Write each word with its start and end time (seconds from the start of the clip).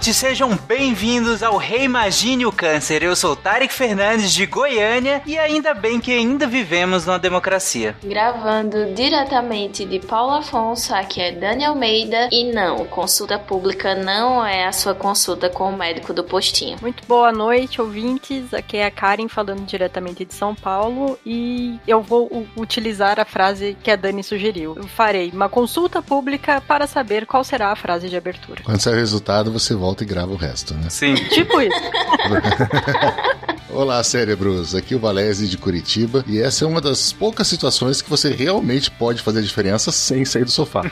ouvintes, 0.00 0.16
sejam 0.16 0.56
bem-vindos 0.66 1.42
ao 1.42 1.58
Reimagine 1.58 2.46
o 2.46 2.52
Câncer. 2.52 3.02
Eu 3.02 3.14
sou 3.14 3.36
Tarek 3.36 3.72
Fernandes 3.72 4.32
de 4.32 4.46
Goiânia 4.46 5.20
e 5.26 5.38
ainda 5.38 5.74
bem 5.74 6.00
que 6.00 6.10
ainda 6.10 6.46
vivemos 6.46 7.04
numa 7.04 7.18
democracia. 7.18 7.94
Gravando 8.02 8.94
diretamente 8.94 9.84
de 9.84 9.98
Paulo 9.98 10.32
Afonso, 10.32 10.94
aqui 10.94 11.20
é 11.20 11.32
Dani 11.32 11.66
Almeida 11.66 12.30
e 12.32 12.50
não, 12.50 12.86
consulta 12.86 13.38
pública 13.38 13.94
não 13.94 14.44
é 14.44 14.66
a 14.66 14.72
sua 14.72 14.94
consulta 14.94 15.50
com 15.50 15.68
o 15.68 15.76
médico 15.76 16.14
do 16.14 16.24
postinho. 16.24 16.78
Muito 16.80 17.06
boa 17.06 17.30
noite, 17.30 17.80
ouvintes. 17.82 18.54
Aqui 18.54 18.78
é 18.78 18.86
a 18.86 18.90
Karen 18.90 19.28
falando 19.28 19.66
diretamente 19.66 20.24
de 20.24 20.32
São 20.32 20.54
Paulo 20.54 21.18
e 21.26 21.78
eu 21.86 22.00
vou 22.00 22.46
utilizar 22.56 23.20
a 23.20 23.26
frase 23.26 23.76
que 23.82 23.90
a 23.90 23.96
Dani 23.96 24.22
sugeriu. 24.22 24.74
Eu 24.76 24.88
farei 24.88 25.30
uma 25.30 25.50
consulta 25.50 26.00
pública 26.00 26.62
para 26.62 26.86
saber 26.86 27.26
qual 27.26 27.44
será 27.44 27.70
a 27.70 27.76
frase 27.76 28.08
de 28.08 28.16
abertura. 28.16 28.62
Quando 28.64 28.80
sair 28.80 28.94
o 28.94 28.96
resultado, 28.96 29.52
você 29.52 29.74
volta 29.74 29.89
e 30.02 30.06
grava 30.06 30.32
o 30.32 30.36
resto, 30.36 30.74
né? 30.74 30.88
Sim. 30.88 31.14
tipo 31.14 31.60
isso. 31.60 31.76
Olá, 33.72 34.02
cérebros. 34.02 34.74
Aqui 34.74 34.94
é 34.94 34.96
o 34.96 35.00
Valese 35.00 35.46
de 35.46 35.56
Curitiba 35.56 36.24
e 36.26 36.40
essa 36.40 36.64
é 36.64 36.68
uma 36.68 36.80
das 36.80 37.12
poucas 37.12 37.46
situações 37.46 38.02
que 38.02 38.10
você 38.10 38.30
realmente 38.30 38.90
pode 38.90 39.22
fazer 39.22 39.38
a 39.38 39.42
diferença 39.42 39.92
sem 39.92 40.24
sair 40.24 40.44
do 40.44 40.50
sofá. 40.50 40.82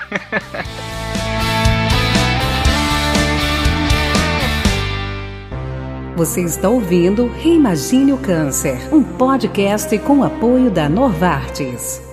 Você 6.17 6.43
está 6.43 6.69
ouvindo 6.69 7.29
Reimagine 7.29 8.13
o 8.13 8.19
Câncer, 8.19 8.93
um 8.93 9.05
podcast 9.05 9.97
com 10.01 10.25
apoio 10.25 10.69
da 10.69 10.89
Novartis. 10.89 12.08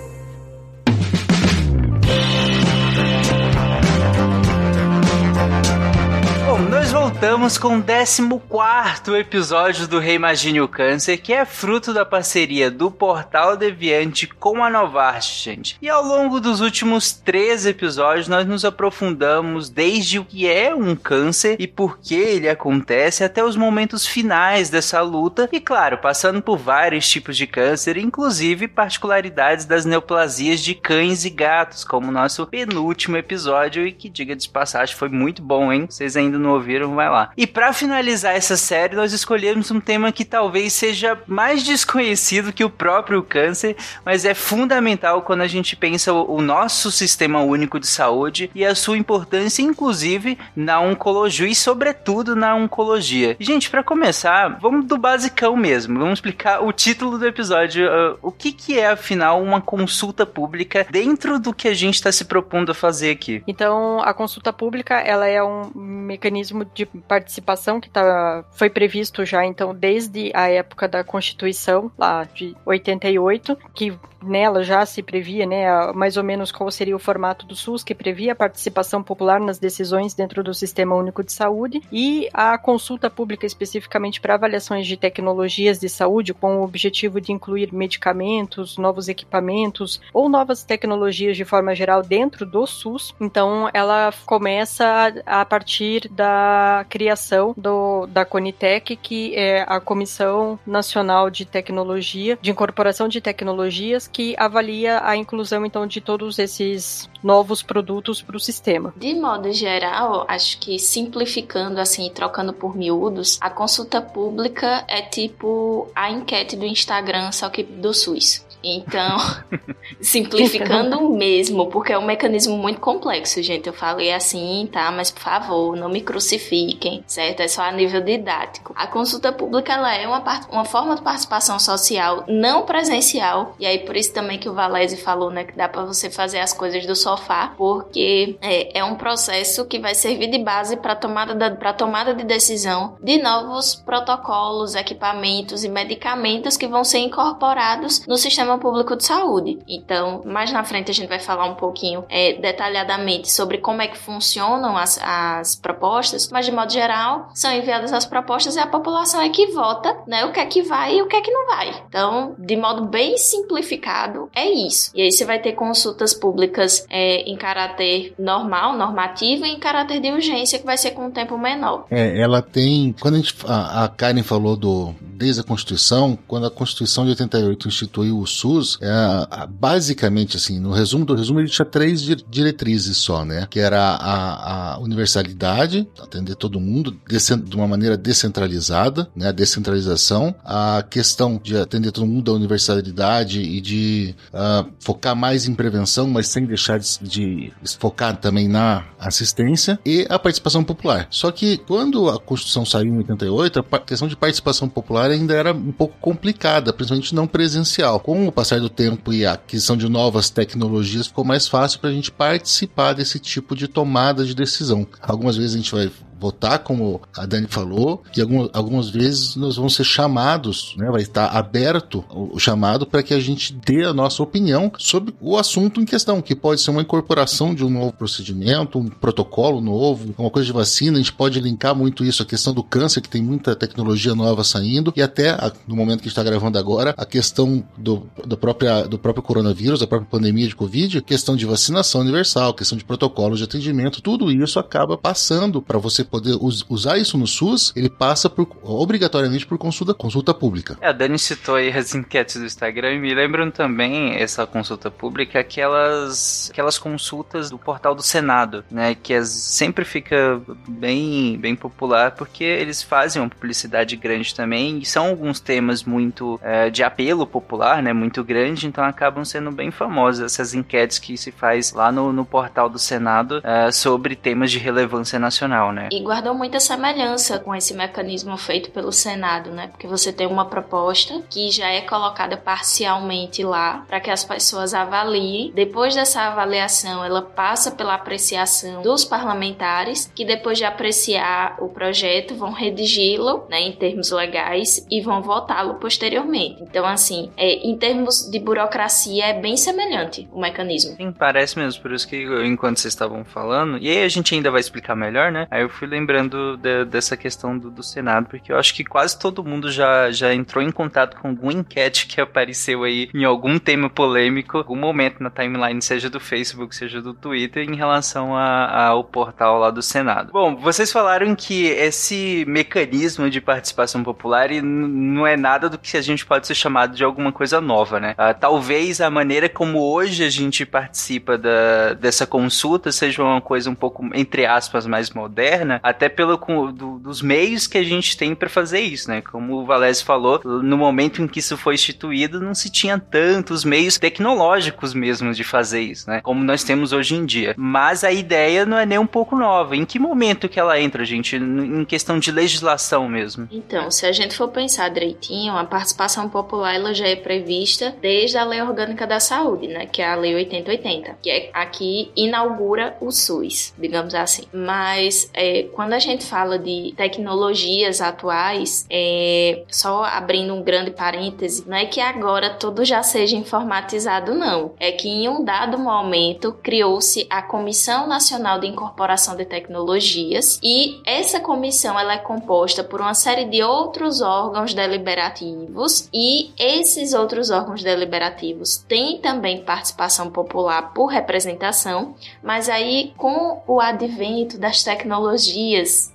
Voltamos 7.25 7.57
com 7.57 7.79
o 7.79 7.83
14 7.83 9.19
episódio 9.19 9.87
do 9.87 9.97
Reimagine 9.97 10.61
o 10.61 10.67
Câncer, 10.67 11.17
que 11.17 11.33
é 11.33 11.43
fruto 11.43 11.91
da 11.91 12.05
parceria 12.05 12.69
do 12.69 12.91
Portal 12.91 13.57
Deviante 13.57 14.27
com 14.27 14.63
a 14.63 14.69
Novartis, 14.69 15.41
gente. 15.41 15.75
E 15.81 15.89
ao 15.89 16.05
longo 16.05 16.39
dos 16.39 16.61
últimos 16.61 17.13
três 17.13 17.65
episódios, 17.65 18.27
nós 18.27 18.45
nos 18.45 18.63
aprofundamos 18.63 19.71
desde 19.71 20.19
o 20.19 20.23
que 20.23 20.47
é 20.47 20.75
um 20.75 20.95
câncer 20.95 21.55
e 21.59 21.65
por 21.65 21.97
que 21.97 22.13
ele 22.13 22.47
acontece, 22.47 23.23
até 23.23 23.43
os 23.43 23.55
momentos 23.55 24.05
finais 24.05 24.69
dessa 24.69 25.01
luta, 25.01 25.49
e 25.51 25.59
claro, 25.59 25.97
passando 25.97 26.43
por 26.43 26.59
vários 26.59 27.09
tipos 27.09 27.35
de 27.35 27.47
câncer, 27.47 27.97
inclusive 27.97 28.67
particularidades 28.67 29.65
das 29.65 29.83
neoplasias 29.83 30.59
de 30.59 30.75
cães 30.75 31.25
e 31.25 31.31
gatos, 31.31 31.83
como 31.83 32.09
o 32.09 32.13
nosso 32.13 32.45
penúltimo 32.45 33.17
episódio, 33.17 33.87
e 33.87 33.91
que, 33.91 34.09
diga 34.09 34.35
de 34.35 34.47
passagem, 34.47 34.95
foi 34.95 35.09
muito 35.09 35.41
bom, 35.41 35.73
hein? 35.73 35.87
Vocês 35.89 36.15
ainda 36.15 36.37
não 36.37 36.51
ouviram, 36.51 36.93
vai 36.93 37.09
lá. 37.09 37.14
E 37.37 37.47
para 37.47 37.73
finalizar 37.73 38.35
essa 38.35 38.57
série, 38.57 38.95
nós 38.95 39.13
escolhemos 39.13 39.71
um 39.71 39.79
tema 39.79 40.11
que 40.11 40.25
talvez 40.25 40.73
seja 40.73 41.17
mais 41.27 41.63
desconhecido 41.63 42.53
que 42.53 42.63
o 42.63 42.69
próprio 42.69 43.23
câncer, 43.23 43.75
mas 44.03 44.25
é 44.25 44.33
fundamental 44.33 45.21
quando 45.21 45.41
a 45.41 45.47
gente 45.47 45.75
pensa 45.75 46.11
o, 46.13 46.41
nosso 46.41 46.91
sistema 46.91 47.41
único 47.41 47.79
de 47.79 47.87
saúde 47.87 48.51
e 48.53 48.65
a 48.65 48.75
sua 48.75 48.97
importância, 48.97 49.61
inclusive, 49.61 50.37
na 50.55 50.79
oncologia 50.79 51.47
e, 51.47 51.55
sobretudo, 51.55 52.35
na 52.35 52.55
oncologia. 52.55 53.35
Gente, 53.39 53.69
para 53.69 53.83
começar, 53.83 54.59
vamos 54.59 54.85
do 54.85 54.97
basicão 54.97 55.55
mesmo. 55.55 55.99
Vamos 55.99 56.17
explicar 56.17 56.63
o 56.63 56.71
título 56.71 57.17
do 57.17 57.25
episódio. 57.25 57.87
Uh, 57.87 58.17
o 58.21 58.31
que, 58.31 58.51
que 58.51 58.79
é, 58.79 58.91
afinal, 58.91 59.41
uma 59.41 59.61
consulta 59.61 60.25
pública 60.25 60.85
dentro 60.89 61.39
do 61.39 61.53
que 61.53 61.67
a 61.67 61.73
gente 61.73 61.95
está 61.95 62.11
se 62.11 62.25
propondo 62.25 62.71
a 62.71 62.75
fazer 62.75 63.11
aqui? 63.11 63.43
Então, 63.47 64.01
a 64.01 64.13
consulta 64.13 64.53
pública 64.53 64.95
ela 64.95 65.27
é 65.27 65.43
um 65.43 65.71
mecanismo 65.75 66.65
de 66.73 66.85
participação 67.07 67.79
que 67.79 67.89
tá, 67.89 68.43
foi 68.51 68.69
previsto 68.69 69.25
já, 69.25 69.45
então, 69.45 69.73
desde 69.73 70.31
a 70.33 70.49
época 70.49 70.87
da 70.87 71.03
Constituição, 71.03 71.91
lá 71.97 72.23
de 72.23 72.55
88, 72.65 73.57
que 73.73 73.97
nela 74.25 74.63
já 74.63 74.85
se 74.85 75.01
previa, 75.01 75.45
né, 75.45 75.65
mais 75.93 76.17
ou 76.17 76.23
menos 76.23 76.51
qual 76.51 76.69
seria 76.71 76.95
o 76.95 76.99
formato 76.99 77.45
do 77.45 77.55
SUS, 77.55 77.83
que 77.83 77.95
previa 77.95 78.33
a 78.33 78.35
participação 78.35 79.01
popular 79.01 79.39
nas 79.39 79.59
decisões 79.59 80.13
dentro 80.13 80.43
do 80.43 80.53
Sistema 80.53 80.95
Único 80.95 81.23
de 81.23 81.31
Saúde, 81.31 81.81
e 81.91 82.29
a 82.33 82.57
consulta 82.57 83.09
pública 83.09 83.45
especificamente 83.45 84.19
para 84.19 84.35
avaliações 84.35 84.87
de 84.87 84.97
tecnologias 84.97 85.79
de 85.79 85.89
saúde, 85.89 86.33
com 86.33 86.57
o 86.57 86.63
objetivo 86.63 87.21
de 87.21 87.31
incluir 87.31 87.73
medicamentos, 87.73 88.77
novos 88.77 89.07
equipamentos 89.07 90.01
ou 90.13 90.29
novas 90.29 90.63
tecnologias 90.63 91.37
de 91.37 91.45
forma 91.45 91.75
geral 91.75 92.01
dentro 92.01 92.45
do 92.45 92.65
SUS. 92.65 93.13
Então, 93.19 93.69
ela 93.73 94.13
começa 94.25 95.13
a 95.25 95.45
partir 95.45 96.09
da 96.09 96.85
criação 96.89 97.53
do, 97.57 98.05
da 98.07 98.25
Conitec, 98.25 98.95
que 98.95 99.35
é 99.35 99.65
a 99.67 99.79
Comissão 99.79 100.59
Nacional 100.65 101.29
de 101.29 101.45
Tecnologia, 101.45 102.37
de 102.41 102.51
Incorporação 102.51 103.07
de 103.07 103.21
Tecnologias, 103.21 104.07
que 104.15 104.33
avalia 104.37 105.01
a 105.03 105.17
inclusão 105.17 105.65
então 105.65 105.85
de 105.85 105.99
todos 105.99 106.39
esses 106.39 107.09
novos 107.21 107.61
produtos 107.61 108.21
para 108.21 108.37
o 108.37 108.39
sistema. 108.39 108.93
De 108.95 109.13
modo 109.13 109.51
geral, 109.51 110.23
acho 110.29 110.57
que 110.57 110.79
simplificando 110.79 111.81
assim, 111.81 112.09
trocando 112.09 112.53
por 112.53 112.77
miúdos, 112.77 113.37
a 113.41 113.49
consulta 113.49 114.01
pública 114.01 114.85
é 114.87 115.01
tipo 115.01 115.91
a 115.93 116.09
enquete 116.09 116.55
do 116.55 116.65
Instagram, 116.65 117.33
só 117.33 117.49
que 117.49 117.61
do 117.61 117.93
SUS. 117.93 118.45
Então, 118.67 119.17
simplificando 120.01 121.07
mesmo, 121.11 121.67
porque 121.67 121.93
é 121.93 121.97
um 121.97 122.05
mecanismo 122.05 122.57
muito 122.57 122.79
complexo, 122.79 123.41
gente. 123.43 123.67
Eu 123.67 123.73
falei 123.73 124.11
assim, 124.11 124.67
tá? 124.71 124.89
Mas 124.91 125.11
por 125.11 125.21
favor, 125.21 125.75
não 125.75 125.87
me 125.87 126.01
crucifiquem, 126.01 127.03
certo? 127.05 127.41
É 127.41 127.47
só 127.47 127.61
a 127.61 127.71
nível 127.71 128.01
didático. 128.01 128.73
A 128.75 128.87
consulta 128.87 129.31
pública 129.31 129.73
ela 129.73 129.93
é 129.95 130.07
uma, 130.07 130.23
uma 130.51 130.65
forma 130.65 130.95
de 130.95 131.03
participação 131.03 131.59
social 131.59 132.23
não 132.27 132.63
presencial, 132.65 133.55
e 133.59 133.67
aí 133.67 133.79
por 133.79 133.95
isso 133.95 134.11
também 134.11 134.39
que 134.39 134.49
o 134.49 134.53
Valese 134.53 134.97
falou, 134.97 135.29
né, 135.29 135.43
que 135.43 135.55
dá 135.55 135.69
para 135.69 135.83
você 135.83 136.09
fazer 136.09 136.39
as 136.39 136.51
coisas 136.51 136.85
do 136.87 136.95
sofá, 136.95 137.53
porque 137.55 138.37
é, 138.41 138.79
é 138.79 138.83
um 138.83 138.95
processo 138.95 139.65
que 139.65 139.77
vai 139.77 139.93
servir 139.93 140.31
de 140.31 140.39
base 140.39 140.77
para 140.77 140.95
tomada 140.95 141.35
para 141.55 141.73
tomada 141.73 142.15
de 142.15 142.23
decisão 142.23 142.97
de 143.01 143.21
novos 143.21 143.75
protocolos, 143.75 144.73
equipamentos 144.73 145.63
e 145.63 145.69
medicamentos 145.69 146.57
que 146.57 146.67
vão 146.67 146.83
ser 146.83 146.99
incorporados 146.99 148.05
no 148.07 148.17
sistema 148.17 148.54
sistema 148.55 148.59
público 148.59 148.95
de 148.95 149.05
saúde. 149.05 149.59
Então, 149.67 150.21
mais 150.25 150.51
na 150.51 150.63
frente 150.63 150.91
a 150.91 150.93
gente 150.93 151.09
vai 151.09 151.19
falar 151.19 151.45
um 151.45 151.55
pouquinho 151.55 152.03
é, 152.09 152.33
detalhadamente 152.33 153.31
sobre 153.31 153.57
como 153.57 153.81
é 153.81 153.87
que 153.87 153.97
funcionam 153.97 154.77
as, 154.77 154.99
as 155.01 155.55
propostas, 155.55 156.29
mas 156.31 156.45
de 156.45 156.51
modo 156.51 156.71
geral 156.71 157.29
são 157.33 157.51
enviadas 157.51 157.93
as 157.93 158.05
propostas 158.05 158.55
e 158.55 158.59
a 158.59 158.67
população 158.67 159.21
é 159.21 159.29
que 159.29 159.47
vota, 159.47 159.95
né, 160.07 160.25
o 160.25 160.31
que 160.31 160.39
é 160.39 160.45
que 160.45 160.61
vai 160.61 160.97
e 160.97 161.01
o 161.01 161.07
que 161.07 161.15
é 161.15 161.21
que 161.21 161.31
não 161.31 161.47
vai. 161.47 161.83
Então, 161.87 162.35
de 162.37 162.55
modo 162.55 162.85
bem 162.85 163.17
simplificado, 163.17 164.29
é 164.33 164.49
isso. 164.49 164.91
E 164.95 165.01
aí 165.01 165.11
você 165.11 165.25
vai 165.25 165.39
ter 165.39 165.53
consultas 165.53 166.13
públicas 166.13 166.85
é, 166.89 167.21
em 167.21 167.35
caráter 167.35 168.13
normal, 168.17 168.77
normativo, 168.77 169.45
e 169.45 169.49
em 169.49 169.59
caráter 169.59 169.99
de 169.99 170.11
urgência, 170.11 170.59
que 170.59 170.65
vai 170.65 170.77
ser 170.77 170.91
com 170.91 171.07
um 171.07 171.11
tempo 171.11 171.37
menor. 171.37 171.85
É, 171.89 172.19
ela 172.19 172.41
tem. 172.41 172.95
Quando 172.99 173.15
a, 173.15 173.17
gente, 173.17 173.35
a, 173.45 173.85
a 173.85 173.87
Karen 173.89 174.23
falou 174.23 174.55
do 174.55 174.93
desde 175.15 175.41
a 175.41 175.43
Constituição, 175.43 176.17
quando 176.27 176.45
a 176.45 176.51
Constituição 176.51 177.05
de 177.05 177.11
88 177.11 177.67
instituiu 177.67 178.19
o 178.19 178.27
SUS, 178.35 178.77
é, 178.81 179.47
basicamente, 179.47 180.37
assim, 180.37 180.59
no 180.59 180.71
resumo 180.71 181.05
do 181.05 181.15
resumo, 181.15 181.39
ele 181.39 181.49
tinha 181.49 181.65
três 181.65 182.01
diretrizes 182.29 182.97
só, 182.97 183.23
né? 183.23 183.47
Que 183.49 183.59
era 183.59 183.79
a, 183.81 184.73
a 184.73 184.79
universalidade, 184.79 185.87
atender 186.01 186.35
todo 186.35 186.59
mundo 186.59 186.95
de 187.07 187.55
uma 187.55 187.67
maneira 187.67 187.97
descentralizada, 187.97 189.09
né? 189.15 189.29
A 189.29 189.31
descentralização, 189.31 190.35
a 190.43 190.83
questão 190.89 191.39
de 191.41 191.57
atender 191.57 191.91
todo 191.91 192.05
mundo 192.05 192.25
da 192.25 192.33
universalidade 192.33 193.41
e 193.41 193.61
de 193.61 194.15
uh, 194.33 194.69
focar 194.79 195.15
mais 195.15 195.47
em 195.47 195.53
prevenção, 195.53 196.07
mas 196.07 196.27
sem 196.27 196.45
deixar 196.45 196.79
de, 196.79 196.99
de 197.01 197.53
focar 197.79 198.17
também 198.17 198.47
na 198.47 198.85
assistência 198.99 199.79
e 199.85 200.05
a 200.09 200.19
participação 200.19 200.63
popular. 200.63 201.07
Só 201.09 201.31
que 201.31 201.57
quando 201.57 202.09
a 202.09 202.19
Constituição 202.19 202.65
saiu 202.65 202.93
em 202.93 202.97
88, 202.97 203.65
a 203.71 203.79
questão 203.79 204.07
de 204.07 204.15
participação 204.15 204.67
popular 204.67 205.09
ainda 205.09 205.33
era 205.33 205.53
um 205.53 205.71
pouco 205.71 205.95
complicada, 205.99 206.73
principalmente 206.73 207.15
não 207.15 207.27
presencial. 207.27 207.99
Com 207.99 208.24
o 208.27 208.31
passar 208.31 208.59
do 208.59 208.69
tempo 208.69 209.13
e 209.13 209.25
a 209.25 209.33
aquisição 209.33 209.75
de 209.77 209.87
novas 209.89 210.29
tecnologias, 210.29 211.07
ficou 211.07 211.23
mais 211.23 211.47
fácil 211.47 211.79
para 211.79 211.89
a 211.89 211.93
gente 211.93 212.11
participar 212.11 212.93
desse 212.93 213.19
tipo 213.19 213.55
de 213.55 213.67
tomada 213.67 214.25
de 214.25 214.35
decisão. 214.35 214.87
Algumas 215.01 215.35
vezes 215.37 215.53
a 215.53 215.57
gente 215.57 215.71
vai 215.71 215.91
votar, 216.25 216.59
como 216.59 217.01
a 217.15 217.25
Dani 217.25 217.47
falou, 217.47 218.03
e 218.15 218.21
algumas, 218.21 218.49
algumas 218.53 218.89
vezes 218.89 219.35
nós 219.35 219.55
vamos 219.55 219.75
ser 219.75 219.83
chamados, 219.83 220.73
né? 220.77 220.89
Vai 220.89 221.01
estar 221.01 221.27
aberto 221.27 222.03
o, 222.09 222.39
chamado 222.39 222.85
para 222.85 223.03
que 223.03 223.13
a 223.13 223.19
gente 223.19 223.53
dê 223.53 223.83
a 223.83 223.93
nossa 223.93 224.23
opinião 224.23 224.71
sobre 224.77 225.13
o 225.21 225.37
assunto 225.37 225.79
em 225.79 225.85
questão, 225.85 226.21
que 226.21 226.35
pode 226.35 226.61
ser 226.61 226.71
uma 226.71 226.81
incorporação 226.81 227.53
de 227.53 227.63
um 227.63 227.69
novo 227.69 227.93
procedimento, 227.93 228.79
um 228.79 228.87
protocolo 228.87 229.61
novo, 229.61 230.13
uma 230.17 230.29
coisa 230.29 230.47
de 230.47 230.53
vacina. 230.53 230.97
A 230.97 231.01
gente 231.01 231.13
pode 231.13 231.39
linkar 231.39 231.75
muito 231.75 232.03
isso 232.03 232.23
à 232.23 232.25
questão 232.25 232.53
do 232.53 232.63
câncer, 232.63 233.01
que 233.01 233.09
tem 233.09 233.21
muita 233.21 233.55
tecnologia 233.55 234.15
nova 234.15 234.43
saindo, 234.43 234.93
e 234.95 235.01
até 235.01 235.35
no 235.67 235.75
momento 235.75 236.01
que 236.01 236.07
está 236.07 236.23
gravando 236.23 236.57
agora, 236.57 236.93
a 236.97 237.05
questão 237.05 237.63
do, 237.77 238.07
do, 238.25 238.37
própria, 238.37 238.83
do 238.87 238.97
próprio 238.97 239.23
coronavírus, 239.23 239.79
da 239.79 239.87
própria 239.87 240.09
pandemia 240.09 240.47
de 240.47 240.55
Covid, 240.55 241.01
questão 241.01 241.35
de 241.35 241.45
vacinação 241.45 242.01
universal, 242.01 242.53
questão 242.53 242.77
de 242.77 242.83
protocolos 242.83 243.39
de 243.39 243.43
atendimento, 243.43 244.01
tudo 244.01 244.31
isso 244.31 244.59
acaba 244.59 244.97
passando 244.97 245.61
para 245.61 245.77
você 245.77 246.03
poder 246.15 246.37
us 246.39 246.65
usar 246.69 246.97
isso 246.97 247.17
no 247.17 247.27
SUS, 247.27 247.73
ele 247.75 247.89
passa 247.89 248.29
por, 248.29 248.47
obrigatoriamente 248.63 249.45
por 249.45 249.57
consulta, 249.57 249.93
consulta 249.93 250.33
pública. 250.33 250.77
É, 250.79 250.87
a 250.87 250.91
Dani 250.91 251.19
citou 251.19 251.55
aí 251.55 251.69
as 251.69 251.93
enquetes 251.93 252.37
do 252.37 252.45
Instagram 252.45 252.93
e 252.93 252.99
me 252.99 253.13
lembram 253.13 253.51
também 253.51 254.15
essa 254.15 254.45
consulta 254.47 254.89
pública, 254.89 255.39
aquelas, 255.39 256.49
aquelas 256.51 256.77
consultas 256.77 257.49
do 257.49 257.57
portal 257.57 257.93
do 257.93 258.01
Senado, 258.01 258.63
né? 258.71 258.95
Que 258.95 259.13
as, 259.13 259.27
sempre 259.29 259.83
fica 259.83 260.41
bem, 260.67 261.37
bem 261.37 261.55
popular 261.55 262.11
porque 262.11 262.43
eles 262.43 262.81
fazem 262.81 263.21
uma 263.21 263.29
publicidade 263.29 263.95
grande 263.97 264.33
também 264.33 264.79
e 264.79 264.85
são 264.85 265.07
alguns 265.07 265.39
temas 265.39 265.83
muito 265.83 266.39
é, 266.41 266.69
de 266.69 266.81
apelo 266.81 267.27
popular, 267.27 267.83
né? 267.83 267.91
Muito 267.91 268.23
grande, 268.23 268.67
então 268.67 268.83
acabam 268.83 269.25
sendo 269.25 269.51
bem 269.51 269.69
famosas 269.69 270.33
essas 270.33 270.53
enquetes 270.53 270.97
que 270.97 271.17
se 271.17 271.31
faz 271.31 271.73
lá 271.73 271.91
no, 271.91 272.13
no 272.13 272.25
portal 272.25 272.69
do 272.69 272.79
Senado 272.79 273.41
é, 273.43 273.69
sobre 273.71 274.15
temas 274.15 274.49
de 274.49 274.59
relevância 274.59 275.19
nacional, 275.19 275.73
né? 275.73 275.89
E 275.95 276.01
guardou 276.01 276.33
muita 276.33 276.59
semelhança 276.59 277.39
com 277.39 277.55
esse 277.55 277.73
mecanismo 277.73 278.35
feito 278.35 278.69
pelo 278.69 278.91
Senado, 278.91 279.51
né? 279.51 279.69
Porque 279.69 279.87
você 279.87 280.11
tem 280.11 280.27
uma 280.27 280.43
proposta 280.43 281.21
que 281.29 281.49
já 281.49 281.69
é 281.69 281.79
colocada 281.79 282.35
parcialmente 282.35 283.45
lá 283.45 283.85
para 283.87 284.01
que 284.01 284.11
as 284.11 284.21
pessoas 284.25 284.73
avaliem. 284.73 285.53
Depois 285.55 285.95
dessa 285.95 286.23
avaliação, 286.23 287.01
ela 287.01 287.21
passa 287.21 287.71
pela 287.71 287.93
apreciação 287.93 288.81
dos 288.81 289.05
parlamentares, 289.05 290.11
que 290.13 290.25
depois 290.25 290.57
de 290.57 290.65
apreciar 290.65 291.55
o 291.61 291.69
projeto 291.69 292.35
vão 292.35 292.51
redigi-lo, 292.51 293.45
né, 293.49 293.61
em 293.61 293.71
termos 293.71 294.11
legais 294.11 294.85
e 294.91 294.99
vão 294.99 295.21
votá-lo 295.21 295.75
posteriormente. 295.75 296.61
Então, 296.61 296.85
assim, 296.85 297.31
é, 297.37 297.65
em 297.65 297.77
termos 297.77 298.29
de 298.29 298.37
burocracia 298.37 299.27
é 299.27 299.33
bem 299.39 299.55
semelhante 299.55 300.27
o 300.33 300.41
mecanismo. 300.41 300.97
Sim, 300.97 301.13
parece 301.13 301.57
mesmo. 301.57 301.81
Por 301.81 301.93
isso 301.93 302.05
que 302.05 302.21
enquanto 302.45 302.79
vocês 302.81 302.93
estavam 302.93 303.23
falando, 303.23 303.77
e 303.77 303.87
aí 303.87 304.03
a 304.03 304.09
gente 304.09 304.35
ainda 304.35 304.51
vai 304.51 304.59
explicar 304.59 304.93
melhor, 304.93 305.31
né? 305.31 305.47
Aí 305.49 305.61
eu 305.61 305.69
fui 305.69 305.84
lembrando 305.85 306.57
de, 306.57 306.85
dessa 306.85 307.15
questão 307.15 307.57
do, 307.57 307.69
do, 307.69 307.83
Senado, 307.83 308.27
porque 308.27 308.51
eu 308.51 308.57
acho 308.57 308.73
que 308.73 308.83
quase 308.83 309.17
todo 309.17 309.43
mundo 309.43 309.71
já, 309.71 310.11
já 310.11 310.33
entrou 310.33 310.63
em 310.63 310.71
contato 310.71 311.17
com 311.19 311.29
alguma 311.29 311.53
enquete 311.53 312.07
que 312.07 312.19
apareceu 312.19 312.83
aí 312.83 313.09
em 313.13 313.23
algum 313.23 313.59
tema 313.59 313.89
polêmico, 313.89 314.57
algum 314.57 314.75
momento 314.75 315.21
na 315.21 315.29
timeline, 315.29 315.81
seja 315.81 316.09
do 316.09 316.19
Facebook, 316.19 316.75
seja 316.75 317.01
do 317.01 317.13
Twitter, 317.13 317.69
em 317.69 317.75
relação 317.75 318.35
ao 318.35 319.03
portal 319.03 319.59
lá 319.59 319.69
do 319.69 319.81
Senado. 319.81 320.31
Bom, 320.31 320.55
vocês 320.55 320.91
falaram 320.91 321.35
que 321.35 321.65
esse 321.65 322.43
mecanismo 322.47 323.29
de 323.29 323.39
participação 323.39 324.03
popular 324.03 324.49
não 324.61 325.25
é 325.25 325.37
nada 325.37 325.69
do 325.69 325.77
que 325.77 325.97
a 325.97 326.01
gente 326.01 326.25
pode 326.25 326.47
ser 326.47 326.55
chamado 326.55 326.95
de 326.95 327.03
alguma 327.03 327.31
coisa 327.31 327.61
nova, 327.61 327.99
né? 327.99 328.11
Uh, 328.13 328.37
talvez 328.39 329.01
a 329.01 329.09
maneira 329.09 329.47
como 329.47 329.79
hoje 329.79 330.23
a 330.23 330.29
gente 330.29 330.65
participa 330.65 331.37
da, 331.37 331.93
dessa 331.93 332.25
consulta 332.25 332.91
seja 332.91 333.23
uma 333.23 333.41
coisa 333.41 333.69
um 333.69 333.75
pouco, 333.75 334.07
entre 334.13 334.45
aspas, 334.45 334.85
mais 334.85 335.09
moderna, 335.11 335.74
até 335.81 336.09
pelo 336.09 336.37
do, 336.71 336.99
dos 336.99 337.21
meios 337.21 337.67
que 337.67 337.77
a 337.77 337.83
gente 337.83 338.17
tem 338.17 338.35
para 338.35 338.49
fazer 338.49 338.79
isso, 338.79 339.09
né? 339.09 339.21
Como 339.21 339.55
o 339.55 339.65
Valese 339.65 340.03
falou, 340.03 340.41
no 340.43 340.77
momento 340.77 341.21
em 341.21 341.27
que 341.27 341.39
isso 341.39 341.57
foi 341.57 341.75
instituído, 341.75 342.39
não 342.39 342.53
se 342.53 342.69
tinha 342.69 342.99
tantos 342.99 343.63
meios 343.63 343.97
tecnológicos 343.97 344.93
mesmo 344.93 345.33
de 345.33 345.43
fazer 345.43 345.81
isso, 345.81 346.09
né? 346.09 346.21
Como 346.21 346.43
nós 346.43 346.63
temos 346.63 346.91
hoje 346.93 347.15
em 347.15 347.25
dia. 347.25 347.53
Mas 347.57 348.03
a 348.03 348.11
ideia 348.11 348.65
não 348.65 348.77
é 348.77 348.85
nem 348.85 348.99
um 348.99 349.07
pouco 349.07 349.35
nova. 349.35 349.75
Em 349.75 349.85
que 349.85 349.99
momento 349.99 350.49
que 350.49 350.59
ela 350.59 350.79
entra, 350.79 351.05
gente? 351.05 351.35
Em 351.35 351.85
questão 351.85 352.19
de 352.19 352.31
legislação 352.31 353.07
mesmo? 353.07 353.47
Então, 353.51 353.89
se 353.89 354.05
a 354.05 354.11
gente 354.11 354.35
for 354.35 354.49
pensar 354.49 354.89
direitinho, 354.89 355.55
a 355.55 355.63
participação 355.63 356.29
popular 356.29 356.75
ela 356.75 356.93
já 356.93 357.07
é 357.07 357.15
prevista 357.15 357.95
desde 358.01 358.37
a 358.37 358.43
Lei 358.43 358.61
Orgânica 358.61 359.07
da 359.07 359.19
Saúde, 359.19 359.67
né? 359.67 359.85
Que 359.85 360.01
é 360.01 360.11
a 360.11 360.15
Lei 360.15 360.35
8080, 360.35 361.17
que 361.21 361.29
é 361.29 361.49
aqui 361.53 362.11
inaugura 362.15 362.95
o 362.99 363.11
SUS, 363.11 363.73
digamos 363.77 364.13
assim. 364.13 364.43
Mas 364.53 365.29
é, 365.33 365.64
quando 365.73 365.93
a 365.93 365.99
gente 365.99 366.25
fala 366.25 366.57
de 366.57 366.93
tecnologias 366.95 368.01
atuais, 368.01 368.85
é, 368.89 369.63
só 369.69 370.03
abrindo 370.03 370.53
um 370.53 370.63
grande 370.63 370.91
parêntese, 370.91 371.67
não 371.67 371.77
é 371.77 371.85
que 371.85 371.99
agora 371.99 372.49
tudo 372.49 372.83
já 372.83 373.01
seja 373.03 373.35
informatizado, 373.35 374.33
não. 374.33 374.73
É 374.79 374.91
que 374.91 375.07
em 375.07 375.27
um 375.27 375.43
dado 375.43 375.77
momento 375.77 376.53
criou-se 376.63 377.25
a 377.29 377.41
Comissão 377.41 378.07
Nacional 378.07 378.59
de 378.59 378.67
Incorporação 378.67 379.35
de 379.35 379.45
Tecnologias 379.45 380.59
e 380.63 381.01
essa 381.05 381.39
comissão 381.39 381.99
ela 381.99 382.13
é 382.13 382.17
composta 382.17 382.83
por 382.83 383.01
uma 383.01 383.13
série 383.13 383.45
de 383.45 383.61
outros 383.63 384.21
órgãos 384.21 384.73
deliberativos 384.73 386.09
e 386.13 386.51
esses 386.57 387.13
outros 387.13 387.49
órgãos 387.49 387.83
deliberativos 387.83 388.77
têm 388.77 389.19
também 389.19 389.63
participação 389.63 390.29
popular 390.29 390.93
por 390.93 391.07
representação, 391.07 392.15
mas 392.43 392.69
aí 392.69 393.13
com 393.17 393.61
o 393.67 393.79
advento 393.79 394.57
das 394.57 394.83
tecnologias, 394.83 395.54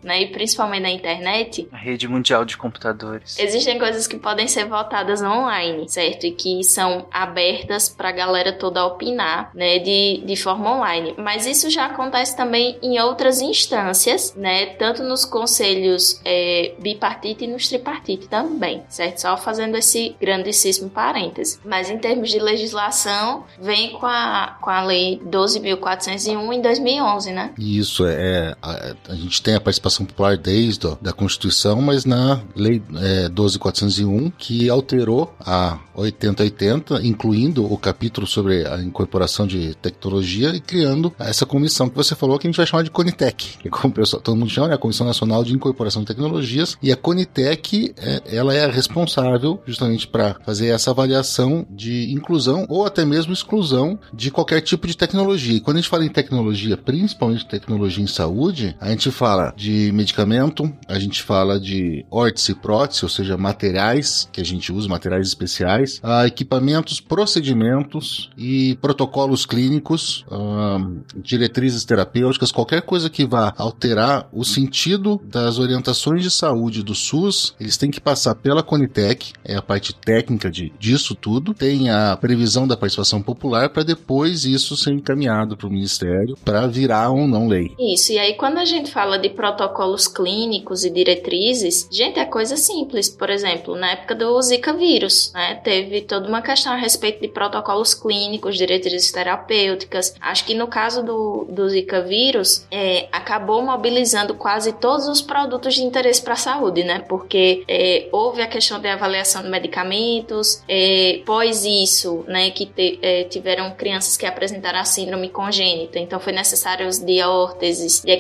né, 0.03 0.23
e 0.23 0.27
principalmente 0.29 0.83
na 0.83 0.91
internet, 0.91 1.69
a 1.73 1.77
rede 1.77 2.07
mundial 2.09 2.45
de 2.45 2.57
computadores, 2.57 3.39
existem 3.39 3.79
coisas 3.79 4.07
que 4.07 4.17
podem 4.17 4.47
ser 4.47 4.67
votadas 4.67 5.23
online, 5.23 5.89
certo? 5.89 6.27
E 6.27 6.33
que 6.33 6.63
são 6.65 7.07
abertas 7.11 7.89
para 7.89 8.11
a 8.11 8.13
galera 8.13 8.53
toda 8.53 8.85
opinar, 8.85 9.51
né, 9.55 9.79
de, 9.79 10.23
de 10.25 10.37
forma 10.37 10.77
online. 10.77 11.15
Mas 11.19 11.47
isso 11.47 11.71
já 11.71 11.87
acontece 11.87 12.37
também 12.37 12.79
em 12.83 12.99
outras 13.01 13.41
instâncias, 13.41 14.35
né, 14.35 14.67
tanto 14.67 15.03
nos 15.03 15.25
conselhos 15.25 16.21
é, 16.25 16.75
bipartite 16.79 17.45
e 17.45 17.49
nos 17.49 17.69
tripartite 17.69 18.29
também, 18.29 18.83
certo? 18.89 19.21
Só 19.21 19.37
fazendo 19.37 19.77
esse 19.77 20.17
grandíssimo 20.21 20.91
parêntese. 20.91 21.59
Mas 21.65 21.91
em 21.91 21.99
termos 21.99 22.31
de 22.31 22.39
legislação, 22.39 23.45
vem 23.61 23.93
com 23.93 24.07
a, 24.07 24.59
com 24.61 24.71
a 24.71 24.83
lei 24.83 25.21
12.401 25.25 26.53
em 26.53 26.61
2011, 26.61 27.33
né? 27.33 27.53
Isso, 27.59 28.07
é, 28.07 28.55
a, 28.61 28.95
a, 29.09 29.15
gente 29.15 29.30
tem 29.39 29.55
a 29.55 29.61
participação 29.61 30.07
popular 30.07 30.37
desde 30.37 30.87
ó, 30.87 30.97
da 31.01 31.13
Constituição, 31.13 31.81
mas 31.81 32.05
na 32.05 32.41
lei 32.57 32.83
é, 32.97 33.29
12.401, 33.29 34.33
que 34.37 34.69
alterou 34.69 35.35
a 35.39 35.79
8080, 35.95 37.07
incluindo 37.07 37.71
o 37.71 37.77
capítulo 37.77 38.27
sobre 38.27 38.67
a 38.67 38.81
incorporação 38.81 39.47
de 39.47 39.75
tecnologia 39.77 40.55
e 40.55 40.61
criando 40.61 41.13
essa 41.19 41.45
comissão 41.45 41.89
que 41.89 41.97
você 41.97 42.15
falou 42.15 42.39
que 42.39 42.47
a 42.47 42.51
gente 42.51 42.57
vai 42.57 42.67
chamar 42.67 42.83
de 42.83 42.91
Conitec, 42.91 43.59
que 43.59 43.69
é 43.69 43.71
como 43.71 43.93
pessoal, 43.93 44.23
todo 44.23 44.37
mundo 44.37 44.51
chama, 44.51 44.71
é 44.71 44.75
a 44.75 44.79
Comissão 44.79 45.07
Nacional 45.07 45.45
de 45.45 45.55
Incorporação 45.55 46.03
de 46.03 46.09
Tecnologias, 46.09 46.79
e 46.83 46.91
a 46.91 46.97
Conitec, 46.97 47.95
é, 47.99 48.23
ela 48.27 48.55
é 48.55 48.67
responsável 48.71 49.61
justamente 49.67 50.09
para 50.09 50.37
fazer 50.45 50.69
essa 50.69 50.91
avaliação 50.91 51.67
de 51.71 52.13
inclusão 52.13 52.67
ou 52.69 52.87
até 52.87 53.05
mesmo 53.05 53.33
exclusão 53.33 53.99
de 54.13 54.31
qualquer 54.31 54.61
tipo 54.61 54.87
de 54.87 54.97
tecnologia. 54.97 55.57
E 55.57 55.61
quando 55.61 55.77
a 55.77 55.81
gente 55.81 55.91
fala 55.91 56.05
em 56.05 56.09
tecnologia, 56.09 56.77
principalmente 56.77 57.47
tecnologia 57.47 58.03
em 58.03 58.07
saúde, 58.07 58.77
a 58.81 58.91
gente 58.91 59.11
fala 59.21 59.53
de 59.55 59.93
medicamento, 59.93 60.73
a 60.89 60.99
gente 60.99 61.23
fala 61.23 61.61
de 61.61 62.07
órtese 62.11 62.53
e 62.53 62.55
prótese, 62.55 63.05
ou 63.05 63.09
seja, 63.11 63.37
materiais 63.37 64.27
que 64.33 64.41
a 64.41 64.45
gente 64.45 64.73
usa, 64.73 64.89
materiais 64.89 65.29
especiais, 65.29 66.01
uh, 66.03 66.25
equipamentos, 66.27 67.03
procedimentos 67.03 68.31
e 68.35 68.79
protocolos 68.81 69.45
clínicos, 69.45 70.25
uh, 70.31 71.03
diretrizes 71.17 71.85
terapêuticas, 71.85 72.51
qualquer 72.51 72.81
coisa 72.81 73.11
que 73.11 73.27
vá 73.27 73.53
alterar 73.59 74.27
o 74.33 74.43
sentido 74.43 75.21
das 75.23 75.59
orientações 75.59 76.23
de 76.23 76.31
saúde 76.31 76.83
do 76.83 76.95
SUS, 76.95 77.55
eles 77.61 77.77
têm 77.77 77.91
que 77.91 78.01
passar 78.01 78.35
pela 78.37 78.63
Conitec, 78.63 79.35
é 79.45 79.55
a 79.55 79.61
parte 79.61 79.95
técnica 79.95 80.51
de, 80.51 80.73
disso 80.79 81.15
tudo, 81.15 81.53
tem 81.53 81.91
a 81.91 82.17
previsão 82.17 82.67
da 82.67 82.75
participação 82.75 83.21
popular 83.21 83.69
para 83.69 83.83
depois 83.83 84.47
isso 84.47 84.79
ser 84.79 84.95
encaminhado 84.95 85.59
para 85.59 85.67
o 85.67 85.71
Ministério 85.71 86.39
para 86.43 86.67
virar 86.67 87.11
ou 87.11 87.29
não 87.29 87.47
lei. 87.47 87.75
Isso, 87.79 88.13
e 88.13 88.19
aí 88.19 88.33
quando 88.33 88.57
a 88.57 88.65
gente 88.65 88.91
fala 88.91 89.10
de 89.19 89.29
protocolos 89.29 90.07
clínicos 90.07 90.85
e 90.85 90.91
diretrizes, 90.91 91.89
gente, 91.91 92.19
é 92.19 92.25
coisa 92.25 92.57
simples. 92.57 93.09
Por 93.09 93.31
exemplo, 93.31 93.77
na 93.77 93.93
época 93.93 94.15
do 94.15 94.41
Zika 94.43 94.73
vírus, 94.73 95.33
né, 95.33 95.61
teve 95.63 96.03
toda 96.03 96.29
uma 96.29 96.43
questão 96.43 96.73
a 96.73 96.77
respeito 96.77 97.21
de 97.21 97.29
protocolos 97.29 97.95
clínicos, 97.95 98.57
diretrizes 98.57 99.13
terapêuticas. 99.13 100.15
Acho 100.21 100.45
que 100.45 100.55
no 100.55 100.67
caso 100.67 101.03
do, 101.03 101.47
do 101.49 101.69
Zika 101.69 102.01
vírus, 102.01 102.67
é, 102.71 103.09
acabou 103.13 103.63
mobilizando 103.63 104.35
quase 104.35 104.73
todos 104.73 105.09
os 105.09 105.21
produtos 105.21 105.75
de 105.75 105.83
interesse 105.83 106.23
para 106.23 106.35
a 106.35 106.37
saúde, 106.37 106.85
né? 106.85 107.01
Porque 107.01 107.65
é, 107.69 108.09
houve 108.13 108.43
a 108.43 108.47
questão 108.47 108.81
de 108.81 108.89
avaliação 108.89 109.43
de 109.43 109.49
medicamentos, 109.49 110.63
é, 110.69 111.21
pós 111.25 111.65
isso, 111.65 112.25
né, 112.27 112.51
que 112.51 112.67
te, 112.67 112.99
é, 113.03 113.25
tiveram 113.25 113.71
crianças 113.73 114.17
que 114.17 114.27
apresentaram 114.27 114.79
a 114.79 114.85
síndrome 114.85 115.29
congênita, 115.29 115.99
então 115.99 116.21
foi 116.21 116.33
necessário 116.33 116.87
os 116.87 116.99
de 116.99 117.23
órteses, 117.23 118.01
de 118.01 118.13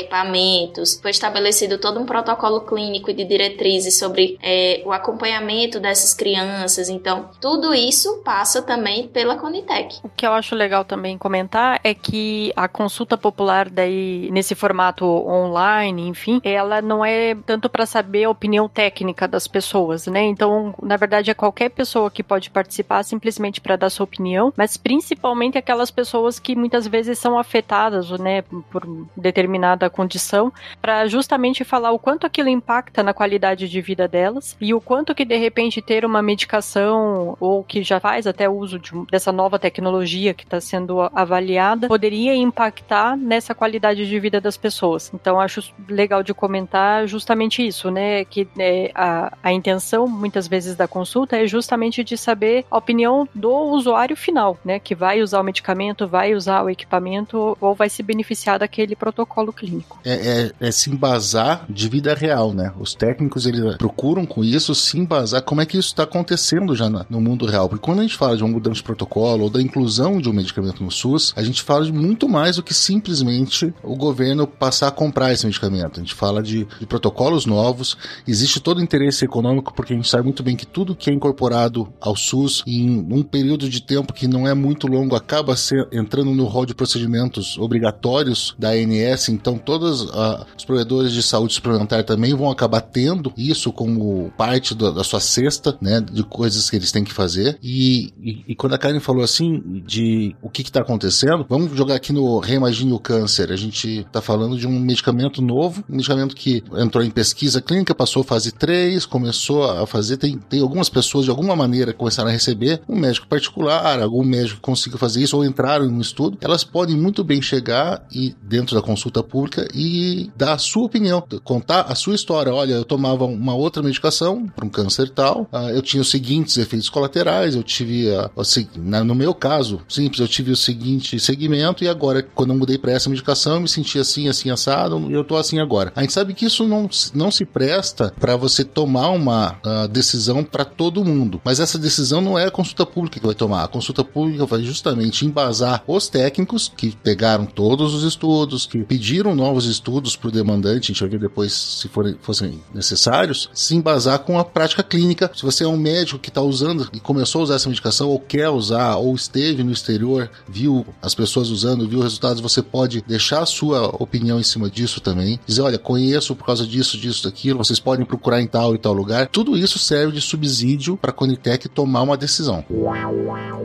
foi 1.00 1.10
estabelecido 1.10 1.78
todo 1.78 2.00
um 2.00 2.06
protocolo 2.06 2.60
clínico 2.62 3.10
e 3.10 3.14
de 3.14 3.24
diretrizes 3.24 3.98
sobre 3.98 4.38
é, 4.42 4.82
o 4.84 4.92
acompanhamento 4.92 5.80
dessas 5.80 6.14
crianças, 6.14 6.88
então 6.88 7.30
tudo 7.40 7.74
isso 7.74 8.22
passa 8.24 8.62
também 8.62 9.08
pela 9.08 9.36
Conitec. 9.36 9.98
O 10.02 10.08
que 10.08 10.26
eu 10.26 10.32
acho 10.32 10.54
legal 10.54 10.84
também 10.84 11.16
comentar 11.18 11.80
é 11.82 11.94
que 11.94 12.52
a 12.56 12.68
consulta 12.68 13.16
popular 13.16 13.68
daí 13.68 14.28
nesse 14.30 14.54
formato 14.54 15.04
online, 15.06 16.08
enfim, 16.08 16.40
ela 16.44 16.82
não 16.82 17.04
é 17.04 17.34
tanto 17.46 17.68
para 17.68 17.86
saber 17.86 18.24
a 18.24 18.30
opinião 18.30 18.68
técnica 18.68 19.26
das 19.26 19.46
pessoas, 19.46 20.06
né? 20.06 20.22
Então, 20.24 20.74
na 20.82 20.96
verdade, 20.96 21.30
é 21.30 21.34
qualquer 21.34 21.70
pessoa 21.70 22.10
que 22.10 22.22
pode 22.22 22.50
participar 22.50 23.02
simplesmente 23.02 23.60
para 23.60 23.76
dar 23.76 23.90
sua 23.90 24.04
opinião, 24.04 24.52
mas 24.56 24.76
principalmente 24.76 25.58
aquelas 25.58 25.90
pessoas 25.90 26.38
que 26.38 26.54
muitas 26.54 26.86
vezes 26.86 27.18
são 27.18 27.38
afetadas, 27.38 28.10
né, 28.10 28.42
por 28.70 28.86
determinada 29.16 29.90
condição 29.90 30.52
para 30.80 31.06
justamente 31.06 31.64
falar 31.64 31.92
o 31.92 31.98
quanto 31.98 32.26
aquilo 32.26 32.48
impacta 32.48 33.02
na 33.02 33.12
qualidade 33.12 33.68
de 33.68 33.80
vida 33.80 34.06
delas 34.06 34.56
e 34.60 34.74
o 34.74 34.80
quanto 34.80 35.14
que 35.14 35.24
de 35.24 35.36
repente 35.36 35.82
ter 35.82 36.04
uma 36.04 36.22
medicação 36.22 37.36
ou 37.40 37.62
que 37.64 37.82
já 37.82 38.00
faz 38.00 38.26
até 38.26 38.48
uso 38.48 38.78
de, 38.78 38.90
dessa 39.10 39.32
nova 39.32 39.58
tecnologia 39.58 40.34
que 40.34 40.44
está 40.44 40.60
sendo 40.60 41.00
avaliada 41.14 41.88
poderia 41.88 42.34
impactar 42.34 43.16
nessa 43.16 43.54
qualidade 43.54 44.08
de 44.08 44.20
vida 44.20 44.40
das 44.40 44.56
pessoas. 44.56 45.10
Então 45.14 45.40
acho 45.40 45.72
legal 45.88 46.22
de 46.22 46.34
comentar 46.34 47.06
justamente 47.06 47.66
isso, 47.66 47.90
né? 47.90 48.24
Que 48.24 48.48
é, 48.58 48.90
a, 48.94 49.36
a 49.42 49.52
intenção 49.52 50.06
muitas 50.06 50.46
vezes 50.46 50.76
da 50.76 50.88
consulta 50.88 51.36
é 51.36 51.46
justamente 51.46 52.02
de 52.02 52.16
saber 52.16 52.64
a 52.70 52.78
opinião 52.78 53.28
do 53.34 53.52
usuário 53.52 54.16
final, 54.16 54.58
né? 54.64 54.78
Que 54.78 54.94
vai 54.94 55.22
usar 55.22 55.40
o 55.40 55.44
medicamento, 55.44 56.06
vai 56.06 56.34
usar 56.34 56.62
o 56.62 56.70
equipamento 56.70 57.56
ou 57.60 57.74
vai 57.74 57.88
se 57.88 58.02
beneficiar 58.02 58.58
daquele 58.58 58.96
protocolo 58.96 59.52
clínico. 59.52 59.98
É, 60.04 60.12
é, 60.12 60.49
é 60.58 60.70
se 60.70 60.90
embasar 60.90 61.64
de 61.68 61.88
vida 61.88 62.14
real, 62.14 62.52
né? 62.52 62.72
Os 62.78 62.94
técnicos 62.94 63.46
eles 63.46 63.76
procuram 63.76 64.26
com 64.26 64.42
isso 64.42 64.74
se 64.74 64.98
embasar 64.98 65.42
como 65.42 65.60
é 65.60 65.66
que 65.66 65.76
isso 65.76 65.88
está 65.88 66.04
acontecendo 66.04 66.74
já 66.74 66.88
no 66.88 67.20
mundo 67.20 67.46
real. 67.46 67.68
Porque 67.68 67.84
quando 67.84 68.00
a 68.00 68.02
gente 68.02 68.16
fala 68.16 68.36
de 68.36 68.42
uma 68.42 68.52
mudança 68.52 68.76
de 68.76 68.82
protocolo 68.82 69.44
ou 69.44 69.50
da 69.50 69.60
inclusão 69.60 70.20
de 70.20 70.28
um 70.28 70.32
medicamento 70.32 70.82
no 70.82 70.90
SUS, 70.90 71.32
a 71.36 71.42
gente 71.42 71.62
fala 71.62 71.84
de 71.84 71.92
muito 71.92 72.28
mais 72.28 72.56
do 72.56 72.62
que 72.62 72.74
simplesmente 72.74 73.72
o 73.82 73.96
governo 73.96 74.46
passar 74.46 74.88
a 74.88 74.92
comprar 74.92 75.32
esse 75.32 75.46
medicamento. 75.46 75.98
A 75.98 76.02
gente 76.02 76.14
fala 76.14 76.42
de, 76.42 76.66
de 76.78 76.86
protocolos 76.86 77.46
novos, 77.46 77.96
existe 78.26 78.60
todo 78.60 78.82
interesse 78.82 79.24
econômico, 79.24 79.72
porque 79.74 79.92
a 79.92 79.96
gente 79.96 80.08
sabe 80.08 80.24
muito 80.24 80.42
bem 80.42 80.56
que 80.56 80.66
tudo 80.66 80.94
que 80.94 81.10
é 81.10 81.12
incorporado 81.12 81.92
ao 82.00 82.16
SUS 82.16 82.62
em 82.66 83.06
um 83.10 83.22
período 83.22 83.68
de 83.68 83.82
tempo 83.82 84.12
que 84.12 84.26
não 84.26 84.46
é 84.46 84.54
muito 84.54 84.86
longo 84.86 85.16
acaba 85.16 85.56
ser, 85.56 85.88
entrando 85.92 86.32
no 86.32 86.44
rol 86.44 86.66
de 86.66 86.74
procedimentos 86.74 87.58
obrigatórios 87.58 88.54
da 88.58 88.70
ANS, 88.70 89.28
então 89.28 89.58
todos 89.58 90.08
os 90.56 90.64
provedores 90.64 91.12
de 91.12 91.22
saúde 91.22 91.54
suplementar 91.54 92.04
também 92.04 92.34
vão 92.34 92.50
acabar 92.50 92.80
tendo 92.80 93.32
isso 93.36 93.72
como 93.72 94.32
parte 94.36 94.74
do, 94.74 94.92
da 94.92 95.04
sua 95.04 95.20
cesta, 95.20 95.76
né, 95.80 96.00
de 96.00 96.22
coisas 96.22 96.68
que 96.68 96.76
eles 96.76 96.92
têm 96.92 97.04
que 97.04 97.12
fazer. 97.12 97.58
E, 97.62 98.12
e, 98.20 98.44
e 98.48 98.54
quando 98.54 98.74
a 98.74 98.78
Karen 98.78 99.00
falou 99.00 99.22
assim 99.22 99.82
de 99.86 100.34
o 100.42 100.48
que 100.48 100.62
está 100.62 100.80
acontecendo, 100.80 101.44
vamos 101.48 101.76
jogar 101.76 101.94
aqui 101.94 102.12
no 102.12 102.38
Reimagine 102.38 102.92
o 102.92 102.98
Câncer. 102.98 103.52
A 103.52 103.56
gente 103.56 104.00
está 104.00 104.20
falando 104.20 104.58
de 104.58 104.66
um 104.66 104.80
medicamento 104.80 105.42
novo, 105.42 105.84
um 105.88 105.96
medicamento 105.96 106.34
que 106.34 106.62
entrou 106.76 107.02
em 107.02 107.10
pesquisa 107.10 107.60
clínica, 107.60 107.94
passou 107.94 108.22
fase 108.22 108.52
3, 108.52 109.04
começou 109.06 109.64
a 109.64 109.86
fazer, 109.86 110.16
tem, 110.16 110.38
tem 110.38 110.60
algumas 110.60 110.88
pessoas 110.88 111.24
de 111.24 111.30
alguma 111.30 111.56
maneira 111.56 111.92
começaram 111.92 112.28
a 112.28 112.32
receber, 112.32 112.80
um 112.88 112.96
médico 112.96 113.26
particular, 113.26 114.00
algum 114.00 114.24
médico 114.24 114.60
consiga 114.60 114.96
fazer 114.98 115.22
isso 115.22 115.36
ou 115.36 115.44
entraram 115.44 115.84
em 115.84 115.92
um 115.92 116.00
estudo, 116.00 116.38
elas 116.40 116.64
podem 116.64 116.96
muito 116.96 117.22
bem 117.22 117.42
chegar 117.42 118.06
e 118.12 118.34
dentro 118.42 118.74
da 118.74 118.82
consulta 118.82 119.22
pública 119.22 119.68
e 119.74 120.29
dar 120.36 120.54
a 120.54 120.58
sua 120.58 120.84
opinião, 120.84 121.22
contar 121.44 121.82
a 121.82 121.94
sua 121.94 122.14
história. 122.14 122.52
Olha, 122.52 122.74
eu 122.74 122.84
tomava 122.84 123.24
uma 123.24 123.54
outra 123.54 123.82
medicação 123.82 124.46
para 124.46 124.64
um 124.64 124.68
câncer 124.68 125.10
tal, 125.10 125.48
uh, 125.52 125.70
eu 125.70 125.82
tinha 125.82 126.00
os 126.00 126.10
seguintes 126.10 126.56
efeitos 126.56 126.88
colaterais, 126.88 127.54
eu 127.54 127.62
tive, 127.62 128.08
uh, 128.08 129.04
no 129.04 129.14
meu 129.14 129.34
caso, 129.34 129.80
simples, 129.88 130.20
eu 130.20 130.28
tive 130.28 130.50
o 130.50 130.56
seguinte 130.56 131.18
segmento 131.18 131.84
e 131.84 131.88
agora, 131.88 132.22
quando 132.22 132.50
eu 132.50 132.58
mudei 132.58 132.78
para 132.78 132.92
essa 132.92 133.08
medicação, 133.08 133.54
eu 133.54 133.60
me 133.60 133.68
senti 133.68 133.98
assim, 133.98 134.28
assim, 134.28 134.50
assado, 134.50 135.10
e 135.10 135.12
eu 135.12 135.24
tô 135.24 135.36
assim 135.36 135.60
agora. 135.60 135.92
A 135.94 136.00
gente 136.00 136.12
sabe 136.12 136.34
que 136.34 136.46
isso 136.46 136.66
não, 136.66 136.88
não 137.14 137.30
se 137.30 137.44
presta 137.44 138.12
para 138.18 138.36
você 138.36 138.64
tomar 138.64 139.10
uma 139.10 139.58
uh, 139.64 139.88
decisão 139.88 140.44
para 140.44 140.64
todo 140.64 141.04
mundo, 141.04 141.40
mas 141.44 141.60
essa 141.60 141.78
decisão 141.78 142.20
não 142.20 142.38
é 142.38 142.46
a 142.46 142.50
consulta 142.50 142.86
pública 142.86 143.20
que 143.20 143.26
vai 143.26 143.34
tomar. 143.34 143.64
A 143.64 143.68
consulta 143.68 144.04
pública 144.04 144.46
vai 144.46 144.62
justamente 144.62 145.24
embasar 145.26 145.82
os 145.86 146.08
técnicos 146.08 146.70
que 146.74 146.94
pegaram 146.96 147.46
todos 147.46 147.94
os 147.94 148.04
estudos, 148.04 148.66
que 148.66 148.82
pediram 148.82 149.34
novos 149.34 149.66
estudos 149.66 150.16
para 150.20 150.28
o 150.28 150.32
demandante, 150.32 150.84
a 150.90 150.92
gente 150.92 151.00
vai 151.00 151.08
ver 151.08 151.18
depois 151.18 151.52
se 151.52 151.88
forem, 151.88 152.16
fossem 152.20 152.60
necessários, 152.74 153.50
se 153.54 153.74
embasar 153.74 154.20
com 154.20 154.38
a 154.38 154.44
prática 154.44 154.82
clínica. 154.82 155.30
Se 155.34 155.42
você 155.42 155.64
é 155.64 155.66
um 155.66 155.76
médico 155.76 156.18
que 156.18 156.28
está 156.28 156.42
usando 156.42 156.88
e 156.92 157.00
começou 157.00 157.40
a 157.40 157.44
usar 157.44 157.54
essa 157.54 157.68
medicação, 157.68 158.08
ou 158.08 158.20
quer 158.20 158.48
usar, 158.50 158.96
ou 158.96 159.14
esteve 159.14 159.64
no 159.64 159.72
exterior, 159.72 160.30
viu 160.48 160.86
as 161.00 161.14
pessoas 161.14 161.48
usando, 161.48 161.88
viu 161.88 162.00
resultados, 162.00 162.40
você 162.40 162.62
pode 162.62 163.02
deixar 163.06 163.42
a 163.42 163.46
sua 163.46 163.86
opinião 164.00 164.38
em 164.38 164.44
cima 164.44 164.70
disso 164.70 165.00
também. 165.00 165.40
Dizer, 165.46 165.62
olha, 165.62 165.78
conheço 165.78 166.36
por 166.36 166.44
causa 166.44 166.66
disso, 166.66 166.98
disso, 166.98 167.24
daquilo, 167.24 167.58
vocês 167.58 167.80
podem 167.80 168.04
procurar 168.04 168.40
em 168.40 168.46
tal 168.46 168.74
e 168.74 168.78
tal 168.78 168.92
lugar. 168.92 169.28
Tudo 169.28 169.56
isso 169.56 169.78
serve 169.78 170.12
de 170.12 170.20
subsídio 170.20 170.96
para 170.96 171.10
a 171.10 171.14
Conitec 171.14 171.68
tomar 171.68 172.02
uma 172.02 172.16
decisão. 172.16 172.64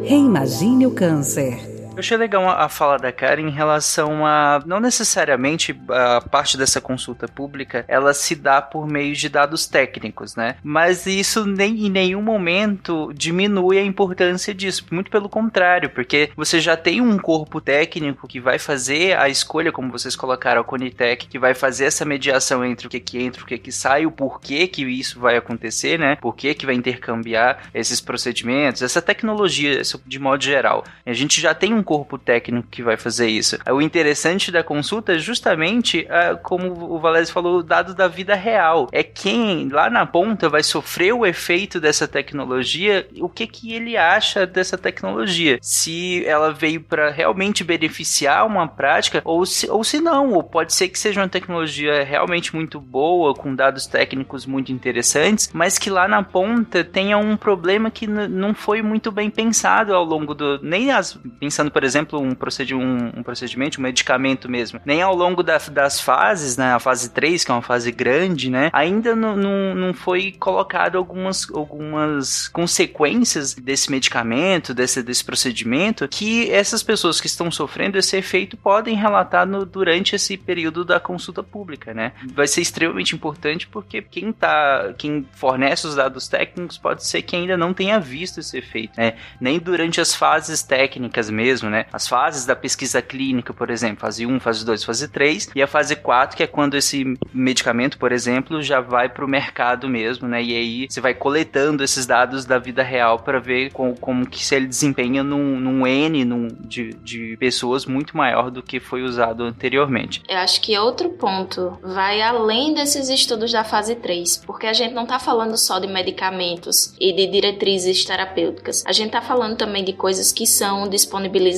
Reimagine 0.03 0.88
o 0.88 0.91
câncer. 0.91 1.75
Eu 1.96 2.00
achei 2.00 2.18
legal 2.18 2.48
a, 2.50 2.68
fala 2.68 2.98
da 2.98 3.10
Karen 3.10 3.48
em 3.48 3.52
relação 3.52 4.25
a 4.25 4.62
não 4.66 4.82
necessariamente 4.82 5.74
a 5.90 6.20
parte 6.20 6.58
dessa 6.58 6.82
consulta 6.82 7.25
pública 7.25 7.86
ela 7.88 8.14
se 8.14 8.36
dá 8.36 8.62
por 8.62 8.86
meio 8.86 9.16
de 9.16 9.30
dados 9.30 9.66
técnicos, 9.66 10.36
né? 10.36 10.58
Mas 10.62 11.06
isso 11.06 11.46
nem 11.46 11.86
em 11.86 11.90
nenhum 11.90 12.22
momento 12.22 13.14
diminui 13.16 13.78
a 13.78 13.84
importância 13.84 14.54
disso, 14.54 14.86
muito 14.92 15.10
pelo 15.10 15.30
contrário, 15.30 15.90
porque 15.90 16.32
você 16.36 16.60
já 16.60 16.75
tem 16.75 17.00
um 17.00 17.18
corpo 17.18 17.62
técnico 17.62 18.28
que 18.28 18.42
vai 18.42 18.60
fazer 18.60 19.18
a 19.18 19.30
escolha, 19.30 19.72
como 19.72 19.90
vocês 19.90 20.18
colocaram, 20.18 20.60
a 20.60 20.66
Conitec, 20.66 21.28
que 21.28 21.40
vai 21.40 21.54
fazer 21.54 21.86
essa 21.86 22.04
mediação 22.04 22.66
entre 22.66 22.88
o 22.88 22.90
que 22.90 23.00
que 23.00 23.24
entra, 23.24 23.42
o 23.42 23.46
que 23.46 23.58
que 23.58 23.72
sai, 23.72 24.06
o 24.06 24.12
porquê 24.12 24.68
que 24.68 24.84
isso 24.84 25.18
vai 25.18 25.38
acontecer, 25.38 25.98
né? 25.98 26.18
Por 26.18 26.36
que 26.36 26.54
que 26.54 26.66
vai 26.66 26.75
intercambiar 26.75 27.70
esses 27.74 28.02
procedimentos, 28.02 28.82
essa 28.82 29.02
tecnologia 29.02 29.82
de 30.06 30.20
modo 30.20 30.44
geral. 30.44 30.84
A 31.06 31.14
gente 31.14 31.40
já 31.40 31.54
tem 31.54 31.74
um 31.74 31.85
corpo 31.86 32.18
técnico 32.18 32.68
que 32.70 32.84
vai 32.84 32.98
fazer 32.98 33.30
isso. 33.30 33.58
O 33.72 33.82
interessante 33.82 34.51
da 34.51 34.63
consulta 34.63 35.13
é 35.13 35.20
justamente, 35.20 36.08
uh, 36.10 36.38
como 36.44 36.94
o 36.94 37.00
Valério 37.00 37.27
falou, 37.27 37.60
o 37.60 37.63
dado 37.63 37.94
da 37.94 38.08
vida 38.08 38.36
real. 38.36 38.89
É 38.92 39.04
quem 39.04 39.70
lá 39.70 39.89
na 39.89 40.06
ponta 40.06 40.50
vai 40.50 40.63
sofrer 40.63 41.13
o 41.13 41.25
efeito 41.25 41.80
dessa 41.80 42.08
tecnologia, 42.08 43.08
o 43.20 43.30
que 43.30 43.48
que 43.48 43.74
ele 43.74 43.96
acha 43.96 44.46
dessa 44.46 44.77
tecnologia. 44.77 45.60
Se 45.62 46.25
ela 46.25 46.51
veio 46.51 46.82
para 46.82 47.12
realmente 47.12 47.63
beneficiar 47.63 48.46
uma 48.46 48.68
prática 48.68 49.22
ou 49.24 49.46
se, 49.46 49.70
ou 49.70 49.84
se 49.84 50.00
não, 50.00 50.34
ou 50.34 50.44
pode 50.44 50.74
ser 50.74 50.89
que 50.89 51.00
seja 51.00 51.22
uma 51.22 51.30
tecnologia 51.30 52.04
realmente 52.04 52.56
muito 52.56 52.80
boa, 52.80 53.34
com 53.34 53.56
dados 53.56 53.86
técnicos 53.86 54.46
muito 54.46 54.72
interessantes, 54.72 55.50
mas 55.54 55.77
que 55.77 55.89
lá 55.89 56.08
na 56.08 56.24
ponta 56.24 56.84
tenha 56.84 57.18
um 57.18 57.38
problema 57.38 57.92
que 57.92 58.08
não 58.08 58.54
foi 58.54 58.82
muito 58.82 59.12
bem 59.12 59.30
pensado 59.30 59.94
ao 59.94 60.04
longo 60.04 60.34
do. 60.34 60.60
Nem 60.62 60.92
as. 60.92 61.20
Pensando 61.39 61.72
por 61.75 61.84
exemplo, 61.84 62.22
um, 62.22 62.34
procedi 62.34 62.74
um, 62.74 63.12
um 63.17 63.22
procedimento, 63.22 63.82
um 63.82 63.84
medicamento 63.84 64.50
mesmo, 64.50 64.79
nem 64.86 65.01
ao 65.01 65.13
longo 65.13 65.44
da, 65.44 65.58
das 65.58 66.00
fases, 66.00 66.55
né, 66.55 66.74
a 66.74 66.79
fase 66.79 67.10
3, 67.10 67.44
que 67.44 67.51
é 67.51 67.53
uma 67.53 67.62
fase 67.62 67.91
grande, 67.91 68.50
né, 68.50 68.70
ainda 68.72 69.13
não, 69.13 69.36
não, 69.36 69.94
foi 69.94 70.32
colocado 70.32 70.98
algumas, 70.98 71.46
algumas 71.53 72.48
consequências 72.48 73.53
desse 73.55 73.91
medicamento, 73.91 74.74
desse, 74.74 75.03
desse 75.03 75.25
procedimento, 75.25 76.08
que 76.08 76.50
essas 76.50 76.82
pessoas 76.82 77.20
que 77.20 77.27
estão 77.27 77.51
sofrendo 77.51 77.98
esse 77.98 78.15
efeito 78.15 78.55
podem 78.55 78.96
relatar 78.96 79.46
no, 79.46 79.65
durante 79.65 80.15
esse 80.15 80.38
período 80.38 80.86
da 80.86 80.98
consulta 80.98 81.44
pública, 81.44 81.94
né. 81.94 82.13
Vai 82.34 82.48
ser 82.48 82.62
extremamente 82.62 83.13
importante 83.13 83.67
porque 83.67 84.01
quem 84.01 84.32
tá, 84.32 84.94
quem 84.98 85.27
fornece 85.34 85.86
os 85.86 85.96
dados 85.96 86.29
técnicos 86.29 86.77
pode 86.77 87.05
ser 87.05 87.22
que 87.22 87.36
ainda 87.36 87.58
não 87.58 87.74
tenha 87.74 88.00
visto 88.00 88.39
esse 88.39 88.58
efeito, 88.58 88.98
né, 88.98 89.15
nem 89.41 89.60
durante 89.60 90.00
as 90.00 90.15
fases 90.15 90.63
técnicas 90.63 91.29
mesmo, 91.29 91.64
mesmo, 91.65 91.69
né? 91.69 91.86
As 91.91 92.07
fases 92.07 92.45
da 92.45 92.55
pesquisa 92.55 93.01
clínica, 93.01 93.53
por 93.53 93.69
exemplo, 93.69 94.01
fase 94.01 94.25
1, 94.25 94.39
fase 94.39 94.65
2, 94.65 94.84
fase 94.84 95.07
3, 95.07 95.50
e 95.55 95.62
a 95.62 95.67
fase 95.67 95.95
4, 95.95 96.38
que 96.38 96.43
é 96.43 96.48
quando 96.48 96.75
esse 96.75 97.17
medicamento, 97.34 97.98
por 97.98 98.12
exemplo, 98.12 98.62
já 98.62 98.79
vai 98.79 99.10
para 99.10 99.25
o 99.25 99.27
mercado 99.27 99.89
mesmo, 99.89 100.27
né? 100.27 100.41
E 100.41 100.55
aí 100.55 100.88
você 100.89 101.01
vai 101.01 101.13
coletando 101.13 101.84
esses 101.84 102.05
dados 102.05 102.45
da 102.45 102.60
vida 102.60 102.84
real 102.84 103.19
para 103.19 103.39
ver 103.39 103.72
como, 103.72 103.98
como 103.98 104.25
que 104.25 104.43
se 104.43 104.55
ele 104.55 104.67
desempenha 104.67 105.24
num, 105.24 105.60
num 105.60 105.88
N 105.88 106.24
num, 106.24 106.48
de, 106.60 106.93
de 106.93 107.38
pessoas 107.38 107.86
muito 107.86 108.15
maior 108.15 108.51
do 108.51 108.62
que 108.62 108.79
foi 108.79 109.01
usado 109.01 109.43
anteriormente. 109.43 110.22
Eu 110.27 110.38
acho 110.38 110.62
que 110.62 110.77
outro 110.77 111.10
ponto 111.10 111.77
vai 111.81 112.22
além 112.22 112.74
desses 112.74 113.10
estudos 113.10 113.51
da 113.51 113.63
fase 113.63 113.95
3, 113.95 114.43
porque 114.45 114.67
a 114.67 114.74
gente 114.74 114.93
não 114.93 115.03
está 115.03 115.19
falando 115.19 115.57
só 115.57 115.79
de 115.79 115.88
medicamentos 115.88 116.93
e 117.00 117.13
de 117.13 117.27
diretrizes 117.27 118.03
terapêuticas. 118.05 118.84
A 118.86 118.91
gente 118.91 119.07
está 119.07 119.22
falando 119.22 119.57
também 119.57 119.84
de 119.84 119.93
coisas 119.93 120.31
que 120.31 120.45
são 120.45 120.88
disponibilizadas 120.88 121.54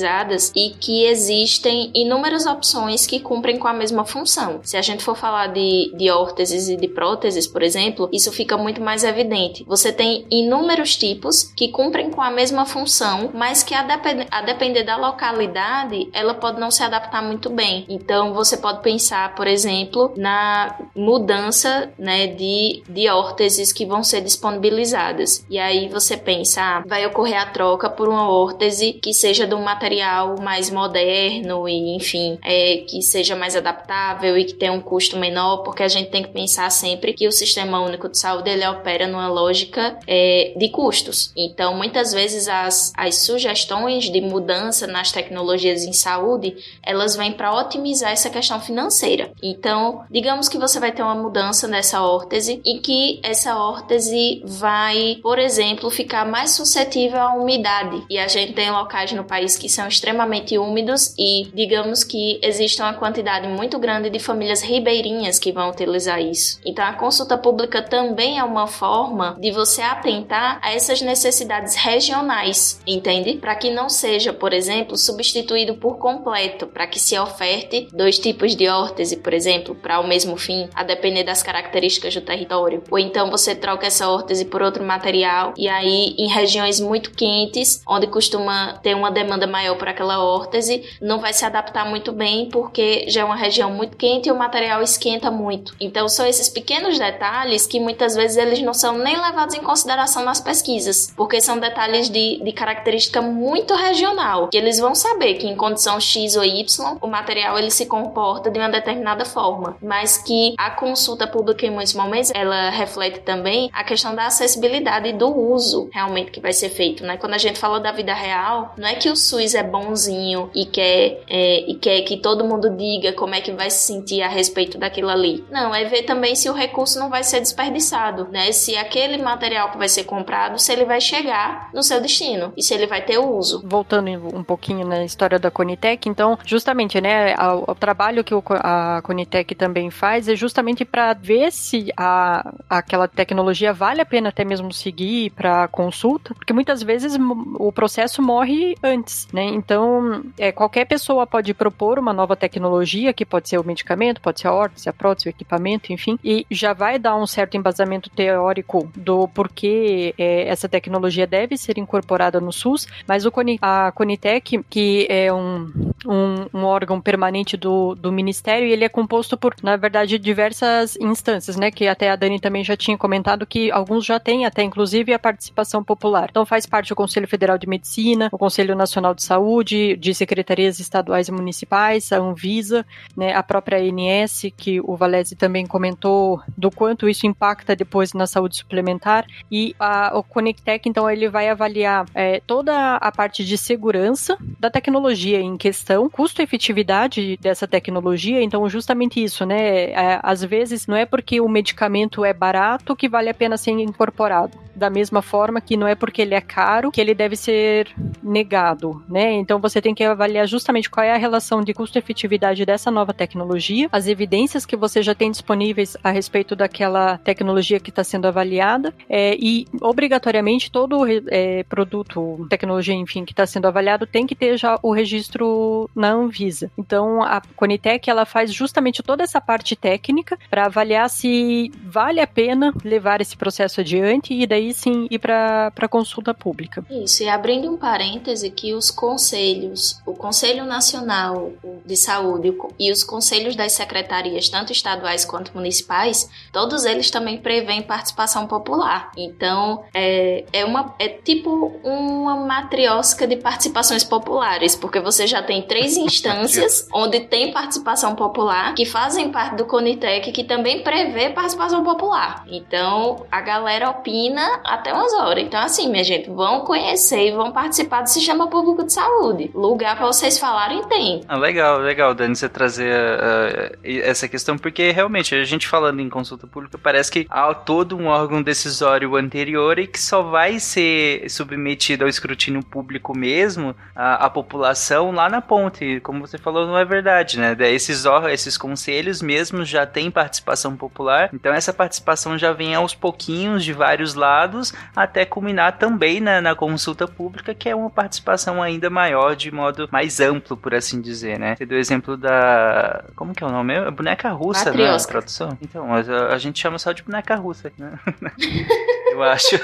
e 0.55 0.71
que 0.79 1.05
existem 1.05 1.91
inúmeras 1.93 2.45
opções 2.45 3.05
que 3.05 3.19
cumprem 3.19 3.57
com 3.57 3.67
a 3.67 3.73
mesma 3.73 4.05
função. 4.05 4.59
Se 4.63 4.77
a 4.77 4.81
gente 4.81 5.03
for 5.03 5.15
falar 5.15 5.47
de, 5.47 5.91
de 5.95 6.09
órteses 6.09 6.69
e 6.69 6.77
de 6.77 6.87
próteses, 6.87 7.47
por 7.47 7.61
exemplo, 7.61 8.09
isso 8.11 8.31
fica 8.31 8.57
muito 8.57 8.81
mais 8.81 9.03
evidente. 9.03 9.63
Você 9.67 9.91
tem 9.91 10.25
inúmeros 10.29 10.95
tipos 10.95 11.43
que 11.55 11.69
cumprem 11.69 12.09
com 12.09 12.21
a 12.21 12.31
mesma 12.31 12.65
função, 12.65 13.31
mas 13.33 13.63
que 13.63 13.73
a, 13.73 13.83
depend 13.83 14.27
a 14.29 14.41
depender 14.41 14.83
da 14.83 14.97
localidade, 14.97 16.09
ela 16.13 16.33
pode 16.33 16.59
não 16.59 16.71
se 16.71 16.83
adaptar 16.83 17.21
muito 17.21 17.49
bem. 17.49 17.85
Então 17.89 18.33
você 18.33 18.57
pode 18.57 18.81
pensar, 18.81 19.35
por 19.35 19.47
exemplo, 19.47 20.13
na 20.15 20.75
mudança 20.95 21.91
né, 21.97 22.27
de, 22.27 22.83
de 22.87 23.09
órteses 23.09 23.71
que 23.71 23.85
vão 23.85 24.03
ser 24.03 24.21
disponibilizadas. 24.21 25.45
E 25.49 25.57
aí 25.57 25.89
você 25.89 26.17
pensa, 26.17 26.61
ah, 26.61 26.83
vai 26.85 27.05
ocorrer 27.05 27.41
a 27.41 27.45
troca 27.45 27.89
por 27.89 28.07
uma 28.07 28.29
órtese 28.29 28.93
que 28.93 29.13
seja 29.13 29.47
de 29.47 29.55
um 29.55 29.63
material 29.63 29.86
material 29.87 30.35
mais 30.41 30.69
moderno 30.69 31.67
e, 31.67 31.95
enfim, 31.95 32.37
é, 32.43 32.83
que 32.87 33.01
seja 33.01 33.35
mais 33.35 33.55
adaptável 33.55 34.37
e 34.37 34.43
que 34.43 34.53
tenha 34.53 34.73
um 34.73 34.81
custo 34.81 35.17
menor, 35.17 35.57
porque 35.63 35.81
a 35.81 35.87
gente 35.87 36.09
tem 36.09 36.23
que 36.23 36.29
pensar 36.29 36.69
sempre 36.69 37.13
que 37.13 37.27
o 37.27 37.31
Sistema 37.31 37.79
Único 37.79 38.09
de 38.09 38.17
Saúde 38.17 38.49
ele 38.49 38.67
opera 38.67 39.07
numa 39.07 39.29
lógica 39.29 39.97
é, 40.05 40.53
de 40.57 40.69
custos. 40.69 41.31
Então, 41.37 41.73
muitas 41.73 42.11
vezes 42.11 42.47
as, 42.49 42.91
as 42.97 43.15
sugestões 43.15 44.09
de 44.09 44.19
mudança 44.19 44.85
nas 44.85 45.11
tecnologias 45.11 45.83
em 45.83 45.93
saúde, 45.93 46.57
elas 46.83 47.15
vêm 47.15 47.31
para 47.31 47.55
otimizar 47.55 48.11
essa 48.11 48.29
questão 48.29 48.59
financeira. 48.59 49.31
Então, 49.41 50.03
digamos 50.11 50.49
que 50.49 50.57
você 50.57 50.79
vai 50.79 50.91
ter 50.91 51.01
uma 51.01 51.15
mudança 51.15 51.67
nessa 51.67 52.01
órtese 52.03 52.61
e 52.65 52.79
que 52.79 53.21
essa 53.23 53.55
órtese 53.55 54.41
vai, 54.45 55.19
por 55.23 55.39
exemplo, 55.39 55.89
ficar 55.89 56.25
mais 56.25 56.51
suscetível 56.51 57.21
à 57.21 57.33
umidade. 57.33 58.03
E 58.09 58.17
a 58.17 58.27
gente 58.27 58.53
tem 58.53 58.69
locais 58.69 59.11
no 59.13 59.23
país 59.23 59.57
que 59.57 59.69
são 59.77 59.87
extremamente 59.87 60.57
úmidos 60.57 61.13
e 61.17 61.47
digamos 61.53 62.03
que 62.03 62.39
existe 62.41 62.81
uma 62.81 62.95
quantidade 62.95 63.47
muito 63.47 63.77
grande 63.77 64.09
de 64.09 64.17
famílias 64.17 64.63
ribeirinhas 64.63 65.37
que 65.37 65.51
vão 65.51 65.69
utilizar 65.69 66.19
isso. 66.19 66.59
Então 66.65 66.83
a 66.83 66.93
consulta 66.93 67.37
pública 67.37 67.79
também 67.79 68.39
é 68.39 68.43
uma 68.43 68.65
forma 68.65 69.37
de 69.39 69.51
você 69.51 69.83
atentar 69.83 70.59
a 70.63 70.73
essas 70.73 70.99
necessidades 70.99 71.75
regionais, 71.75 72.81
entende? 72.87 73.35
Para 73.35 73.55
que 73.55 73.69
não 73.69 73.87
seja, 73.87 74.33
por 74.33 74.51
exemplo, 74.51 74.97
substituído 74.97 75.75
por 75.75 75.99
completo, 75.99 76.65
para 76.65 76.87
que 76.87 76.99
se 76.99 77.17
oferte 77.19 77.87
dois 77.93 78.17
tipos 78.17 78.55
de 78.55 78.67
órtese, 78.67 79.17
por 79.17 79.33
exemplo, 79.33 79.75
para 79.75 79.99
o 79.99 80.07
mesmo 80.07 80.37
fim, 80.37 80.67
a 80.73 80.83
depender 80.83 81.23
das 81.23 81.43
características 81.43 82.15
do 82.15 82.21
território. 82.21 82.83
Ou 82.89 82.97
então 82.97 83.29
você 83.29 83.53
troca 83.53 83.85
essa 83.85 84.09
órtese 84.09 84.45
por 84.45 84.63
outro 84.63 84.83
material 84.83 85.53
e 85.55 85.67
aí 85.69 86.15
em 86.17 86.27
regiões 86.27 86.79
muito 86.79 87.11
quentes, 87.11 87.83
onde 87.87 88.07
costuma 88.07 88.73
ter 88.81 88.95
uma 88.95 89.11
demanda 89.11 89.45
maior 89.57 89.75
por 89.75 89.87
aquela 89.87 90.23
órtese, 90.23 90.83
não 91.01 91.19
vai 91.19 91.33
se 91.33 91.43
adaptar 91.43 91.83
muito 91.89 92.11
bem 92.11 92.47
porque 92.49 93.05
já 93.09 93.21
é 93.21 93.23
uma 93.23 93.35
região 93.35 93.71
muito 93.71 93.97
quente 93.97 94.29
e 94.29 94.31
o 94.31 94.37
material 94.37 94.83
esquenta 94.83 95.31
muito. 95.31 95.75
Então 95.79 96.07
são 96.07 96.27
esses 96.27 96.47
pequenos 96.47 96.99
detalhes 96.99 97.65
que 97.65 97.79
muitas 97.79 98.15
vezes 98.15 98.37
eles 98.37 98.61
não 98.61 98.73
são 98.73 98.99
nem 98.99 99.19
levados 99.19 99.55
em 99.55 99.61
consideração 99.61 100.23
nas 100.23 100.39
pesquisas, 100.39 101.11
porque 101.17 101.41
são 101.41 101.57
detalhes 101.57 102.07
de, 102.07 102.39
de 102.43 102.51
característica 102.51 103.19
muito 103.19 103.73
regional, 103.73 104.49
que 104.49 104.57
eles 104.57 104.77
vão 104.77 104.93
saber 104.93 105.35
que 105.35 105.47
em 105.47 105.55
condição 105.55 105.99
X 105.99 106.35
ou 106.35 106.45
Y 106.45 106.97
o 107.01 107.07
material 107.07 107.57
ele 107.57 107.71
se 107.71 107.87
comporta 107.87 108.51
de 108.51 108.59
uma 108.59 108.69
determinada 108.69 109.25
forma, 109.25 109.75
mas 109.81 110.17
que 110.17 110.53
a 110.57 110.69
consulta 110.69 111.25
pública 111.25 111.65
em 111.65 111.71
muitos 111.71 111.95
momentos 111.95 112.31
ela 112.35 112.69
reflete 112.69 113.21
também 113.21 113.71
a 113.73 113.83
questão 113.83 114.13
da 114.13 114.27
acessibilidade 114.27 115.09
e 115.09 115.13
do 115.13 115.35
uso 115.35 115.89
realmente 115.91 116.29
que 116.31 116.39
vai 116.39 116.53
ser 116.53 116.69
feito, 116.69 117.03
né? 117.03 117.17
Quando 117.17 117.33
a 117.33 117.39
gente 117.39 117.57
fala 117.57 117.79
da 117.79 117.91
vida 117.91 118.13
real, 118.13 118.73
não 118.77 118.87
é 118.87 118.93
que 118.93 119.09
o 119.09 119.15
SUS 119.15 119.46
é 119.55 119.63
bonzinho 119.63 120.49
e 120.53 120.65
quer, 120.65 121.21
é, 121.29 121.69
e 121.69 121.75
quer 121.75 122.01
que 122.01 122.17
todo 122.17 122.45
mundo 122.45 122.69
diga 122.69 123.13
como 123.13 123.35
é 123.35 123.41
que 123.41 123.51
vai 123.51 123.69
se 123.69 123.87
sentir 123.87 124.21
a 124.21 124.27
respeito 124.27 124.77
daquilo 124.77 125.09
ali. 125.09 125.43
Não, 125.51 125.73
é 125.73 125.85
ver 125.85 126.03
também 126.03 126.35
se 126.35 126.49
o 126.49 126.53
recurso 126.53 126.99
não 126.99 127.09
vai 127.09 127.23
ser 127.23 127.39
desperdiçado, 127.39 128.27
né? 128.31 128.51
Se 128.51 128.75
aquele 128.77 129.17
material 129.17 129.71
que 129.71 129.77
vai 129.77 129.89
ser 129.89 130.03
comprado, 130.03 130.59
se 130.59 130.71
ele 130.71 130.85
vai 130.85 131.01
chegar 131.01 131.69
no 131.73 131.83
seu 131.83 132.01
destino 132.01 132.53
e 132.55 132.63
se 132.63 132.73
ele 132.73 132.87
vai 132.87 133.01
ter 133.01 133.17
uso. 133.17 133.61
Voltando 133.65 134.07
um 134.09 134.43
pouquinho 134.43 134.87
na 134.87 135.03
história 135.03 135.39
da 135.39 135.51
Conitec, 135.51 136.07
então, 136.07 136.37
justamente, 136.45 136.99
né, 137.01 137.35
o, 137.67 137.75
trabalho 137.75 138.23
que 138.23 138.33
a 138.49 139.01
Conitec 139.03 139.53
também 139.55 139.89
faz 139.89 140.27
é 140.27 140.35
justamente 140.35 140.85
para 140.85 141.13
ver 141.13 141.51
se 141.51 141.91
a, 141.97 142.53
aquela 142.69 143.07
tecnologia 143.07 143.73
vale 143.73 144.01
a 144.01 144.05
pena 144.05 144.29
até 144.29 144.45
mesmo 144.45 144.71
seguir 144.71 145.31
para 145.31 145.67
consulta, 145.67 146.33
porque 146.33 146.53
muitas 146.53 146.81
vezes 146.81 147.17
o 147.59 147.71
processo 147.71 148.21
morre 148.21 148.75
antes, 148.83 149.27
né? 149.37 149.43
Então, 149.43 150.23
é, 150.35 150.51
qualquer 150.51 150.85
pessoa 150.85 151.27
pode 151.27 151.53
propor 151.53 151.99
uma 151.99 152.11
nova 152.11 152.35
tecnologia, 152.35 153.13
que 153.13 153.23
pode 153.23 153.47
ser 153.47 153.59
o 153.59 153.63
medicamento, 153.63 154.19
pode 154.19 154.39
ser 154.39 154.47
a 154.47 154.53
órtese, 154.53 154.89
a 154.89 154.93
prótese, 154.93 155.27
o 155.27 155.29
equipamento, 155.29 155.93
enfim, 155.93 156.17
e 156.23 156.43
já 156.49 156.73
vai 156.73 156.97
dar 156.97 157.15
um 157.15 157.27
certo 157.27 157.55
embasamento 157.55 158.09
teórico 158.09 158.91
do 158.95 159.27
porquê 159.27 160.15
é, 160.17 160.47
essa 160.47 160.67
tecnologia 160.67 161.27
deve 161.27 161.55
ser 161.55 161.77
incorporada 161.77 162.41
no 162.41 162.51
SUS, 162.51 162.87
mas 163.07 163.27
o 163.27 163.31
Coni, 163.31 163.59
a 163.61 163.91
Conitec, 163.91 164.63
que 164.67 165.05
é 165.07 165.31
um, 165.31 165.71
um, 166.07 166.47
um 166.51 166.63
órgão 166.63 166.99
permanente 166.99 167.55
do, 167.55 167.93
do 167.93 168.11
Ministério, 168.11 168.67
ele 168.67 168.85
é 168.85 168.89
composto 168.89 169.37
por, 169.37 169.53
na 169.61 169.75
verdade, 169.75 170.17
diversas 170.17 170.97
instâncias, 170.99 171.57
né? 171.57 171.69
Que 171.69 171.87
até 171.87 172.09
a 172.09 172.15
Dani 172.15 172.39
também 172.39 172.63
já 172.63 172.75
tinha 172.75 172.97
comentado 172.97 173.45
que 173.45 173.69
alguns 173.69 174.03
já 174.03 174.19
têm 174.19 174.47
até, 174.47 174.63
inclusive, 174.63 175.13
a 175.13 175.19
participação 175.19 175.83
popular. 175.83 176.27
Então 176.31 176.43
faz 176.43 176.65
parte 176.65 176.91
o 176.91 176.95
Conselho 176.95 177.27
Federal 177.27 177.57
de 177.59 177.67
Medicina, 177.67 178.29
o 178.31 178.37
Conselho 178.37 178.75
Nacional 178.75 179.13
de 179.13 179.26
Saúde, 179.27 179.97
de 179.97 180.13
secretarias 180.13 180.79
estaduais 180.79 181.27
e 181.27 181.31
municipais, 181.31 182.11
a 182.13 182.17
Anvisa, 182.17 182.85
né, 183.15 183.33
a 183.33 183.43
própria 183.43 183.77
ANS, 183.77 184.45
que 184.55 184.79
o 184.79 184.95
Valese 184.95 185.35
também 185.35 185.65
comentou 185.65 186.41
do 186.57 186.71
quanto 186.71 187.09
isso 187.09 187.27
impacta 187.27 187.75
depois 187.75 188.13
na 188.13 188.25
saúde 188.25 188.57
suplementar, 188.57 189.25
e 189.51 189.75
a, 189.77 190.17
o 190.17 190.23
Conectec, 190.23 190.87
então, 190.87 191.09
ele 191.09 191.27
vai 191.27 191.49
avaliar 191.49 192.05
é, 192.15 192.39
toda 192.47 192.95
a 192.95 193.11
parte 193.11 193.43
de 193.43 193.57
segurança 193.57 194.37
da 194.59 194.69
tecnologia 194.69 195.41
em 195.41 195.57
questão, 195.57 196.09
custo-efetividade 196.09 197.37
dessa 197.41 197.67
tecnologia, 197.67 198.41
então, 198.41 198.69
justamente 198.69 199.21
isso, 199.21 199.45
né, 199.45 199.91
é, 199.91 200.19
às 200.23 200.41
vezes 200.43 200.87
não 200.87 200.95
é 200.95 201.05
porque 201.05 201.41
o 201.41 201.49
medicamento 201.49 202.23
é 202.23 202.33
barato 202.33 202.95
que 202.95 203.09
vale 203.09 203.29
a 203.29 203.33
pena 203.33 203.57
ser 203.57 203.71
incorporado, 203.71 204.57
da 204.73 204.89
mesma 204.89 205.21
forma 205.21 205.59
que 205.59 205.75
não 205.75 205.87
é 205.87 205.95
porque 205.95 206.21
ele 206.21 206.35
é 206.35 206.41
caro 206.41 206.91
que 206.91 207.01
ele 207.01 207.13
deve 207.13 207.35
ser 207.35 207.89
negado, 208.23 209.03
né, 209.09 209.16
então 209.33 209.59
você 209.59 209.81
tem 209.81 209.93
que 209.93 210.03
avaliar 210.03 210.47
justamente 210.47 210.89
qual 210.89 211.05
é 211.05 211.13
a 211.13 211.17
relação 211.17 211.61
de 211.61 211.73
custo-efetividade 211.73 212.65
dessa 212.65 212.91
nova 212.91 213.13
tecnologia, 213.13 213.87
as 213.91 214.07
evidências 214.07 214.65
que 214.65 214.75
você 214.75 215.01
já 215.01 215.15
tem 215.15 215.31
disponíveis 215.31 215.97
a 216.03 216.11
respeito 216.11 216.55
daquela 216.55 217.17
tecnologia 217.19 217.79
que 217.79 217.89
está 217.89 218.03
sendo 218.03 218.27
avaliada, 218.27 218.93
é, 219.09 219.35
e 219.39 219.65
obrigatoriamente 219.81 220.71
todo 220.71 221.05
é, 221.27 221.63
produto, 221.63 222.45
tecnologia, 222.49 222.93
enfim, 222.93 223.25
que 223.25 223.31
está 223.33 223.45
sendo 223.45 223.67
avaliado 223.67 224.05
tem 224.05 224.25
que 224.25 224.35
ter 224.35 224.57
já 224.57 224.79
o 224.81 224.91
registro 224.91 225.89
na 225.95 226.11
Anvisa. 226.11 226.71
Então 226.77 227.23
a 227.23 227.41
Conitec 227.55 228.09
ela 228.09 228.25
faz 228.25 228.53
justamente 228.53 229.03
toda 229.03 229.23
essa 229.23 229.39
parte 229.39 229.75
técnica 229.75 230.37
para 230.49 230.65
avaliar 230.65 231.09
se 231.09 231.71
vale 231.83 232.19
a 232.19 232.27
pena 232.27 232.73
levar 232.83 233.21
esse 233.21 233.35
processo 233.35 233.81
adiante 233.81 234.33
e 234.33 234.45
daí 234.45 234.73
sim 234.73 235.07
ir 235.09 235.19
para 235.19 235.87
consulta 235.89 236.33
pública. 236.33 236.85
Isso, 236.89 237.23
e 237.23 237.29
abrindo 237.29 237.71
um 237.71 237.77
parêntese 237.77 238.49
que 238.49 238.73
os 238.73 238.91
conselhos, 239.07 240.01
o 240.05 240.13
Conselho 240.13 240.65
Nacional 240.65 241.53
de 241.85 241.95
Saúde 241.95 242.53
e 242.77 242.91
os 242.91 243.05
conselhos 243.05 243.55
das 243.55 243.71
secretarias, 243.71 244.49
tanto 244.49 244.73
estaduais 244.73 245.23
quanto 245.23 245.53
municipais, 245.55 246.29
todos 246.51 246.83
eles 246.83 247.09
também 247.09 247.37
prevêem 247.37 247.81
participação 247.81 248.45
popular. 248.47 249.09
Então, 249.15 249.85
é, 249.93 250.43
é, 250.51 250.65
uma, 250.65 250.93
é 250.99 251.07
tipo 251.07 251.79
uma 251.85 252.35
matriosca 252.35 253.25
de 253.25 253.37
participações 253.37 254.03
populares, 254.03 254.75
porque 254.75 254.99
você 254.99 255.25
já 255.25 255.41
tem 255.41 255.61
três 255.61 255.95
instâncias 255.95 256.85
onde 256.93 257.21
tem 257.21 257.53
participação 257.53 258.13
popular, 258.13 258.75
que 258.75 258.85
fazem 258.85 259.31
parte 259.31 259.55
do 259.55 259.63
Conitec, 259.63 260.33
que 260.33 260.43
também 260.43 260.83
prevê 260.83 261.29
participação 261.29 261.81
popular. 261.81 262.43
Então, 262.49 263.25
a 263.31 263.39
galera 263.39 263.89
opina 263.89 264.59
até 264.65 264.93
umas 264.93 265.13
horas. 265.13 265.45
Então, 265.45 265.61
assim, 265.61 265.89
minha 265.89 266.03
gente, 266.03 266.29
vão 266.29 266.65
conhecer 266.65 267.29
e 267.29 267.31
vão 267.31 267.53
participar 267.53 268.01
do 268.01 268.09
Sistema 268.09 268.47
Público 268.47 268.83
de 268.83 268.96
Saúde. 268.97 269.51
Lugar 269.53 269.95
para 269.95 270.07
vocês 270.07 270.39
falarem 270.39 270.81
tem. 270.87 271.21
Ah, 271.27 271.37
legal, 271.37 271.77
legal, 271.77 272.15
Dani, 272.15 272.35
você 272.35 272.49
trazer 272.49 272.91
uh, 272.91 273.77
essa 273.83 274.27
questão, 274.27 274.57
porque 274.57 274.89
realmente, 274.89 275.35
a 275.35 275.43
gente 275.43 275.67
falando 275.67 275.99
em 275.99 276.09
consulta 276.09 276.47
pública, 276.47 276.79
parece 276.79 277.11
que 277.11 277.27
há 277.29 277.53
todo 277.53 277.95
um 277.95 278.07
órgão 278.07 278.41
decisório 278.41 279.15
anterior 279.15 279.77
e 279.77 279.85
que 279.85 279.99
só 279.99 280.23
vai 280.23 280.59
ser 280.59 281.29
submetido 281.29 282.05
ao 282.05 282.09
escrutínio 282.09 282.63
público 282.63 283.15
mesmo, 283.15 283.75
a, 283.95 284.25
a 284.25 284.29
população 284.31 285.11
lá 285.11 285.29
na 285.29 285.41
ponte. 285.41 285.99
Como 285.99 286.25
você 286.25 286.39
falou, 286.39 286.65
não 286.65 286.75
é 286.75 286.83
verdade, 286.83 287.39
né? 287.39 287.55
Esses, 287.69 288.03
esses 288.31 288.57
conselhos 288.57 289.21
mesmos 289.21 289.69
já 289.69 289.85
têm 289.85 290.09
participação 290.09 290.75
popular, 290.75 291.29
então 291.31 291.53
essa 291.53 291.71
participação 291.71 292.35
já 292.35 292.51
vem 292.51 292.73
aos 292.73 292.95
pouquinhos 292.95 293.63
de 293.63 293.73
vários 293.73 294.15
lados, 294.15 294.73
até 294.95 295.23
culminar 295.23 295.77
também 295.77 296.19
na 296.19 296.55
consulta 296.55 297.07
pública, 297.07 297.53
que 297.53 297.69
é 297.69 297.75
uma 297.75 297.91
participação 297.91 298.63
ainda 298.63 298.86
maior, 298.89 299.35
de 299.35 299.51
modo 299.51 299.87
mais 299.91 300.19
amplo, 300.19 300.57
por 300.57 300.73
assim 300.73 301.01
dizer, 301.01 301.39
né? 301.39 301.55
Você 301.55 301.65
deu 301.65 301.77
o 301.77 301.81
exemplo 301.81 302.17
da. 302.17 303.05
Como 303.15 303.33
que 303.33 303.43
é 303.43 303.47
o 303.47 303.51
nome? 303.51 303.73
É 303.73 303.91
boneca 303.91 304.29
russa, 304.31 304.71
né? 304.71 304.97
Tradução. 305.07 305.57
Então, 305.61 305.93
a, 305.93 306.33
a, 306.33 306.37
gente 306.37 306.59
chama 306.59 306.77
só 306.77 306.91
de 306.91 307.03
boneca 307.03 307.35
russa, 307.35 307.71
né? 307.77 307.97
Eu 309.11 309.23
acho. 309.23 309.57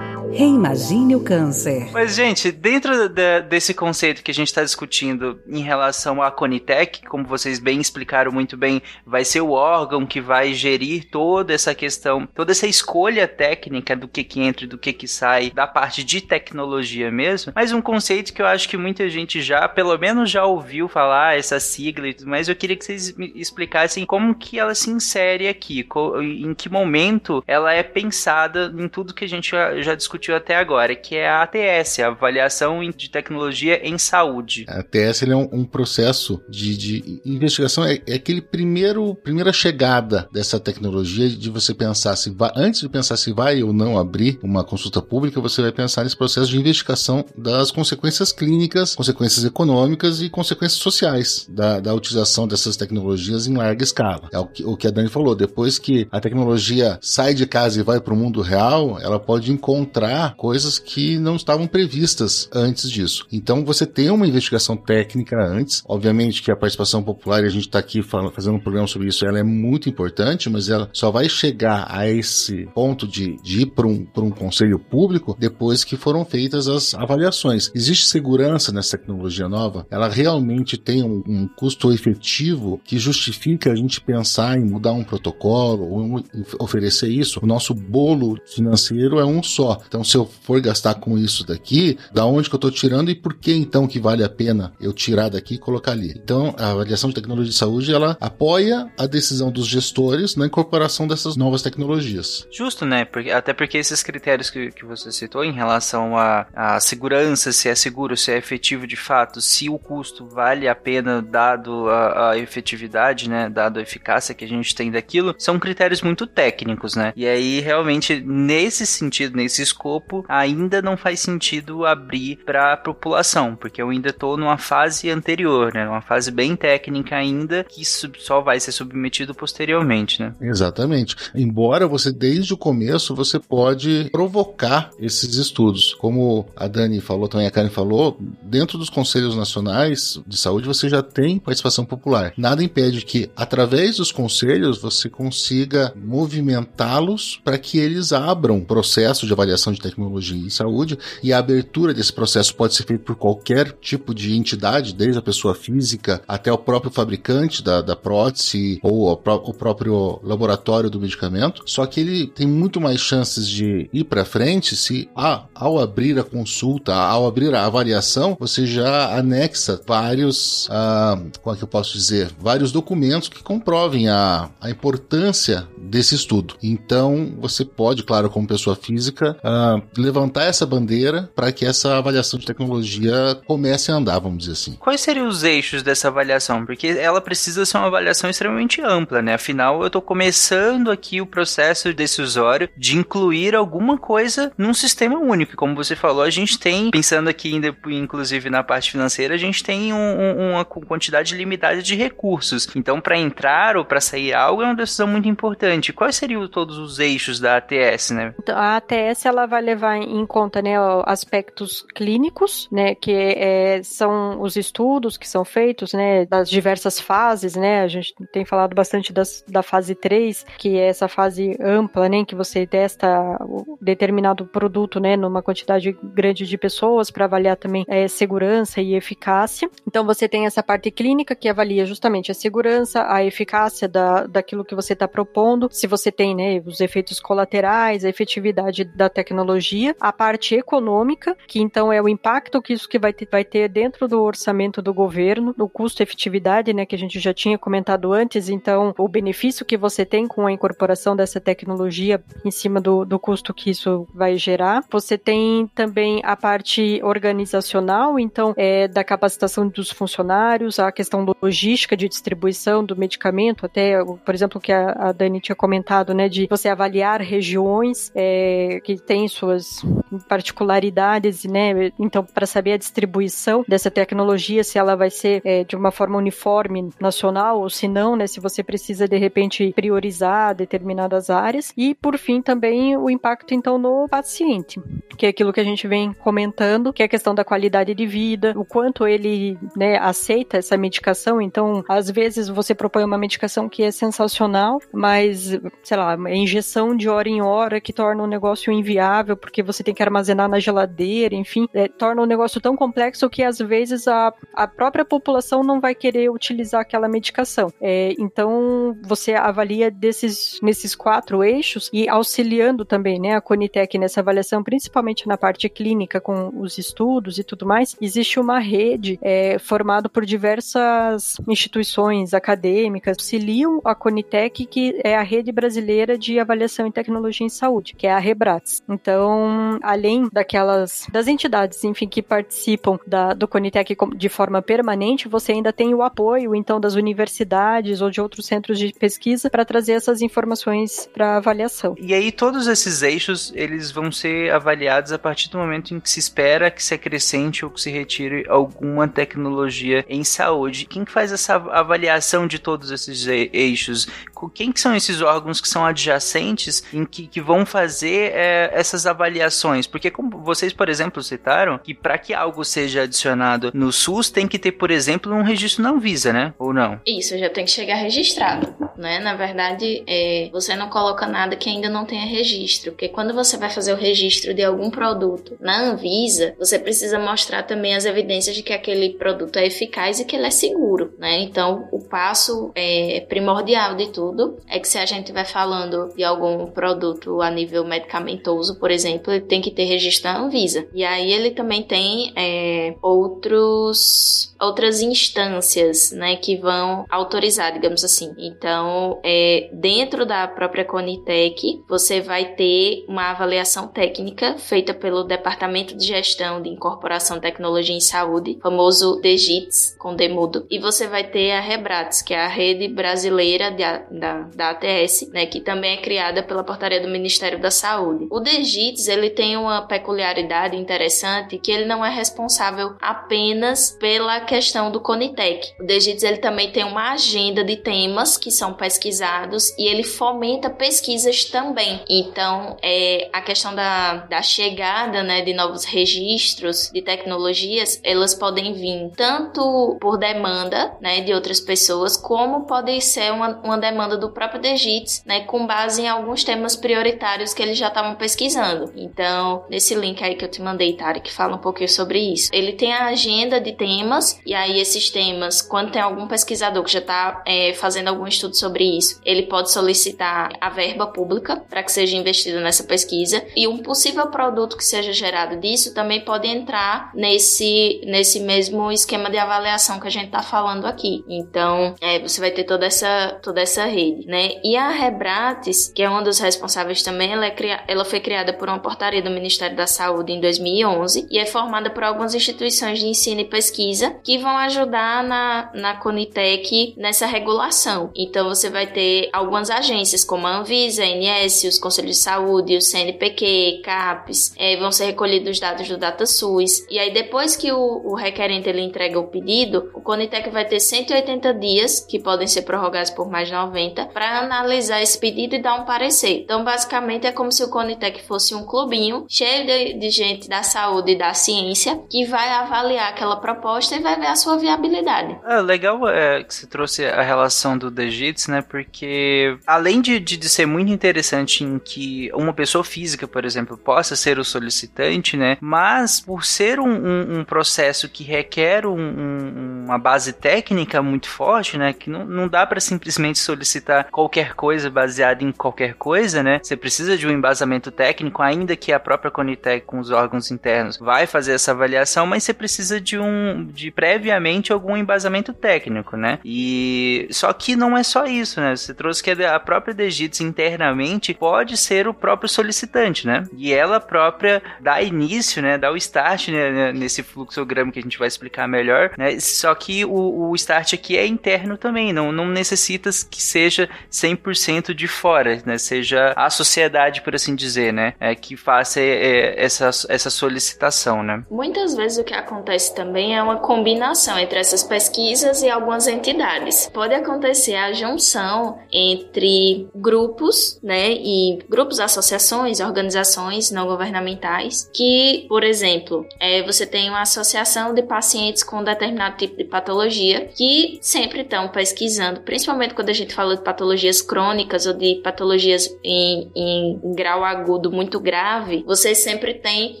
Reimagine 0.32 1.14
o 1.14 1.20
câncer. 1.20 1.90
Mas, 1.92 2.14
gente, 2.14 2.50
dentro 2.50 3.08
de, 3.08 3.42
desse 3.42 3.74
conceito 3.74 4.22
que 4.22 4.30
a 4.30 4.34
gente 4.34 4.48
está 4.48 4.62
discutindo 4.62 5.40
em 5.46 5.60
relação 5.60 6.22
à 6.22 6.30
Conitec, 6.30 7.06
como 7.06 7.24
vocês 7.24 7.58
bem 7.58 7.80
explicaram 7.80 8.32
muito 8.32 8.56
bem, 8.56 8.82
vai 9.06 9.24
ser 9.24 9.40
o 9.40 9.50
órgão 9.50 10.06
que 10.06 10.20
vai 10.20 10.52
gerir 10.54 11.08
toda 11.10 11.52
essa 11.52 11.74
questão, 11.74 12.26
toda 12.26 12.52
essa 12.52 12.66
escolha 12.66 13.28
técnica 13.28 13.94
do 13.94 14.08
que 14.08 14.24
que 14.24 14.40
entra 14.40 14.64
e 14.64 14.68
do 14.68 14.78
que 14.78 14.92
que 14.92 15.06
sai, 15.06 15.50
da 15.50 15.66
parte 15.66 16.02
de 16.02 16.20
tecnologia 16.20 17.10
mesmo. 17.10 17.52
Mas 17.54 17.72
um, 17.72 17.80
conceito 17.80 17.99
que 18.32 18.42
eu 18.42 18.46
acho 18.46 18.68
que 18.68 18.76
muita 18.76 19.08
gente 19.08 19.40
já, 19.42 19.68
pelo 19.68 19.96
menos 19.98 20.30
já 20.30 20.44
ouviu 20.44 20.88
falar, 20.88 21.38
essa 21.38 21.60
sigla 21.60 22.08
e 22.08 22.14
tudo. 22.14 22.30
Eu 22.30 22.56
queria 22.56 22.76
que 22.76 22.84
vocês 22.84 23.14
me 23.16 23.32
explicassem 23.34 24.06
como 24.06 24.34
que 24.34 24.58
ela 24.58 24.74
se 24.74 24.90
insere 24.90 25.48
aqui, 25.48 25.86
em 26.20 26.54
que 26.54 26.68
momento 26.68 27.44
ela 27.46 27.72
é 27.72 27.82
pensada 27.82 28.72
em 28.76 28.88
tudo 28.88 29.14
que 29.14 29.24
a 29.24 29.28
gente 29.28 29.50
já, 29.50 29.80
já 29.80 29.94
discutiu 29.94 30.34
até 30.34 30.56
agora, 30.56 30.94
que 30.94 31.14
é 31.16 31.28
a 31.28 31.42
ATS, 31.42 32.00
a 32.00 32.08
Avaliação 32.08 32.80
de 32.90 33.10
Tecnologia 33.10 33.80
em 33.86 33.98
Saúde. 33.98 34.64
A 34.68 34.80
ATS 34.80 35.22
é 35.22 35.36
um, 35.36 35.48
um, 35.52 35.64
processo 35.64 36.42
de, 36.48 36.76
de 36.76 37.22
investigação, 37.24 37.84
é, 37.84 38.00
é, 38.06 38.14
aquele 38.14 38.40
primeiro 38.40 39.14
primeira 39.14 39.52
chegada 39.52 40.28
dessa 40.32 40.58
tecnologia 40.58 41.28
de 41.28 41.50
você 41.50 41.74
pensar 41.74 42.16
se 42.16 42.30
vai, 42.30 42.50
antes 42.56 42.80
de 42.80 42.88
pensar 42.88 43.16
se 43.16 43.32
vai 43.32 43.62
ou 43.62 43.72
não 43.72 43.98
abrir 43.98 44.38
uma 44.42 44.64
consulta 44.64 45.00
pública, 45.02 45.40
você 45.40 45.62
vai 45.62 45.72
pensar 45.72 46.04
nesse 46.04 46.16
processo 46.16 46.50
de 46.50 46.58
investigação 46.58 47.24
das 47.36 47.70
consequências 47.70 47.89
clínicas, 48.32 48.94
consequências 48.94 49.44
econômicas 49.44 50.20
e 50.20 50.28
consequências 50.28 50.80
sociais 50.80 51.46
da, 51.48 51.80
da 51.80 51.94
utilização 51.94 52.46
dessas 52.46 52.76
tecnologias 52.76 53.46
em 53.46 53.56
larga 53.56 53.84
escala. 53.84 54.28
É 54.32 54.38
o 54.38 54.46
que, 54.46 54.64
o 54.64 54.76
que 54.76 54.86
a 54.86 54.90
Dani 54.90 55.08
falou, 55.08 55.34
depois 55.34 55.78
que 55.78 56.06
a 56.10 56.20
tecnologia 56.20 56.98
sai 57.00 57.34
de 57.34 57.46
casa 57.46 57.80
e 57.80 57.82
vai 57.82 58.00
para 58.00 58.14
o 58.14 58.16
mundo 58.16 58.40
real, 58.40 58.98
ela 59.00 59.18
pode 59.18 59.52
encontrar 59.52 60.34
coisas 60.36 60.78
que 60.78 61.18
não 61.18 61.36
estavam 61.36 61.66
previstas 61.66 62.48
antes 62.52 62.90
disso. 62.90 63.26
Então 63.32 63.64
você 63.64 63.86
tem 63.86 64.10
uma 64.10 64.26
investigação 64.26 64.76
técnica 64.76 65.36
antes, 65.42 65.82
obviamente 65.86 66.42
que 66.42 66.50
a 66.50 66.56
participação 66.56 67.02
popular, 67.02 67.44
a 67.44 67.48
gente 67.48 67.66
está 67.66 67.78
aqui 67.78 68.02
falando, 68.02 68.32
fazendo 68.32 68.56
um 68.56 68.60
programa 68.60 68.86
sobre 68.86 69.08
isso, 69.08 69.26
ela 69.26 69.38
é 69.38 69.42
muito 69.42 69.88
importante, 69.88 70.48
mas 70.48 70.68
ela 70.68 70.88
só 70.92 71.10
vai 71.10 71.28
chegar 71.28 71.86
a 71.88 72.08
esse 72.08 72.66
ponto 72.74 73.06
de, 73.06 73.36
de 73.42 73.62
ir 73.62 73.66
para 73.66 73.86
um, 73.86 74.06
um 74.16 74.30
conselho 74.30 74.78
público 74.78 75.36
depois 75.38 75.84
que 75.84 75.96
foram 75.96 76.24
feitas 76.24 76.68
as 76.68 76.94
avaliações. 76.94 77.70
Existe 77.80 78.08
segurança 78.08 78.70
nessa 78.70 78.98
tecnologia 78.98 79.48
nova? 79.48 79.86
Ela 79.90 80.06
realmente 80.06 80.76
tem 80.76 81.02
um, 81.02 81.22
um 81.26 81.48
custo 81.48 81.90
efetivo 81.90 82.78
que 82.84 82.98
justifica 82.98 83.72
a 83.72 83.74
gente 83.74 84.02
pensar 84.02 84.58
em 84.58 84.66
mudar 84.66 84.92
um 84.92 85.02
protocolo 85.02 85.88
ou 85.88 86.22
oferecer 86.58 87.08
isso? 87.08 87.40
O 87.42 87.46
nosso 87.46 87.72
bolo 87.72 88.38
financeiro 88.44 89.18
é 89.18 89.24
um 89.24 89.42
só. 89.42 89.80
Então, 89.88 90.04
se 90.04 90.14
eu 90.14 90.26
for 90.26 90.60
gastar 90.60 90.96
com 90.96 91.16
isso 91.16 91.42
daqui, 91.46 91.96
da 92.12 92.26
onde 92.26 92.50
que 92.50 92.54
eu 92.54 92.58
estou 92.58 92.70
tirando 92.70 93.10
e 93.10 93.14
por 93.14 93.32
que 93.32 93.54
então 93.54 93.86
que 93.86 93.98
vale 93.98 94.22
a 94.22 94.28
pena 94.28 94.74
eu 94.78 94.92
tirar 94.92 95.30
daqui 95.30 95.54
e 95.54 95.58
colocar 95.58 95.92
ali? 95.92 96.12
Então, 96.22 96.54
a 96.58 96.72
avaliação 96.72 97.08
de 97.08 97.14
tecnologia 97.14 97.50
de 97.50 97.56
saúde 97.56 97.94
ela 97.94 98.14
apoia 98.20 98.92
a 98.98 99.06
decisão 99.06 99.50
dos 99.50 99.66
gestores 99.66 100.36
na 100.36 100.44
incorporação 100.44 101.08
dessas 101.08 101.34
novas 101.34 101.62
tecnologias. 101.62 102.46
Justo, 102.52 102.84
né? 102.84 103.06
Porque, 103.06 103.30
até 103.30 103.54
porque 103.54 103.78
esses 103.78 104.02
critérios 104.02 104.50
que, 104.50 104.70
que 104.70 104.84
você 104.84 105.10
citou 105.10 105.42
em 105.42 105.52
relação 105.52 106.14
à, 106.14 106.78
segurança, 106.78 107.50
se 107.52 107.69
é 107.70 107.74
seguro, 107.74 108.16
se 108.16 108.32
é 108.32 108.36
efetivo 108.36 108.86
de 108.86 108.96
fato, 108.96 109.40
se 109.40 109.68
o 109.68 109.78
custo 109.78 110.26
vale 110.26 110.68
a 110.68 110.74
pena 110.74 111.22
dado 111.22 111.88
a, 111.88 112.30
a 112.30 112.38
efetividade, 112.38 113.28
né? 113.28 113.48
Dado 113.48 113.78
a 113.78 113.82
eficácia 113.82 114.34
que 114.34 114.44
a 114.44 114.48
gente 114.48 114.74
tem 114.74 114.90
daquilo, 114.90 115.34
são 115.38 115.58
critérios 115.58 116.02
muito 116.02 116.26
técnicos, 116.26 116.94
né? 116.94 117.12
E 117.16 117.26
aí, 117.26 117.60
realmente, 117.60 118.20
nesse 118.20 118.86
sentido, 118.86 119.36
nesse 119.36 119.62
escopo, 119.62 120.24
ainda 120.28 120.82
não 120.82 120.96
faz 120.96 121.20
sentido 121.20 121.86
abrir 121.86 122.36
para 122.44 122.72
a 122.72 122.76
população, 122.76 123.56
porque 123.56 123.80
eu 123.80 123.90
ainda 123.90 124.10
estou 124.10 124.36
numa 124.36 124.58
fase 124.58 125.10
anterior, 125.10 125.72
né? 125.72 125.88
Uma 125.88 126.02
fase 126.02 126.30
bem 126.30 126.56
técnica 126.56 127.16
ainda, 127.16 127.64
que 127.64 127.84
só 127.84 128.40
vai 128.40 128.60
ser 128.60 128.72
submetido 128.72 129.34
posteriormente, 129.34 130.20
né? 130.20 130.34
Exatamente. 130.40 131.16
Embora 131.34 131.86
você, 131.86 132.12
desde 132.12 132.52
o 132.54 132.56
começo, 132.56 133.14
você 133.14 133.38
pode 133.38 134.08
provocar 134.10 134.90
esses 134.98 135.34
estudos. 135.36 135.94
Como 135.94 136.46
a 136.56 136.66
Dani 136.66 137.00
falou, 137.00 137.28
também 137.28 137.46
a 137.46 137.50
Karen 137.60 137.68
falou, 137.68 138.18
dentro 138.42 138.78
dos 138.78 138.88
conselhos 138.88 139.36
nacionais 139.36 140.20
de 140.26 140.36
saúde 140.36 140.66
você 140.66 140.88
já 140.88 141.02
tem 141.02 141.38
participação 141.38 141.84
popular. 141.84 142.32
Nada 142.36 142.64
impede 142.64 143.04
que, 143.04 143.30
através 143.36 143.96
dos 143.96 144.10
conselhos, 144.10 144.78
você 144.80 145.08
consiga 145.08 145.92
movimentá-los 145.96 147.40
para 147.44 147.58
que 147.58 147.78
eles 147.78 148.12
abram 148.12 148.60
processo 148.60 149.26
de 149.26 149.32
avaliação 149.32 149.72
de 149.72 149.80
tecnologia 149.80 150.38
em 150.38 150.50
saúde 150.50 150.98
e 151.22 151.32
a 151.32 151.38
abertura 151.38 151.92
desse 151.92 152.12
processo 152.12 152.54
pode 152.54 152.74
ser 152.74 152.84
feita 152.84 153.04
por 153.04 153.16
qualquer 153.16 153.72
tipo 153.72 154.14
de 154.14 154.34
entidade, 154.36 154.94
desde 154.94 155.18
a 155.18 155.22
pessoa 155.22 155.54
física 155.54 156.22
até 156.26 156.52
o 156.52 156.58
próprio 156.58 156.90
fabricante 156.90 157.62
da, 157.62 157.82
da 157.82 157.96
prótese 157.96 158.78
ou 158.82 159.10
o 159.10 159.54
próprio 159.54 160.20
laboratório 160.22 160.88
do 160.88 161.00
medicamento. 161.00 161.62
Só 161.66 161.84
que 161.84 162.00
ele 162.00 162.26
tem 162.26 162.46
muito 162.46 162.80
mais 162.80 163.00
chances 163.00 163.48
de 163.48 163.88
ir 163.92 164.04
para 164.04 164.24
frente 164.24 164.76
se, 164.76 165.08
ah, 165.14 165.44
ao 165.54 165.78
abrir 165.78 166.18
a 166.18 166.24
consulta, 166.24 166.94
ao 166.94 167.26
abrir 167.26 167.49
a 167.54 167.66
avaliação, 167.66 168.36
você 168.38 168.66
já 168.66 169.16
anexa 169.16 169.80
vários, 169.86 170.68
ah, 170.70 171.18
como 171.42 171.54
é 171.54 171.58
que 171.58 171.64
eu 171.64 171.68
posso 171.68 171.92
dizer, 171.92 172.30
vários 172.38 172.72
documentos 172.72 173.28
que 173.28 173.42
comprovem 173.42 174.08
a, 174.08 174.50
a 174.60 174.70
importância 174.70 175.66
desse 175.78 176.14
estudo. 176.14 176.54
Então, 176.62 177.34
você 177.38 177.64
pode, 177.64 178.02
claro, 178.02 178.30
como 178.30 178.46
pessoa 178.46 178.76
física, 178.76 179.36
uh, 179.44 179.82
levantar 179.96 180.44
essa 180.44 180.64
bandeira 180.64 181.30
para 181.34 181.50
que 181.50 181.64
essa 181.64 181.96
avaliação 181.96 182.38
de 182.38 182.46
tecnologia 182.46 183.38
comece 183.46 183.90
a 183.90 183.96
andar, 183.96 184.18
vamos 184.18 184.38
dizer 184.38 184.52
assim. 184.52 184.72
Quais 184.78 185.00
seriam 185.00 185.26
os 185.26 185.42
eixos 185.42 185.82
dessa 185.82 186.08
avaliação? 186.08 186.64
Porque 186.64 186.86
ela 186.86 187.20
precisa 187.20 187.64
ser 187.64 187.78
uma 187.78 187.86
avaliação 187.86 188.30
extremamente 188.30 188.80
ampla, 188.80 189.20
né? 189.22 189.34
Afinal, 189.34 189.80
eu 189.80 189.86
estou 189.86 190.02
começando 190.02 190.90
aqui 190.90 191.20
o 191.20 191.26
processo 191.26 191.92
decisório 191.92 192.68
de 192.76 192.96
incluir 192.96 193.54
alguma 193.54 193.98
coisa 193.98 194.52
num 194.56 194.74
sistema 194.74 195.18
único. 195.18 195.56
Como 195.56 195.74
você 195.74 195.96
falou, 195.96 196.22
a 196.22 196.30
gente 196.30 196.58
tem, 196.58 196.90
pensando 196.90 197.28
aqui 197.28 197.39
inclusive 197.48 198.50
na 198.50 198.62
parte 198.62 198.90
financeira, 198.90 199.34
a 199.34 199.38
gente 199.38 199.62
tem 199.62 199.92
um, 199.92 199.96
um, 199.96 200.50
uma 200.52 200.64
quantidade 200.64 201.34
limitada 201.34 201.82
de 201.82 201.94
recursos. 201.94 202.68
Então, 202.74 203.00
para 203.00 203.18
entrar 203.18 203.76
ou 203.76 203.84
para 203.84 204.00
sair 204.00 204.34
algo 204.34 204.62
é 204.62 204.66
uma 204.66 204.74
decisão 204.74 205.06
muito 205.06 205.28
importante. 205.28 205.92
Quais 205.92 206.16
seriam 206.16 206.46
todos 206.48 206.78
os 206.78 206.98
eixos 206.98 207.40
da 207.40 207.56
ATS, 207.56 208.10
né? 208.10 208.34
Então, 208.38 208.56
a 208.56 208.76
ATS 208.76 209.24
ela 209.24 209.46
vai 209.46 209.62
levar 209.62 209.96
em 209.96 210.26
conta, 210.26 210.62
né, 210.62 210.74
aspectos 211.04 211.84
clínicos, 211.94 212.68
né, 212.70 212.94
que 212.94 213.12
é, 213.12 213.80
são 213.82 214.40
os 214.40 214.56
estudos 214.56 215.16
que 215.16 215.28
são 215.28 215.44
feitos, 215.44 215.92
né, 215.92 216.26
das 216.26 216.48
diversas 216.48 216.98
fases, 217.00 217.54
né? 217.54 217.82
A 217.82 217.88
gente 217.88 218.14
tem 218.32 218.44
falado 218.44 218.74
bastante 218.74 219.12
das, 219.12 219.44
da 219.48 219.62
fase 219.62 219.94
3, 219.94 220.44
que 220.58 220.76
é 220.76 220.88
essa 220.88 221.08
fase 221.08 221.56
ampla, 221.60 222.08
né, 222.08 222.24
que 222.24 222.34
você 222.34 222.66
testa 222.66 223.38
determinado 223.80 224.46
produto, 224.46 225.00
né, 225.00 225.16
numa 225.16 225.42
quantidade 225.42 225.96
grande 226.02 226.46
de 226.46 226.58
pessoas 226.58 227.10
para 227.10 227.26
avaliar 227.30 227.56
também 227.56 227.84
é, 227.88 228.08
segurança 228.08 228.80
e 228.80 228.94
eficácia. 228.94 229.70
Então 229.86 230.04
você 230.04 230.28
tem 230.28 230.46
essa 230.46 230.62
parte 230.62 230.90
clínica 230.90 231.34
que 231.34 231.48
avalia 231.48 231.86
justamente 231.86 232.30
a 232.30 232.34
segurança, 232.34 233.06
a 233.08 233.24
eficácia 233.24 233.88
da, 233.88 234.26
daquilo 234.26 234.64
que 234.64 234.74
você 234.74 234.92
está 234.92 235.06
propondo, 235.06 235.68
se 235.70 235.86
você 235.86 236.10
tem, 236.10 236.34
né, 236.34 236.62
os 236.66 236.80
efeitos 236.80 237.20
colaterais, 237.20 238.04
a 238.04 238.08
efetividade 238.08 238.84
da 238.84 239.08
tecnologia, 239.08 239.94
a 240.00 240.12
parte 240.12 240.54
econômica, 240.54 241.36
que 241.46 241.60
então 241.60 241.92
é 241.92 242.02
o 242.02 242.08
impacto 242.08 242.60
que 242.60 242.72
isso 242.72 242.88
que 242.88 242.98
vai 242.98 243.12
ter, 243.12 243.28
vai 243.30 243.44
ter 243.44 243.68
dentro 243.68 244.08
do 244.08 244.22
orçamento 244.22 244.82
do 244.82 244.92
governo, 244.92 245.54
o 245.58 245.68
custo-efetividade, 245.68 246.72
né, 246.72 246.84
que 246.84 246.94
a 246.94 246.98
gente 246.98 247.18
já 247.20 247.32
tinha 247.32 247.56
comentado 247.56 248.12
antes, 248.12 248.48
então 248.48 248.94
o 248.98 249.08
benefício 249.08 249.64
que 249.64 249.76
você 249.76 250.04
tem 250.04 250.26
com 250.26 250.46
a 250.46 250.52
incorporação 250.52 251.14
dessa 251.14 251.40
tecnologia 251.40 252.22
em 252.44 252.50
cima 252.50 252.80
do, 252.80 253.04
do 253.04 253.18
custo 253.18 253.54
que 253.54 253.70
isso 253.70 254.06
vai 254.14 254.36
gerar. 254.36 254.84
Você 254.90 255.16
tem 255.16 255.68
também 255.74 256.20
a 256.24 256.36
parte 256.36 257.00
organizacional, 257.20 258.18
então 258.18 258.54
é 258.56 258.88
da 258.88 259.04
capacitação 259.04 259.68
dos 259.68 259.90
funcionários, 259.90 260.78
a 260.78 260.90
questão 260.90 261.26
logística 261.42 261.96
de 261.96 262.08
distribuição 262.08 262.82
do 262.82 262.96
medicamento, 262.96 263.66
até, 263.66 264.02
por 264.02 264.34
exemplo, 264.34 264.60
que 264.60 264.72
a, 264.72 264.92
a 264.92 265.12
Dani 265.12 265.40
tinha 265.40 265.54
comentado, 265.54 266.14
né, 266.14 266.28
de 266.28 266.46
você 266.48 266.68
avaliar 266.68 267.20
regiões 267.20 268.10
é, 268.14 268.80
que 268.82 268.96
têm 268.96 269.28
suas 269.28 269.84
particularidades, 270.28 271.44
né, 271.44 271.92
então 271.98 272.24
para 272.24 272.46
saber 272.46 272.72
a 272.72 272.78
distribuição 272.78 273.64
dessa 273.68 273.90
tecnologia, 273.90 274.64
se 274.64 274.78
ela 274.78 274.96
vai 274.96 275.10
ser 275.10 275.42
é, 275.44 275.62
de 275.64 275.76
uma 275.76 275.90
forma 275.90 276.16
uniforme 276.16 276.90
nacional 276.98 277.60
ou 277.60 277.68
se 277.68 277.86
não, 277.86 278.16
né, 278.16 278.26
se 278.26 278.40
você 278.40 278.62
precisa 278.62 279.06
de 279.06 279.18
repente 279.18 279.72
priorizar 279.74 280.54
determinadas 280.54 281.28
áreas. 281.28 281.72
E 281.76 281.94
por 281.94 282.16
fim 282.16 282.40
também 282.40 282.96
o 282.96 283.10
impacto 283.10 283.52
então 283.52 283.78
no 283.78 284.08
paciente, 284.08 284.80
que 285.18 285.26
é 285.26 285.28
aquilo 285.28 285.52
que 285.52 285.60
a 285.60 285.64
gente 285.64 285.86
vem 285.86 286.12
comentando, 286.12 286.92
que 287.00 287.04
é 287.04 287.06
a 287.06 287.08
questão 287.08 287.34
da 287.34 287.42
qualidade 287.42 287.94
de 287.94 288.06
vida, 288.06 288.52
o 288.54 288.62
quanto 288.62 289.06
ele, 289.06 289.58
né, 289.74 289.96
aceita 289.96 290.58
essa 290.58 290.76
medicação, 290.76 291.40
então 291.40 291.82
às 291.88 292.10
vezes 292.10 292.46
você 292.46 292.74
propõe 292.74 293.04
uma 293.04 293.16
medicação 293.16 293.70
que 293.70 293.82
é 293.82 293.90
sensacional, 293.90 294.82
mas 294.92 295.58
sei 295.82 295.96
lá, 295.96 296.14
é 296.26 296.36
injeção 296.36 296.94
de 296.94 297.08
hora 297.08 297.26
em 297.26 297.40
hora 297.40 297.80
que 297.80 297.90
torna 297.90 298.22
o 298.22 298.26
negócio 298.26 298.70
inviável 298.70 299.34
porque 299.34 299.62
você 299.62 299.82
tem 299.82 299.94
que 299.94 300.02
armazenar 300.02 300.46
na 300.46 300.60
geladeira, 300.60 301.34
enfim, 301.34 301.66
é, 301.72 301.88
torna 301.88 302.20
o 302.20 302.26
negócio 302.26 302.60
tão 302.60 302.76
complexo 302.76 303.30
que 303.30 303.42
às 303.42 303.58
vezes 303.58 304.06
a, 304.06 304.34
a 304.52 304.68
própria 304.68 305.02
população 305.02 305.62
não 305.62 305.80
vai 305.80 305.94
querer 305.94 306.30
utilizar 306.30 306.82
aquela 306.82 307.08
medicação. 307.08 307.72
É, 307.80 308.14
então 308.18 308.94
você 309.04 309.32
avalia 309.32 309.90
desses 309.90 310.58
nesses 310.62 310.94
quatro 310.94 311.42
eixos 311.42 311.88
e 311.94 312.10
auxiliando 312.10 312.84
também, 312.84 313.18
né, 313.18 313.36
a 313.36 313.40
Conitec 313.40 313.96
nessa 313.96 314.20
avaliação, 314.20 314.62
principalmente 314.62 315.26
na 315.26 315.38
parte 315.38 315.66
clínica 315.70 316.20
com 316.20 316.50
os 316.60 316.76
estudos 316.76 316.89
e 317.38 317.44
tudo 317.44 317.66
mais, 317.66 317.96
existe 318.00 318.38
uma 318.38 318.58
rede 318.58 319.18
é, 319.22 319.58
formada 319.58 320.08
por 320.08 320.24
diversas 320.24 321.36
instituições 321.48 322.34
acadêmicas, 322.34 323.16
auxiliam 323.18 323.80
a 323.84 323.94
Conitec, 323.94 324.66
que 324.66 325.00
é 325.04 325.16
a 325.16 325.22
rede 325.22 325.52
brasileira 325.52 326.18
de 326.18 326.38
avaliação 326.38 326.86
em 326.86 326.92
tecnologia 326.92 327.46
em 327.46 327.50
saúde, 327.50 327.94
que 327.94 328.06
é 328.06 328.12
a 328.12 328.18
Rebrats. 328.18 328.82
Então, 328.88 329.78
além 329.82 330.28
daquelas 330.32 331.06
das 331.12 331.26
entidades, 331.26 331.82
enfim, 331.84 332.08
que 332.08 332.22
participam 332.22 332.98
da, 333.06 333.32
do 333.34 333.46
Conitec 333.46 333.96
de 334.16 334.28
forma 334.28 334.62
permanente, 334.62 335.28
você 335.28 335.52
ainda 335.52 335.72
tem 335.72 335.94
o 335.94 336.02
apoio, 336.02 336.54
então, 336.54 336.80
das 336.80 336.94
universidades 336.94 338.00
ou 338.00 338.10
de 338.10 338.20
outros 338.20 338.46
centros 338.46 338.78
de 338.78 338.92
pesquisa 338.92 339.50
para 339.50 339.64
trazer 339.64 339.92
essas 339.92 340.22
informações 340.22 341.08
para 341.12 341.36
avaliação. 341.36 341.94
E 341.98 342.14
aí 342.14 342.32
todos 342.32 342.66
esses 342.66 343.02
eixos, 343.02 343.52
eles 343.54 343.90
vão 343.90 344.10
ser 344.10 344.52
avaliados 344.52 345.12
a 345.12 345.18
partir 345.18 345.50
do 345.50 345.58
momento 345.58 345.94
em 345.94 346.00
que 346.00 346.08
se 346.08 346.18
espera 346.18 346.70
que 346.70 346.79
se 346.82 346.94
acrescente 346.94 347.64
ou 347.64 347.70
que 347.70 347.80
se 347.80 347.90
retire 347.90 348.44
alguma 348.48 349.06
tecnologia 349.06 350.04
em 350.08 350.24
saúde. 350.24 350.86
Quem 350.86 351.04
que 351.04 351.12
faz 351.12 351.32
essa 351.32 351.54
avaliação 351.54 352.46
de 352.46 352.58
todos 352.58 352.90
esses 352.90 353.26
eixos? 353.26 354.06
Quem 354.54 354.72
que 354.72 354.80
são 354.80 354.94
esses 354.94 355.20
órgãos 355.20 355.60
que 355.60 355.68
são 355.68 355.84
adjacentes 355.84 356.82
em 356.92 357.04
que, 357.04 357.26
que 357.26 357.40
vão 357.40 357.66
fazer 357.66 358.32
é, 358.34 358.70
essas 358.72 359.06
avaliações? 359.06 359.86
Porque 359.86 360.10
como 360.10 360.38
vocês, 360.42 360.72
por 360.72 360.88
exemplo, 360.88 361.22
citaram 361.22 361.78
que 361.78 361.94
para 361.94 362.18
que 362.18 362.32
algo 362.32 362.64
seja 362.64 363.02
adicionado 363.02 363.70
no 363.74 363.92
SUS 363.92 364.30
tem 364.30 364.48
que 364.48 364.58
ter, 364.58 364.72
por 364.72 364.90
exemplo, 364.90 365.32
um 365.32 365.42
registro 365.42 365.82
na 365.82 365.90
Anvisa, 365.90 366.32
né? 366.32 366.54
Ou 366.58 366.72
não? 366.72 367.00
Isso, 367.06 367.38
já 367.38 367.50
tem 367.50 367.64
que 367.64 367.70
chegar 367.70 367.96
registrado, 367.96 368.74
né? 368.96 369.18
Na 369.18 369.34
verdade, 369.34 370.02
é, 370.06 370.48
você 370.52 370.74
não 370.74 370.88
coloca 370.88 371.26
nada 371.26 371.56
que 371.56 371.68
ainda 371.68 371.88
não 371.88 372.04
tenha 372.04 372.26
registro, 372.26 372.92
porque 372.92 373.08
quando 373.08 373.34
você 373.34 373.56
vai 373.56 373.70
fazer 373.70 373.92
o 373.92 373.96
registro 373.96 374.54
de 374.54 374.62
algum 374.62 374.90
produto 374.90 375.56
na 375.60 375.80
Anvisa, 375.80 376.54
você 376.58 376.69
precisa 376.78 377.18
mostrar 377.18 377.62
também 377.62 377.94
as 377.94 378.04
evidências 378.04 378.54
de 378.54 378.62
que 378.62 378.72
aquele 378.72 379.10
produto 379.10 379.56
é 379.58 379.66
eficaz 379.66 380.20
e 380.20 380.24
que 380.24 380.36
ele 380.36 380.46
é 380.46 380.50
seguro, 380.50 381.14
né? 381.18 381.40
Então, 381.40 381.88
o 381.92 382.00
passo 382.00 382.70
é, 382.74 383.24
primordial 383.28 383.94
de 383.94 384.08
tudo 384.08 384.58
é 384.68 384.78
que 384.78 384.88
se 384.88 384.98
a 384.98 385.06
gente 385.06 385.32
vai 385.32 385.44
falando 385.44 386.12
de 386.14 386.24
algum 386.24 386.66
produto 386.66 387.40
a 387.40 387.50
nível 387.50 387.84
medicamentoso, 387.84 388.78
por 388.78 388.90
exemplo, 388.90 389.32
ele 389.32 389.44
tem 389.44 389.60
que 389.60 389.70
ter 389.70 389.84
registro 389.84 390.30
na 390.30 390.38
Anvisa. 390.38 390.86
E 390.94 391.04
aí 391.04 391.32
ele 391.32 391.50
também 391.50 391.82
tem 391.82 392.32
é, 392.36 392.94
outros 393.02 394.50
outras 394.60 395.00
instâncias, 395.00 396.12
né, 396.12 396.36
que 396.36 396.56
vão 396.56 397.06
autorizar, 397.08 397.72
digamos 397.72 398.04
assim. 398.04 398.34
Então, 398.36 399.18
é, 399.24 399.70
dentro 399.72 400.26
da 400.26 400.46
própria 400.46 400.84
Conitec, 400.84 401.82
você 401.88 402.20
vai 402.20 402.44
ter 402.54 403.04
uma 403.08 403.30
avaliação 403.30 403.88
técnica 403.88 404.58
feita 404.58 404.92
pelo 404.92 405.24
Departamento 405.24 405.96
de 405.96 406.04
Gestão 406.04 406.59
de 406.60 406.68
Incorporação 406.68 407.40
Tecnologia 407.40 407.94
em 407.94 408.00
Saúde, 408.00 408.58
famoso 408.62 409.20
DGITS, 409.20 409.96
com 409.98 410.14
demudo, 410.14 410.66
e 410.70 410.78
você 410.78 411.06
vai 411.06 411.24
ter 411.24 411.52
a 411.52 411.60
Rebrats, 411.60 412.22
que 412.22 412.34
é 412.34 412.44
a 412.44 412.48
rede 412.48 412.88
brasileira 412.88 413.70
de, 413.70 413.82
da, 414.18 414.48
da 414.54 414.70
ATS, 414.70 415.28
né, 415.32 415.46
que 415.46 415.60
também 415.60 415.94
é 415.94 416.02
criada 416.02 416.42
pela 416.42 416.64
portaria 416.64 417.00
do 417.00 417.08
Ministério 417.08 417.60
da 417.60 417.70
Saúde. 417.70 418.26
O 418.30 418.40
DGITS, 418.40 419.08
ele 419.08 419.30
tem 419.30 419.56
uma 419.56 419.82
peculiaridade 419.82 420.76
interessante 420.76 421.58
que 421.58 421.70
ele 421.70 421.84
não 421.84 422.04
é 422.04 422.10
responsável 422.10 422.94
apenas 423.00 423.96
pela 423.98 424.40
questão 424.40 424.90
do 424.90 425.00
Conitec. 425.00 425.72
O 425.80 425.84
DGITS, 425.84 426.22
ele 426.22 426.38
também 426.38 426.70
tem 426.70 426.84
uma 426.84 427.12
agenda 427.12 427.64
de 427.64 427.76
temas 427.76 428.36
que 428.36 428.50
são 428.50 428.74
pesquisados 428.74 429.70
e 429.78 429.86
ele 429.86 430.02
fomenta 430.02 430.68
pesquisas 430.68 431.44
também. 431.44 432.00
Então, 432.08 432.76
é, 432.82 433.28
a 433.32 433.40
questão 433.40 433.74
da, 433.74 434.18
da 434.26 434.42
chegada 434.42 435.22
né, 435.22 435.42
de 435.42 435.52
novos 435.52 435.84
registros 435.84 436.49
de 436.54 437.02
tecnologias, 437.02 438.00
elas 438.02 438.34
podem 438.34 438.72
vir 438.72 439.10
tanto 439.16 439.96
por 440.00 440.16
demanda 440.16 440.96
né, 441.00 441.20
de 441.20 441.32
outras 441.32 441.60
pessoas, 441.60 442.16
como 442.16 442.66
pode 442.66 443.00
ser 443.00 443.32
uma, 443.32 443.60
uma 443.62 443.78
demanda 443.78 444.16
do 444.16 444.30
próprio 444.30 444.60
DGITS, 444.60 445.22
né, 445.26 445.40
com 445.40 445.66
base 445.66 446.02
em 446.02 446.08
alguns 446.08 446.44
temas 446.44 446.76
prioritários 446.76 447.54
que 447.54 447.62
eles 447.62 447.78
já 447.78 447.88
estavam 447.88 448.14
pesquisando. 448.14 448.92
Então, 448.96 449.64
nesse 449.68 449.94
link 449.94 450.22
aí 450.22 450.34
que 450.34 450.44
eu 450.44 450.50
te 450.50 450.62
mandei, 450.62 450.94
Tari, 450.94 451.20
que 451.20 451.32
fala 451.32 451.56
um 451.56 451.60
pouquinho 451.60 451.88
sobre 451.88 452.18
isso. 452.18 452.50
Ele 452.52 452.72
tem 452.72 452.92
a 452.92 453.06
agenda 453.06 453.60
de 453.60 453.72
temas, 453.72 454.40
e 454.44 454.54
aí 454.54 454.80
esses 454.80 455.10
temas, 455.10 455.62
quando 455.62 455.92
tem 455.92 456.02
algum 456.02 456.26
pesquisador 456.26 456.82
que 456.84 456.92
já 456.92 456.98
está 456.98 457.42
é, 457.46 457.72
fazendo 457.74 458.08
algum 458.08 458.26
estudo 458.26 458.56
sobre 458.56 458.84
isso, 458.84 459.20
ele 459.24 459.42
pode 459.42 459.70
solicitar 459.70 460.52
a 460.60 460.70
verba 460.70 461.06
pública 461.06 461.62
para 461.68 461.82
que 461.82 461.92
seja 461.92 462.16
investida 462.16 462.60
nessa 462.60 462.84
pesquisa, 462.84 463.44
e 463.56 463.66
um 463.66 463.78
possível 463.78 464.26
produto 464.28 464.76
que 464.76 464.84
seja 464.84 465.12
gerado 465.12 465.56
disso 465.56 465.94
também 465.94 466.20
pode 466.20 466.39
entrar 466.46 467.10
nesse, 467.14 468.00
nesse 468.04 468.40
mesmo 468.40 468.90
esquema 468.90 469.30
de 469.30 469.38
avaliação 469.38 470.00
que 470.00 470.06
a 470.06 470.10
gente 470.10 470.26
está 470.26 470.42
falando 470.42 470.86
aqui. 470.86 471.24
Então, 471.28 471.94
é, 472.00 472.18
você 472.18 472.40
vai 472.40 472.50
ter 472.50 472.64
toda 472.64 472.86
essa, 472.86 473.38
toda 473.42 473.60
essa 473.60 473.84
rede, 473.84 474.26
né? 474.26 474.52
E 474.62 474.76
a 474.76 474.90
Rebrates, 474.90 475.92
que 475.94 476.02
é 476.02 476.08
uma 476.08 476.22
dos 476.22 476.38
responsáveis 476.38 477.02
também, 477.02 477.32
ela, 477.32 477.46
é, 477.46 477.84
ela 477.86 478.04
foi 478.04 478.20
criada 478.20 478.52
por 478.52 478.68
uma 478.68 478.78
portaria 478.78 479.22
do 479.22 479.30
Ministério 479.30 479.76
da 479.76 479.86
Saúde 479.86 480.32
em 480.32 480.40
2011 480.40 481.26
e 481.30 481.38
é 481.38 481.46
formada 481.46 481.90
por 481.90 482.04
algumas 482.04 482.34
instituições 482.34 482.98
de 482.98 483.06
ensino 483.06 483.40
e 483.40 483.44
pesquisa 483.44 484.16
que 484.22 484.38
vão 484.38 484.56
ajudar 484.58 485.22
na, 485.22 485.70
na 485.74 485.96
Conitec 485.96 486.94
nessa 486.96 487.26
regulação. 487.26 488.10
Então, 488.14 488.48
você 488.48 488.68
vai 488.68 488.86
ter 488.86 489.28
algumas 489.32 489.70
agências 489.70 490.24
como 490.24 490.46
a 490.46 490.58
Anvisa, 490.58 491.02
a 491.02 491.06
ANS, 491.06 491.64
os 491.64 491.78
Conselhos 491.78 492.16
de 492.16 492.22
Saúde, 492.22 492.76
o 492.76 492.80
CNPq, 492.80 493.82
CAPES, 493.84 494.54
é, 494.56 494.76
vão 494.76 494.92
ser 494.92 495.06
recolhidos 495.06 495.50
os 495.50 495.60
dados 495.60 495.88
do 495.88 495.98
DataSUS. 496.30 496.86
E 496.88 496.98
aí, 496.98 497.12
depois 497.12 497.56
que 497.56 497.72
o, 497.72 498.02
o 498.04 498.14
requerente 498.14 498.68
ele 498.68 498.80
entrega 498.80 499.18
o 499.18 499.26
pedido, 499.26 499.90
o 499.94 500.00
Conitec 500.00 500.48
vai 500.50 500.64
ter 500.64 500.80
180 500.80 501.54
dias, 501.54 502.00
que 502.00 502.18
podem 502.18 502.46
ser 502.46 502.62
prorrogados 502.62 503.10
por 503.10 503.28
mais 503.30 503.50
90, 503.50 504.06
para 504.06 504.38
analisar 504.38 505.02
esse 505.02 505.18
pedido 505.18 505.56
e 505.56 505.62
dar 505.62 505.74
um 505.74 505.84
parecer. 505.84 506.42
Então, 506.42 506.64
basicamente, 506.64 507.26
é 507.26 507.32
como 507.32 507.50
se 507.50 507.62
o 507.64 507.68
Conitec 507.68 508.22
fosse 508.26 508.54
um 508.54 508.64
clubinho 508.64 509.26
cheio 509.28 509.66
de, 509.66 509.98
de 509.98 510.10
gente 510.10 510.48
da 510.48 510.62
saúde 510.62 511.12
e 511.12 511.18
da 511.18 511.34
ciência 511.34 512.00
que 512.10 512.24
vai 512.26 512.48
avaliar 512.50 513.10
aquela 513.10 513.36
proposta 513.36 513.96
e 513.96 514.00
vai 514.00 514.18
ver 514.18 514.26
a 514.26 514.36
sua 514.36 514.56
viabilidade. 514.56 515.38
É 515.46 515.60
legal 515.60 516.08
é, 516.08 516.44
que 516.44 516.54
você 516.54 516.66
trouxe 516.66 517.04
a 517.04 517.22
relação 517.22 517.76
do 517.76 517.90
Digits, 517.90 518.46
né? 518.46 518.62
Porque 518.62 519.58
além 519.66 520.00
de, 520.00 520.20
de, 520.20 520.36
de 520.36 520.48
ser 520.48 520.66
muito 520.66 520.92
interessante 520.92 521.64
em 521.64 521.78
que 521.78 522.30
uma 522.34 522.52
pessoa 522.52 522.84
física, 522.84 523.26
por 523.26 523.44
exemplo, 523.44 523.76
possa 523.76 524.14
ser 524.14 524.38
o 524.38 524.44
solicitante, 524.44 525.36
né? 525.36 525.56
Mas 525.60 526.09
por 526.18 526.44
ser 526.44 526.80
um, 526.80 526.88
um, 526.88 527.38
um 527.40 527.44
processo 527.44 528.08
que 528.08 528.24
requer 528.24 528.86
um, 528.86 529.84
uma 529.84 529.98
base 529.98 530.32
técnica 530.32 531.02
muito 531.02 531.28
forte, 531.28 531.76
né? 531.76 531.92
Que 531.92 532.08
não, 532.08 532.24
não 532.24 532.48
dá 532.48 532.66
para 532.66 532.80
simplesmente 532.80 533.38
solicitar 533.38 534.08
qualquer 534.10 534.54
coisa 534.54 534.90
baseada 534.90 535.44
em 535.44 535.52
qualquer 535.52 535.94
coisa, 535.94 536.42
né? 536.42 536.60
Você 536.62 536.76
precisa 536.76 537.16
de 537.16 537.26
um 537.26 537.30
embasamento 537.30 537.90
técnico, 537.90 538.42
ainda 538.42 538.74
que 538.74 538.92
a 538.92 538.98
própria 538.98 539.30
Conitec 539.30 539.86
com 539.86 539.98
os 539.98 540.10
órgãos 540.10 540.50
internos 540.50 540.96
vai 540.96 541.26
fazer 541.26 541.52
essa 541.52 541.72
avaliação, 541.72 542.26
mas 542.26 542.42
você 542.42 542.54
precisa 542.54 543.00
de 543.00 543.18
um 543.18 543.66
de 543.66 543.90
previamente 543.90 544.72
algum 544.72 544.96
embasamento 544.96 545.52
técnico, 545.52 546.16
né? 546.16 546.38
E 546.44 547.28
só 547.30 547.52
que 547.52 547.76
não 547.76 547.96
é 547.96 548.02
só 548.02 548.24
isso, 548.24 548.60
né? 548.60 548.74
Você 548.74 548.94
trouxe 548.94 549.22
que 549.22 549.30
a 549.30 549.60
própria 549.60 549.94
Digits 549.94 550.40
internamente 550.40 551.34
pode 551.34 551.76
ser 551.76 552.08
o 552.08 552.14
próprio 552.14 552.48
solicitante, 552.48 553.26
né? 553.26 553.46
E 553.56 553.72
ela 553.72 554.00
própria 554.00 554.62
dá 554.80 555.02
início, 555.02 555.62
né? 555.62 555.76
Dá 555.76 555.90
o 555.90 555.96
start 556.00 556.48
né? 556.48 556.92
nesse 556.92 557.22
fluxograma 557.22 557.92
que 557.92 557.98
a 557.98 558.02
gente 558.02 558.18
vai 558.18 558.28
explicar 558.28 558.66
melhor, 558.66 559.12
né? 559.16 559.38
Só 559.40 559.74
que 559.74 560.04
o, 560.04 560.50
o 560.50 560.54
start 560.54 560.94
aqui 560.94 561.16
é 561.16 561.26
interno 561.26 561.76
também, 561.76 562.12
não, 562.12 562.32
não 562.32 562.46
necessita 562.46 563.10
que 563.30 563.42
seja 563.42 563.88
100% 564.10 564.94
de 564.94 565.06
fora, 565.06 565.62
né? 565.64 565.78
Seja 565.78 566.32
a 566.36 566.50
sociedade, 566.50 567.22
por 567.22 567.34
assim 567.34 567.54
dizer, 567.54 567.92
né? 567.92 568.14
É, 568.20 568.34
que 568.34 568.56
faça 568.56 569.00
é, 569.00 569.62
essa, 569.62 569.90
essa 570.08 570.30
solicitação, 570.30 571.22
né? 571.22 571.44
Muitas 571.50 571.94
vezes 571.94 572.18
o 572.18 572.24
que 572.24 572.34
acontece 572.34 572.94
também 572.94 573.36
é 573.36 573.42
uma 573.42 573.56
combinação 573.56 574.38
entre 574.38 574.58
essas 574.58 574.82
pesquisas 574.82 575.62
e 575.62 575.70
algumas 575.70 576.06
entidades. 576.06 576.90
Pode 576.92 577.14
acontecer 577.14 577.76
a 577.76 577.92
junção 577.92 578.78
entre 578.92 579.88
grupos, 579.94 580.78
né? 580.82 581.12
E 581.12 581.58
grupos, 581.68 582.00
associações, 582.00 582.80
organizações 582.80 583.70
não 583.70 583.86
governamentais 583.86 584.90
que, 584.92 585.46
por 585.48 585.64
exemplo, 585.64 585.89
é, 586.38 586.62
você 586.62 586.86
tem 586.86 587.08
uma 587.08 587.22
associação 587.22 587.94
de 587.94 588.02
pacientes 588.02 588.62
com 588.62 588.82
determinado 588.82 589.36
tipo 589.36 589.56
de 589.56 589.64
patologia 589.64 590.46
que 590.54 590.98
sempre 591.00 591.42
estão 591.42 591.68
pesquisando, 591.68 592.40
principalmente 592.40 592.94
quando 592.94 593.10
a 593.10 593.14
gente 593.14 593.34
fala 593.34 593.56
de 593.56 593.62
patologias 593.62 594.22
crônicas 594.22 594.86
ou 594.86 594.92
de 594.92 595.16
patologias 595.16 595.94
em, 596.04 596.50
em 596.54 597.14
grau 597.14 597.44
agudo 597.44 597.90
muito 597.90 598.20
grave, 598.20 598.84
você 598.86 599.14
sempre 599.14 599.54
tem 599.54 600.00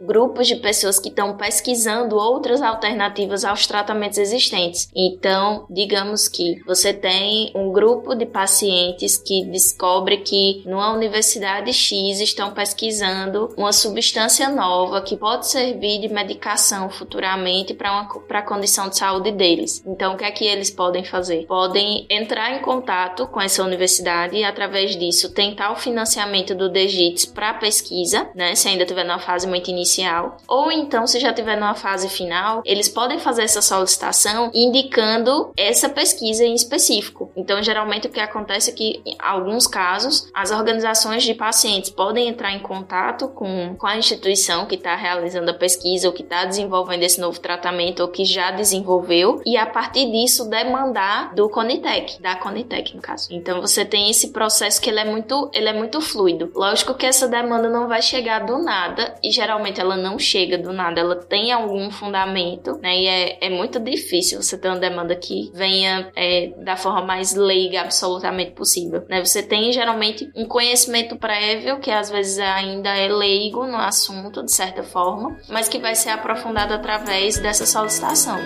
grupos 0.00 0.46
de 0.46 0.56
pessoas 0.56 0.98
que 0.98 1.08
estão 1.08 1.36
pesquisando 1.36 2.16
outras 2.16 2.62
alternativas 2.62 3.44
aos 3.44 3.66
tratamentos 3.66 4.18
existentes. 4.18 4.88
Então, 4.94 5.66
digamos 5.70 6.28
que 6.28 6.62
você 6.64 6.92
tem 6.92 7.52
um 7.54 7.72
grupo 7.72 8.14
de 8.14 8.26
pacientes 8.26 9.16
que 9.16 9.44
descobre 9.46 10.18
que 10.18 10.62
numa 10.66 10.92
universidade 10.92 11.72
X 11.72 12.20
estão 12.20 12.52
pesquisando 12.52 13.54
uma 13.56 13.72
substância 13.72 14.48
nova 14.48 15.00
que 15.02 15.16
pode 15.16 15.46
ser 15.48 15.75
servir 15.76 16.00
de 16.00 16.08
medicação 16.08 16.88
futuramente 16.88 17.74
para 17.74 18.08
a 18.30 18.42
condição 18.42 18.88
de 18.88 18.96
saúde 18.96 19.30
deles. 19.30 19.82
Então, 19.86 20.14
o 20.14 20.16
que 20.16 20.24
é 20.24 20.30
que 20.30 20.44
eles 20.44 20.70
podem 20.70 21.04
fazer? 21.04 21.44
Podem 21.46 22.06
entrar 22.08 22.56
em 22.56 22.60
contato 22.60 23.26
com 23.26 23.40
essa 23.40 23.62
universidade 23.62 24.36
e, 24.36 24.44
através 24.44 24.96
disso, 24.96 25.32
tentar 25.32 25.72
o 25.72 25.76
financiamento 25.76 26.54
do 26.54 26.70
DGITS 26.70 27.26
para 27.26 27.54
pesquisa, 27.54 28.28
né? 28.34 28.54
Se 28.54 28.68
ainda 28.68 28.84
estiver 28.84 29.04
numa 29.04 29.18
fase 29.18 29.46
muito 29.46 29.70
inicial. 29.70 30.38
Ou 30.48 30.72
então, 30.72 31.06
se 31.06 31.20
já 31.20 31.30
estiver 31.30 31.56
numa 31.56 31.74
fase 31.74 32.08
final, 32.08 32.62
eles 32.64 32.88
podem 32.88 33.18
fazer 33.18 33.42
essa 33.42 33.60
solicitação 33.60 34.50
indicando 34.54 35.52
essa 35.56 35.88
pesquisa 35.88 36.44
em 36.44 36.54
específico. 36.54 37.30
Então, 37.36 37.62
geralmente, 37.62 38.06
o 38.06 38.10
que 38.10 38.20
acontece 38.20 38.70
é 38.70 38.74
que, 38.74 39.02
em 39.04 39.16
alguns 39.18 39.66
casos, 39.66 40.28
as 40.32 40.50
organizações 40.50 41.22
de 41.22 41.34
pacientes 41.34 41.90
podem 41.90 42.28
entrar 42.28 42.52
em 42.52 42.60
contato 42.60 43.28
com, 43.28 43.76
com 43.76 43.86
a 43.86 43.96
instituição 43.96 44.66
que 44.66 44.76
está 44.76 44.94
realizando 44.94 45.50
a 45.50 45.54
pesquisa 45.54 45.65
ou 46.04 46.12
que 46.12 46.22
está 46.22 46.44
desenvolvendo 46.44 47.02
esse 47.02 47.20
novo 47.20 47.40
tratamento 47.40 48.00
ou 48.00 48.08
que 48.08 48.24
já 48.24 48.50
desenvolveu 48.50 49.40
e, 49.44 49.56
a 49.56 49.66
partir 49.66 50.10
disso, 50.10 50.48
demandar 50.48 51.34
do 51.34 51.48
Conitec, 51.48 52.20
da 52.20 52.36
Conitec, 52.36 52.94
no 52.94 53.02
caso. 53.02 53.28
Então, 53.30 53.60
você 53.60 53.84
tem 53.84 54.10
esse 54.10 54.32
processo 54.32 54.80
que 54.80 54.90
ele 54.90 55.00
é 55.00 55.04
muito, 55.04 55.50
ele 55.52 55.68
é 55.68 55.72
muito 55.72 56.00
fluido. 56.00 56.50
Lógico 56.54 56.94
que 56.94 57.06
essa 57.06 57.28
demanda 57.28 57.68
não 57.68 57.88
vai 57.88 58.02
chegar 58.02 58.44
do 58.44 58.58
nada 58.58 59.14
e 59.22 59.30
geralmente 59.30 59.80
ela 59.80 59.96
não 59.96 60.18
chega 60.18 60.58
do 60.58 60.72
nada, 60.72 61.00
ela 61.00 61.16
tem 61.16 61.52
algum 61.52 61.90
fundamento, 61.90 62.78
né? 62.82 62.96
E 62.96 63.06
é, 63.06 63.46
é 63.46 63.50
muito 63.50 63.78
difícil 63.80 64.42
você 64.42 64.58
ter 64.58 64.68
uma 64.68 64.78
demanda 64.78 65.14
que 65.14 65.50
venha 65.54 66.10
é, 66.14 66.52
da 66.58 66.76
forma 66.76 67.02
mais 67.02 67.34
leiga 67.34 67.82
absolutamente 67.82 68.52
possível, 68.52 69.04
né? 69.08 69.24
Você 69.24 69.42
tem 69.42 69.72
geralmente 69.72 70.30
um 70.34 70.46
conhecimento 70.46 71.16
prévio 71.16 71.78
que 71.80 71.90
às 71.90 72.10
vezes 72.10 72.38
ainda 72.38 72.90
é 72.90 73.08
leigo 73.08 73.66
no 73.66 73.76
assunto, 73.76 74.42
de 74.44 74.52
certa 74.52 74.82
forma, 74.82 75.38
mas 75.56 75.68
que 75.68 75.78
vai 75.78 75.94
ser 75.94 76.10
aprofundado 76.10 76.74
através 76.74 77.38
dessa 77.38 77.64
solicitação. 77.64 78.38